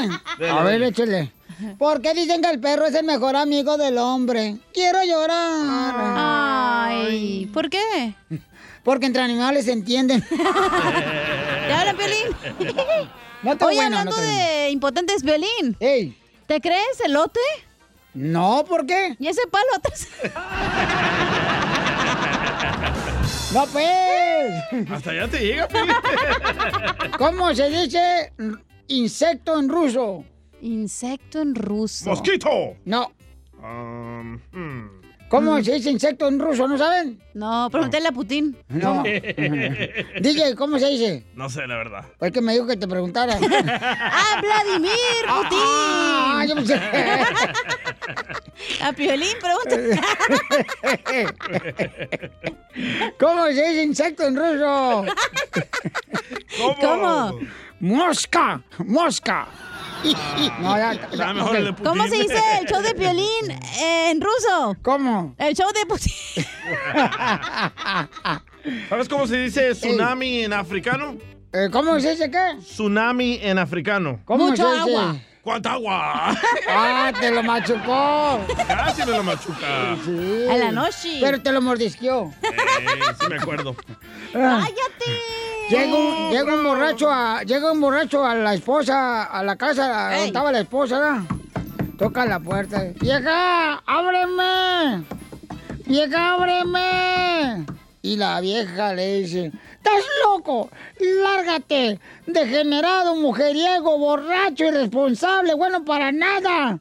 [0.48, 1.30] A ver, échale.
[1.78, 4.56] ¿Por qué dicen que el perro es el mejor amigo del hombre?
[4.72, 5.94] Quiero llorar.
[6.16, 8.14] Ay, ¿por qué?
[8.82, 10.24] Porque entre animales se entienden.
[11.68, 12.28] ¿Ya hablan, Piolín?
[13.42, 15.76] No Oye, bueno, hablando no de impotentes, Piolín.
[15.80, 16.16] Ey.
[16.46, 17.40] ¿Te crees elote?
[18.12, 19.16] No, ¿por qué?
[19.18, 20.08] ¿Y ese palo atrás?
[23.54, 24.90] No, pues.
[24.90, 25.94] Hasta allá te llega, Piolín.
[27.18, 28.32] ¿Cómo se dice
[28.88, 30.24] insecto en ruso?
[30.60, 32.10] Insecto en ruso.
[32.10, 32.76] ¡Mosquito!
[32.84, 33.12] No.
[33.62, 34.93] Um, hmm.
[35.34, 36.68] ¿Cómo se dice insecto en ruso?
[36.68, 37.20] ¿No saben?
[37.34, 38.56] No, pregúntale a Putin.
[38.68, 39.02] No.
[40.20, 41.24] DJ, ¿cómo se dice?
[41.34, 42.04] No sé, la verdad.
[42.20, 43.36] Fue que me dijo que te preguntara.
[43.40, 44.92] ¡Ah, Vladimir
[45.26, 45.58] Putin!
[45.60, 46.74] Ah, yo pensé.
[48.80, 50.00] A Piolín, pregúntale.
[53.18, 55.04] ¿Cómo se dice insecto en ruso?
[56.80, 57.40] ¿Cómo?
[57.80, 59.48] Mosca, mosca.
[60.60, 61.76] No, ya, ya, mejor el de ok.
[61.76, 61.92] Putin.
[61.92, 64.76] ¿Cómo se dice el show de Piolín eh, en ruso?
[64.82, 65.34] ¿Cómo?
[65.38, 66.12] El show de Putin.
[68.88, 71.16] ¿Sabes cómo se dice tsunami en africano?
[71.52, 72.56] Eh, ¿Cómo se dice qué?
[72.60, 74.20] Tsunami en africano.
[74.24, 74.80] ¿Cómo Mucha se dice?
[74.96, 75.16] agua.
[75.42, 76.34] ¿Cuánta agua?
[76.70, 78.40] Ah, te lo machucó.
[78.66, 79.96] Casi me lo machuca.
[80.04, 80.46] Sí.
[80.50, 81.18] A la noche.
[81.20, 82.32] Pero te lo mordisqueó.
[82.42, 82.50] Eh,
[83.20, 83.76] sí me acuerdo.
[84.32, 85.04] ¡Cállate!
[85.70, 90.10] Llega un, llega un borracho a, llega un borracho a la esposa, a la casa
[90.10, 91.22] donde estaba la esposa, ¿verdad?
[91.98, 92.84] Toca la puerta.
[93.00, 95.04] ¡Vieja, ábreme!
[95.86, 97.66] ¡Vieja, ábreme!
[98.02, 100.70] Y la vieja le dice, ¡Estás loco!
[100.98, 101.98] ¡Lárgate!
[102.26, 106.78] Degenerado, mujeriego, borracho, irresponsable, bueno para nada.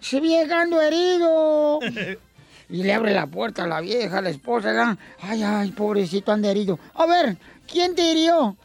[0.00, 1.80] Se vieja ando herido.
[2.70, 4.98] Y le abre la puerta a la vieja, a la esposa, ¿verdad?
[5.22, 6.78] Ay, ay, pobrecito, anda herido.
[6.92, 7.38] A ver,
[7.70, 8.56] ¿quién te hirió?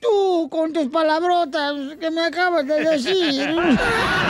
[0.00, 3.50] Tú, con tus palabrotas que me acabas de decir.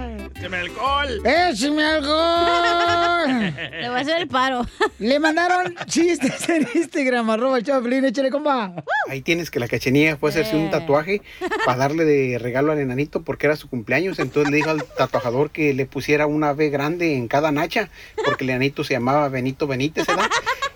[0.41, 1.21] ¡Échame alcohol!
[1.23, 3.53] ¡Échame alcohol!
[3.79, 4.65] Le voy a hacer el paro.
[4.97, 8.73] Le mandaron chistes en Instagram, arroba el Chaplin, échale compa.
[9.07, 11.21] Ahí tienes que la cachenilla fue a hacerse un tatuaje
[11.65, 14.17] para darle de regalo al enanito porque era su cumpleaños.
[14.17, 17.89] Entonces le dijo al tatuajador que le pusiera una V grande en cada nacha
[18.25, 20.25] porque el enanito se llamaba Benito Benítez, ¿verdad?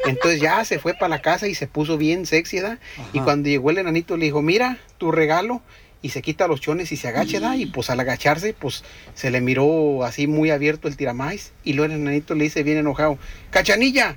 [0.05, 2.77] Entonces ya se fue para la casa y se puso bien sexy, ¿verdad?
[3.13, 5.63] Y cuando llegó el enanito le dijo, mira, tu regalo.
[6.05, 7.55] Y se quita los chones y se agacha, ¿verdad?
[7.55, 8.83] Y pues al agacharse, pues
[9.15, 11.51] se le miró así muy abierto el tiramais.
[11.63, 13.17] Y luego el enanito le dice bien enojado,
[13.49, 14.15] Cachanilla,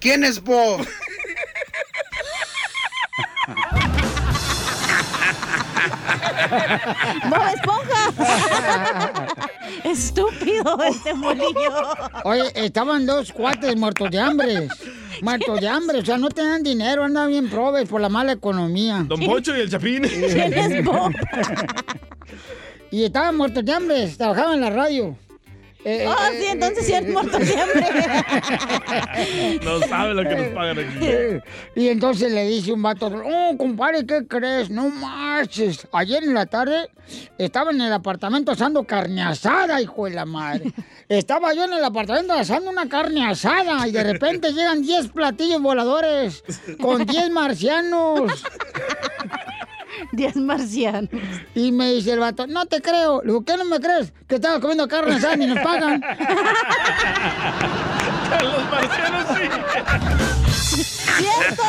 [0.00, 0.84] ¿quién es vos?
[7.30, 8.10] ¡Bob Esponja!
[9.84, 11.72] Estúpido este molillo.
[12.24, 14.68] Oye, estaban dos cuates muertos de hambre.
[15.22, 19.04] Muertos de hambre, o sea, no tenían dinero, andaban bien probes por la mala economía.
[19.04, 20.02] Don Poncho y el Chapín.
[20.04, 21.12] ¿Quién es Bob?
[22.92, 25.16] Y estaban muertos de hambre, trabajaban en la radio.
[25.90, 27.86] Eh, Oh, eh, sí, entonces sí eh, es muerto de hambre.
[29.64, 30.98] No sabe lo que nos pagan aquí.
[31.00, 31.40] Eh,
[31.76, 34.68] Y entonces le dice un vato, oh, compadre, ¿qué crees?
[34.68, 35.88] No marches.
[35.92, 36.90] Ayer en la tarde
[37.38, 40.74] estaba en el apartamento asando carne asada, hijo de la madre.
[41.08, 45.62] Estaba yo en el apartamento asando una carne asada y de repente llegan 10 platillos
[45.62, 46.44] voladores
[46.82, 48.44] con 10 marcianos.
[50.12, 51.10] 10 marcianos.
[51.54, 53.20] Y me dice el vato, no te creo.
[53.22, 54.12] Le digo, ¿qué no me crees?
[54.26, 56.00] Que estaba comiendo carne asada y nos pagan.
[58.42, 59.48] Los marcianos sí.
[61.18, 61.62] ¡Cierto!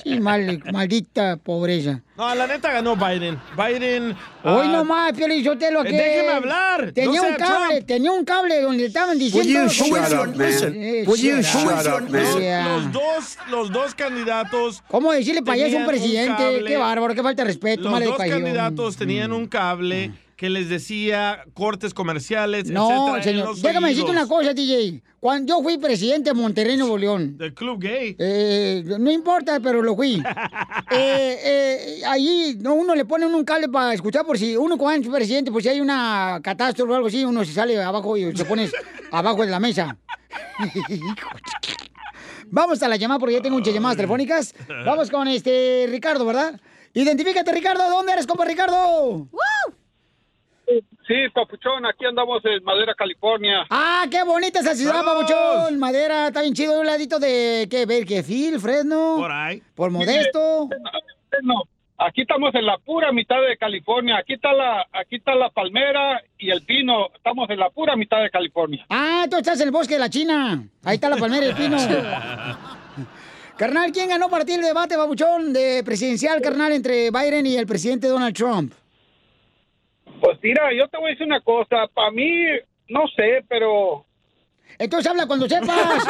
[0.04, 2.02] Sí, mal- maldita pobreza.
[2.18, 3.38] No, la neta ganó Biden.
[3.58, 4.16] Biden.
[4.44, 5.98] Hoy ah, nomás, Piolín Sotelo, eh, que...
[5.98, 7.88] déjeme hablar, Tenía no un cable, Trump.
[7.88, 9.64] tenía un cable donde estaban diciendo...
[9.64, 9.78] Los
[12.92, 14.84] dos, los dos candidatos.
[14.88, 16.36] ¿Cómo decirle payaso a un presidente?
[16.38, 16.64] cable.
[16.66, 18.42] Qué bárbaro, qué falta de respeto, Los dos educación.
[18.42, 23.46] candidatos tenían un cable que les decía cortes comerciales, No, etcétera, señor.
[23.48, 25.02] los Déjame decirte una cosa, DJ.
[25.20, 27.38] Cuando yo fui presidente de Monterrey, Nuevo León.
[27.38, 28.16] Del club gay.
[28.20, 30.22] Eh, no importa, pero lo fui.
[30.92, 35.10] Eh, eh, ahí no, uno le pone un cable para escuchar por si uno cuando
[35.10, 38.36] es presidente, pues si hay una catástrofe o algo así, uno se sale abajo y
[38.38, 38.70] se pone
[39.12, 39.98] abajo de la mesa.
[42.52, 44.54] Vamos a la llamada porque ya tengo muchas llamadas telefónicas.
[44.86, 46.60] Vamos con este Ricardo, ¿verdad?
[46.94, 47.90] Identifícate, Ricardo.
[47.90, 49.28] ¿Dónde eres, compa Ricardo?
[51.08, 53.66] Sí, papuchón, aquí andamos en Madera, California.
[53.70, 55.32] Ah, qué bonita esa ciudad, ¡Saludos!
[55.32, 55.80] papuchón.
[55.80, 56.80] Madera, está bien chido.
[56.80, 57.86] Un ladito de, ¿qué?
[57.86, 59.18] Berquefil, Fresno.
[59.18, 59.62] Por ahí.
[59.76, 60.68] Por Modesto.
[61.44, 61.64] No,
[62.00, 64.18] aquí estamos en la pura mitad de California.
[64.18, 67.10] Aquí está la, aquí está la palmera y el pino.
[67.16, 68.86] Estamos en la pura mitad de California.
[68.90, 70.68] Ah, tú estás en el bosque de la China.
[70.84, 71.78] Ahí está la palmera y el pino.
[73.58, 77.68] carnal, ¿quién ganó para ti el debate, babuchón, de presidencial, carnal, entre Biden y el
[77.68, 78.74] presidente Donald Trump?
[80.26, 81.86] Pues mira, yo te voy a decir una cosa.
[81.94, 82.46] Para mí,
[82.90, 84.08] no sé, pero
[84.78, 86.06] Entonces habla cuando sepas.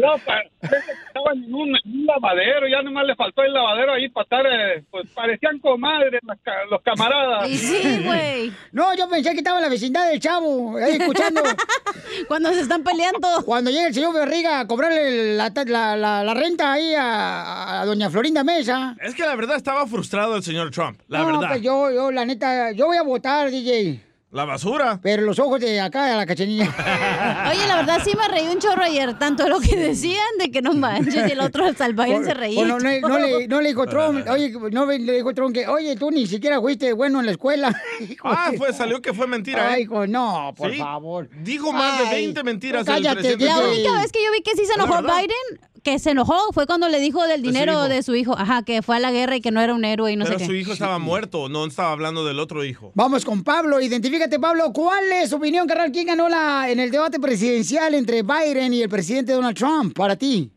[0.00, 1.72] No, estaban en un,
[2.06, 6.38] lavadero, ya nomás le faltó el lavadero ahí para estar, eh, pues parecían comadres las
[6.70, 7.48] los camaradas.
[7.48, 8.52] Y sí, güey.
[8.72, 11.42] No, yo pensé que estaba en la vecindad del chavo, ahí escuchando.
[12.28, 13.28] Cuando se están peleando.
[13.44, 17.84] Cuando llega el señor Berriga a cobrarle la, la- la- la renta ahí a, a
[17.86, 18.96] doña Florinda Mesa.
[19.00, 21.00] Es que la verdad estaba frustrado el señor Trump.
[21.08, 21.48] La no, verdad.
[21.48, 24.00] pues yo, yo, la neta, yo voy a votar, DJ.
[24.32, 25.00] La basura.
[25.02, 26.66] Pero los ojos de acá a la cachanilla.
[27.50, 30.62] Oye, la verdad sí me reí un chorro ayer, tanto lo que decían de que
[30.62, 32.64] no manches y el otro al Biden se reía.
[32.64, 35.96] No, no, no le, no le dijo Trump, oye, no le dijo Trump que, oye,
[35.96, 37.74] tú ni siquiera fuiste bueno en la escuela.
[38.22, 39.68] Ah, fue, salió que fue mentira.
[39.70, 39.84] Ay, ¿eh?
[39.84, 40.78] hijo, no, por Sí.
[40.78, 41.28] favor.
[41.42, 43.44] Dijo más de Ay, 20 mentiras cállate, el presidente.
[43.46, 45.02] La única vez que yo vi que sí se enojó.
[45.02, 48.36] Biden, que se enojó, fue cuando le dijo del su dinero de su hijo.
[48.38, 50.38] Ajá, que fue a la guerra y que no era un héroe y no Pero
[50.38, 50.58] sé su qué.
[50.58, 52.92] hijo estaba muerto, no estaba hablando del otro hijo.
[52.94, 55.90] Vamos con Pablo, identifícate Pablo, ¿cuál es su opinión, carnal?
[55.92, 60.16] ¿Quién ganó la, en el debate presidencial entre Biden y el presidente Donald Trump para
[60.16, 60.50] ti?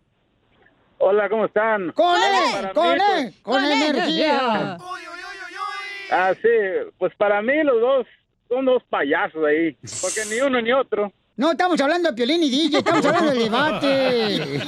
[0.98, 1.92] Hola, ¿cómo están?
[1.92, 2.28] ¡Con Para
[2.60, 2.72] él!
[2.74, 3.34] ¡Con pues- él!
[3.44, 4.78] ¡Con energía!
[6.12, 6.48] Ah, sí,
[6.98, 8.06] pues para mí los dos
[8.48, 11.12] son dos payasos ahí, porque ni uno ni otro.
[11.36, 14.60] No, estamos hablando de Piolín y DJ, estamos hablando del debate.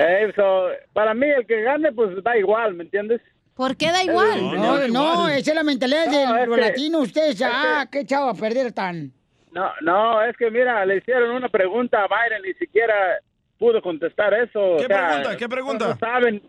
[0.00, 3.20] Eh, so, para mí el que gane, pues da igual, ¿me entiendes?
[3.54, 4.40] ¿Por qué da igual?
[4.54, 7.02] No, no, esa es la mentalidad No, de es los que- latinos.
[7.08, 9.12] Ustedes, es ah, qué chavo a perder tan.
[9.50, 12.94] No, no, es que mira, le hicieron una pregunta a Biden, ni siquiera
[13.58, 14.76] pudo contestar eso.
[14.78, 15.36] ¿Qué o sea, pregunta?
[15.36, 15.84] ¿Qué pregunta?
[15.86, 16.42] No, no saben,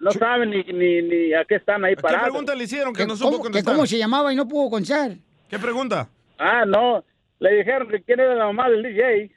[0.00, 2.28] no saben ni, ni, ni a qué están ahí ¿Qué parados.
[2.30, 3.74] pregunta le hicieron que no supo contestar?
[3.74, 5.10] cómo se llamaba y no pudo contestar.
[5.50, 6.08] ¿Qué pregunta?
[6.38, 7.04] Ah, no,
[7.38, 9.30] le dijeron que quién era la mamá del DJ.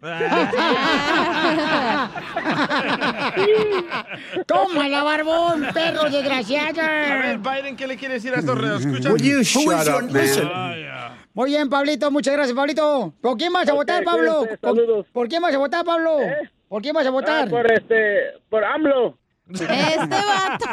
[4.45, 7.39] Tómala, barbón, perro A ver, desgraciado.
[7.39, 9.13] Biden, ¿qué le quiere decir a estos escuchas?
[9.13, 11.19] Will you shut up, man?
[11.33, 13.13] Muy bien, Pablito, muchas gracias, Pablito.
[13.21, 14.39] ¿Por quién vas a votar, Pablo?
[14.39, 15.05] cuídense, ¿Por, saludos.
[15.13, 16.17] por quién vas a votar, Pablo?
[16.67, 17.47] ¿Por quién vas a votar?
[17.47, 19.17] Ah, por este, por AMLO.
[19.51, 20.65] Este vato.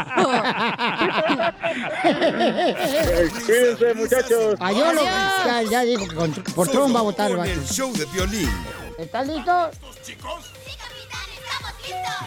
[3.46, 4.54] Cuídense, muchachos.
[4.60, 6.14] Adiós, lo- ya, ya dijo que
[6.52, 7.50] por Trump va a votar el vato.
[7.50, 8.50] el show de violín.
[8.98, 9.28] ¿Estás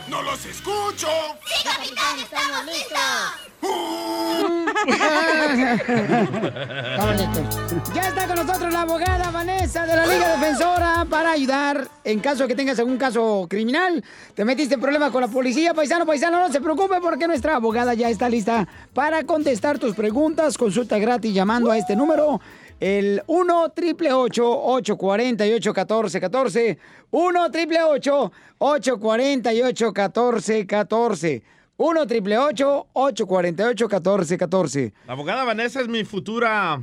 [0.08, 1.08] ¡No los escucho!
[1.46, 2.66] ¡Sí, capitán, estamos
[6.92, 7.94] Estamos listos.
[7.94, 12.44] Ya está con nosotros la abogada Vanessa de la Liga Defensora para ayudar en caso
[12.44, 14.04] de que tengas algún caso criminal.
[14.34, 17.94] Te metiste en problemas con la policía, paisano, paisano, no se preocupe porque nuestra abogada
[17.94, 20.58] ya está lista para contestar tus preguntas.
[20.58, 22.40] Consulta gratis llamando a este número.
[22.80, 26.78] El 1 triple 848 1414
[27.12, 31.44] 1 triple 848 1414
[31.78, 33.28] 1 triple 848
[33.90, 36.82] 1414 La abogada Vanessa es mi futura...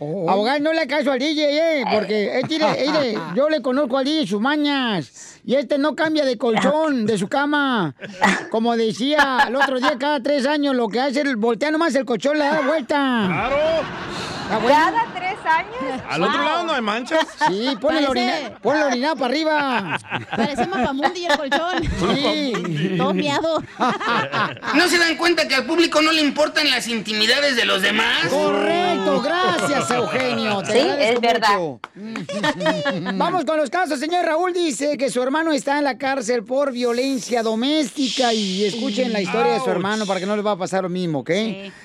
[0.00, 2.40] Abogado, no le caso al DJ, eh, porque
[3.34, 5.40] yo le conozco al DJ sus mañas.
[5.44, 7.94] Y este no cambia de colchón de su cama.
[8.50, 12.04] Como decía el otro día, cada tres años lo que hace es voltea nomás el
[12.04, 13.24] colchón, le da vuelta.
[13.26, 14.33] ¡Claro!
[14.48, 16.02] ¿Cada tres años?
[16.08, 17.26] ¿Al otro lado no hay manchas?
[17.48, 19.98] Sí, ponle la orina, ponle la orinada para arriba.
[20.34, 21.82] Parece mapamundi el colchón.
[22.14, 22.94] Sí.
[22.96, 23.62] Todo miado.
[24.74, 28.26] ¿No se dan cuenta que al público no le importan las intimidades de los demás?
[28.30, 30.62] Correcto, gracias, Eugenio.
[30.62, 31.58] Te Sí, agradezco es verdad.
[31.58, 31.80] mucho.
[33.14, 33.98] Vamos con los casos.
[34.00, 39.12] Señor Raúl dice que su hermano está en la cárcel por violencia doméstica y escuchen
[39.12, 41.30] la historia de su hermano para que no les va a pasar lo mismo, ¿ok?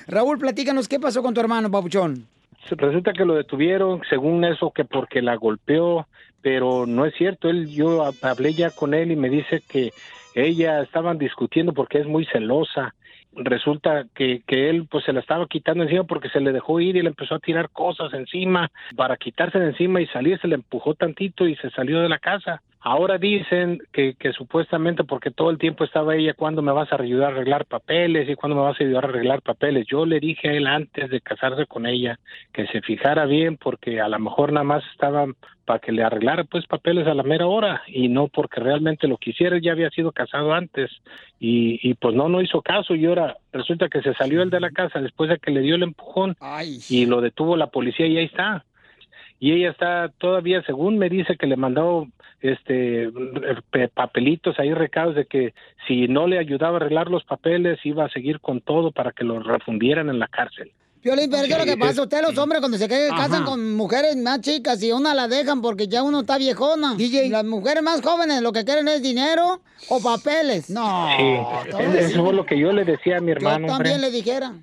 [0.07, 2.27] Raúl, platícanos, ¿qué pasó con tu hermano, papuchón?
[2.71, 6.07] Resulta que lo detuvieron, según eso, que porque la golpeó,
[6.41, 7.49] pero no es cierto.
[7.49, 9.91] Él, yo hab- hablé ya con él y me dice que
[10.35, 12.93] ella estaban discutiendo porque es muy celosa.
[13.33, 16.95] Resulta que, que él pues se la estaba quitando encima porque se le dejó ir
[16.95, 20.55] y le empezó a tirar cosas encima para quitarse de encima y salir, se le
[20.55, 22.61] empujó tantito y se salió de la casa.
[22.81, 26.95] Ahora dicen que, que supuestamente porque todo el tiempo estaba ella, ¿cuándo me vas a
[26.95, 28.29] ayudar a arreglar papeles?
[28.29, 29.85] ¿Y cuándo me vas a ayudar a arreglar papeles?
[29.85, 32.19] Yo le dije a él antes de casarse con ella
[32.53, 35.25] que se fijara bien porque a lo mejor nada más estaba
[35.65, 39.17] para que le arreglara pues papeles a la mera hora y no porque realmente lo
[39.17, 40.89] quisiera, ya había sido casado antes
[41.39, 44.61] y, y pues no, no hizo caso y ahora resulta que se salió él de
[44.61, 46.35] la casa después de que le dio el empujón
[46.89, 48.65] y lo detuvo la policía y ahí está
[49.39, 52.07] y ella está todavía según me dice que le mandó
[52.41, 53.09] este
[53.71, 55.53] pe- papelitos ahí recados de que
[55.87, 59.23] si no le ayudaba a arreglar los papeles iba a seguir con todo para que
[59.23, 60.71] lo refundieran en la cárcel.
[61.01, 61.91] Piolín, pero ¿qué es lo que pasa?
[61.91, 65.29] es- Ustedes los hombres cuando se ca- casan con mujeres más chicas y una la
[65.29, 66.95] dejan porque ya uno está viejona.
[66.95, 70.69] DJ, las mujeres más jóvenes lo que quieren es dinero o papeles.
[70.69, 71.07] No.
[71.17, 73.55] Sí, eso fue lo que yo le decía a mi Yo hermano.
[73.55, 73.69] hombre.
[73.91, 74.53] también le dijera.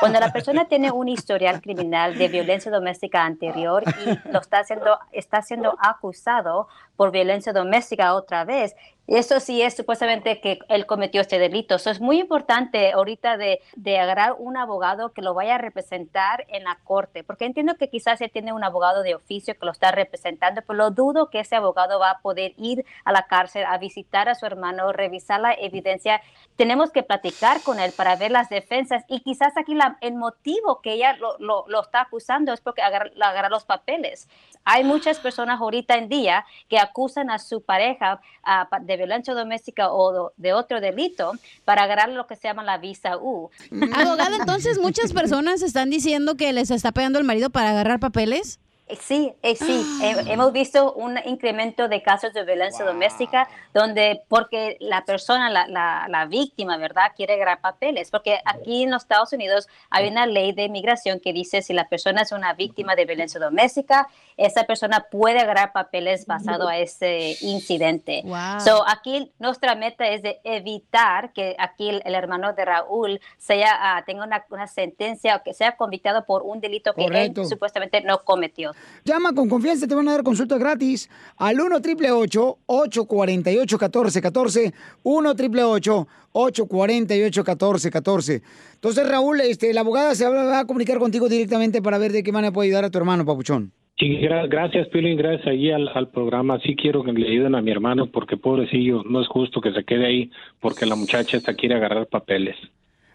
[0.00, 4.98] Cuando la persona tiene un historial criminal de violencia doméstica anterior y lo está haciendo,
[5.12, 8.74] está siendo acusado por violencia doméstica otra vez,
[9.08, 11.76] eso sí es supuestamente que él cometió este delito.
[11.76, 16.44] Eso es muy importante ahorita de, de agarrar un abogado que lo vaya a representar
[16.48, 19.72] en la corte, porque entiendo que quizás él tiene un abogado de oficio que lo
[19.72, 23.64] está representando, pero lo dudo que ese abogado va a poder ir a la cárcel
[23.66, 26.20] a visitar a su hermano, revisar la evidencia.
[26.56, 30.80] Tenemos que platicar con él para ver las defensas y quizás aquí la- el motivo
[30.80, 34.28] que ella lo, lo- está acusando es porque agarra, los papeles.
[34.64, 39.90] Hay muchas personas ahorita en día que acusan a su pareja ah, pa- violencia doméstica
[39.90, 41.32] o de otro delito
[41.64, 43.50] para agarrar lo que se llama la visa U.
[43.94, 48.60] Abogada, entonces muchas personas están diciendo que les está pegando el marido para agarrar papeles.
[48.88, 54.22] Eh, Sí, eh, sí, He- hemos visto un incremento de casos de violencia doméstica donde
[54.28, 57.10] porque la persona, la, la- la víctima, ¿verdad?
[57.16, 61.32] Quiere agarrar papeles, porque aquí en los Estados Unidos hay una ley de inmigración que
[61.32, 64.06] dice si la persona es una víctima de violencia doméstica,
[64.36, 68.22] esa persona puede agarrar papeles basado a ese incidente.
[68.24, 68.60] Wow.
[68.60, 73.96] So, aquí nuestra meta es de evitar que aquí el, el hermano de Raúl sea,
[73.96, 77.42] ah, tenga una, una sentencia o que sea convictado por un delito que Correcto.
[77.42, 78.72] él supuestamente no cometió.
[79.04, 84.72] Llama con confianza, te van a dar consulta gratis al 1 888 848 1414
[85.02, 88.42] 1 888 848 1414
[88.74, 92.32] Entonces, Raúl, este, la abogada se va a comunicar contigo directamente para ver de qué
[92.32, 93.72] manera puede ayudar a tu hermano, Papuchón.
[93.98, 96.60] Sí, gra- gracias, Pilín, gracias ahí al, al programa.
[96.60, 99.84] Sí quiero que le ayuden a mi hermano porque pobrecillo, no es justo que se
[99.84, 100.30] quede ahí
[100.60, 102.56] porque la muchacha esta quiere agarrar papeles.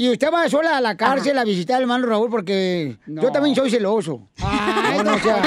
[0.01, 3.55] Y usted va sola a la cárcel a visitar al hermano Raúl porque yo también
[3.55, 4.29] soy celoso.
[4.39, 5.43] No, no, o sea,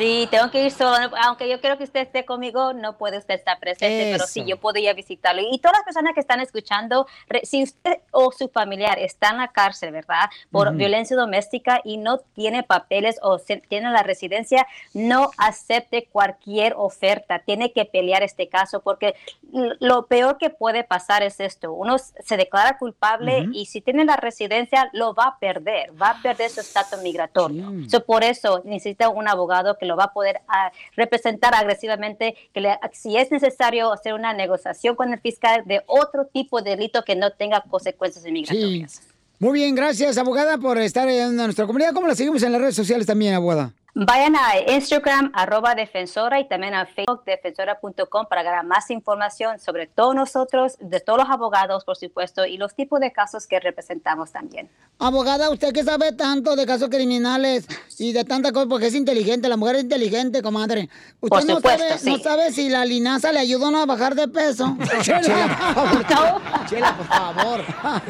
[0.00, 3.34] Sí, tengo que ir solo, aunque yo creo que usted esté conmigo, no puede usted
[3.34, 4.48] estar presente, pero sí, Eso.
[4.48, 5.42] yo podría visitarlo.
[5.42, 7.06] Y todas las personas que están escuchando,
[7.42, 10.30] si usted o su familiar está en la cárcel, ¿verdad?
[10.50, 10.78] Por Ujú.
[10.78, 17.40] violencia doméstica y no tiene papeles o tiene la residencia, no acepte cualquier oferta.
[17.40, 19.14] Tiene que pelear este caso porque
[19.52, 21.74] lo peor que puede pasar es esto.
[21.74, 23.50] Uno se declara culpable Ujú.
[23.52, 27.70] y si tiene la residencia, lo va a perder, va a perder su estatus migratorio.
[27.90, 32.60] So, por eso necesita un abogado que lo va a poder ah, representar agresivamente, que
[32.60, 37.02] le- si es necesario hacer una negociación con el fiscal de otro tipo de delito
[37.04, 39.02] que no tenga consecuencias inmigratorias.
[39.38, 41.94] Muy bien, gracias, abogada, por estar en nuestra comunidad.
[41.94, 43.72] ¿Cómo la seguimos en las redes sociales también, abogada?
[43.94, 49.86] Vayan a Instagram, arroba defensora, y también a Facebook, defensora.com, para ganar más información sobre
[49.88, 54.30] todos nosotros, de todos los abogados, por supuesto, y los tipos de casos que representamos
[54.30, 54.68] también.
[55.00, 57.66] Abogada, usted que sabe tanto de casos criminales
[57.98, 60.88] y de tanta cosa, porque es inteligente, la mujer es inteligente, comadre.
[61.20, 62.10] Usted Por no, supuesto, sabe, sí.
[62.10, 64.76] no sabe si la linaza le ayudó o no a bajar de peso.
[65.02, 66.42] Chela, por favor.
[66.68, 67.60] Chela, por favor.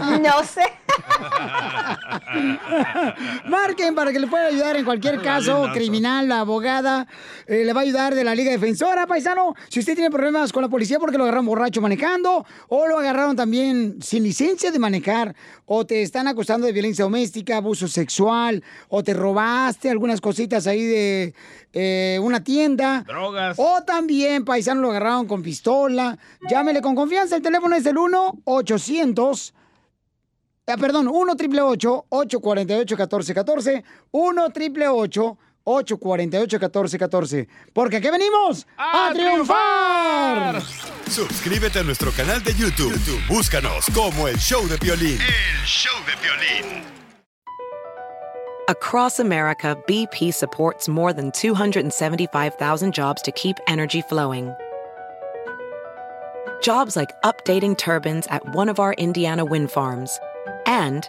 [0.21, 0.63] No sé.
[3.47, 6.29] Marquen para que le pueda ayudar en cualquier caso criminal.
[6.29, 7.07] La abogada
[7.47, 9.55] eh, le va a ayudar de la Liga Defensora, paisano.
[9.69, 13.37] Si usted tiene problemas con la policía porque lo agarraron borracho manejando o lo agarraron
[13.37, 15.35] también sin licencia de manejar
[15.67, 20.85] o te están acusando de violencia doméstica, abuso sexual o te robaste algunas cositas ahí
[20.85, 21.35] de
[21.73, 23.05] eh, una tienda.
[23.07, 23.57] Drogas.
[23.59, 26.19] O también, paisano, lo agarraron con pistola.
[26.49, 27.37] Llámele con confianza.
[27.37, 29.53] El teléfono es el 1-800.
[30.67, 35.39] Ah, perdón, 1 triple 848 1414 1 triple 848
[35.79, 40.63] 1414 Porque aquí venimos a, triunfar.
[41.09, 42.93] Suscríbete a nuestro canal de YouTube.
[42.93, 45.19] YouTube, Búscanos como El Show de Piolín.
[45.21, 46.85] El Show de Piolín.
[48.69, 54.55] Across America, BP supports more than 275,000 jobs to keep energy flowing.
[56.63, 60.21] Jobs like updating turbines at one of our Indiana wind farms
[60.67, 61.09] and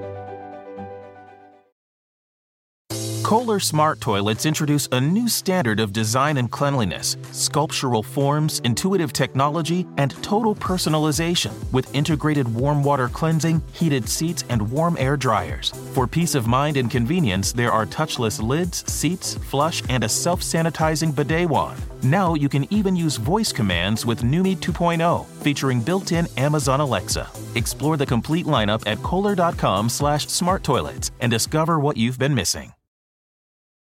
[3.31, 9.87] Kohler Smart Toilets introduce a new standard of design and cleanliness, sculptural forms, intuitive technology,
[9.95, 15.69] and total personalization with integrated warm water cleansing, heated seats, and warm air dryers.
[15.93, 20.41] For peace of mind and convenience, there are touchless lids, seats, flush, and a self
[20.41, 21.81] sanitizing bidet wand.
[22.03, 27.29] Now you can even use voice commands with Numi 2.0, featuring built-in Amazon Alexa.
[27.55, 32.73] Explore the complete lineup at kohler.com slash smart toilets and discover what you've been missing.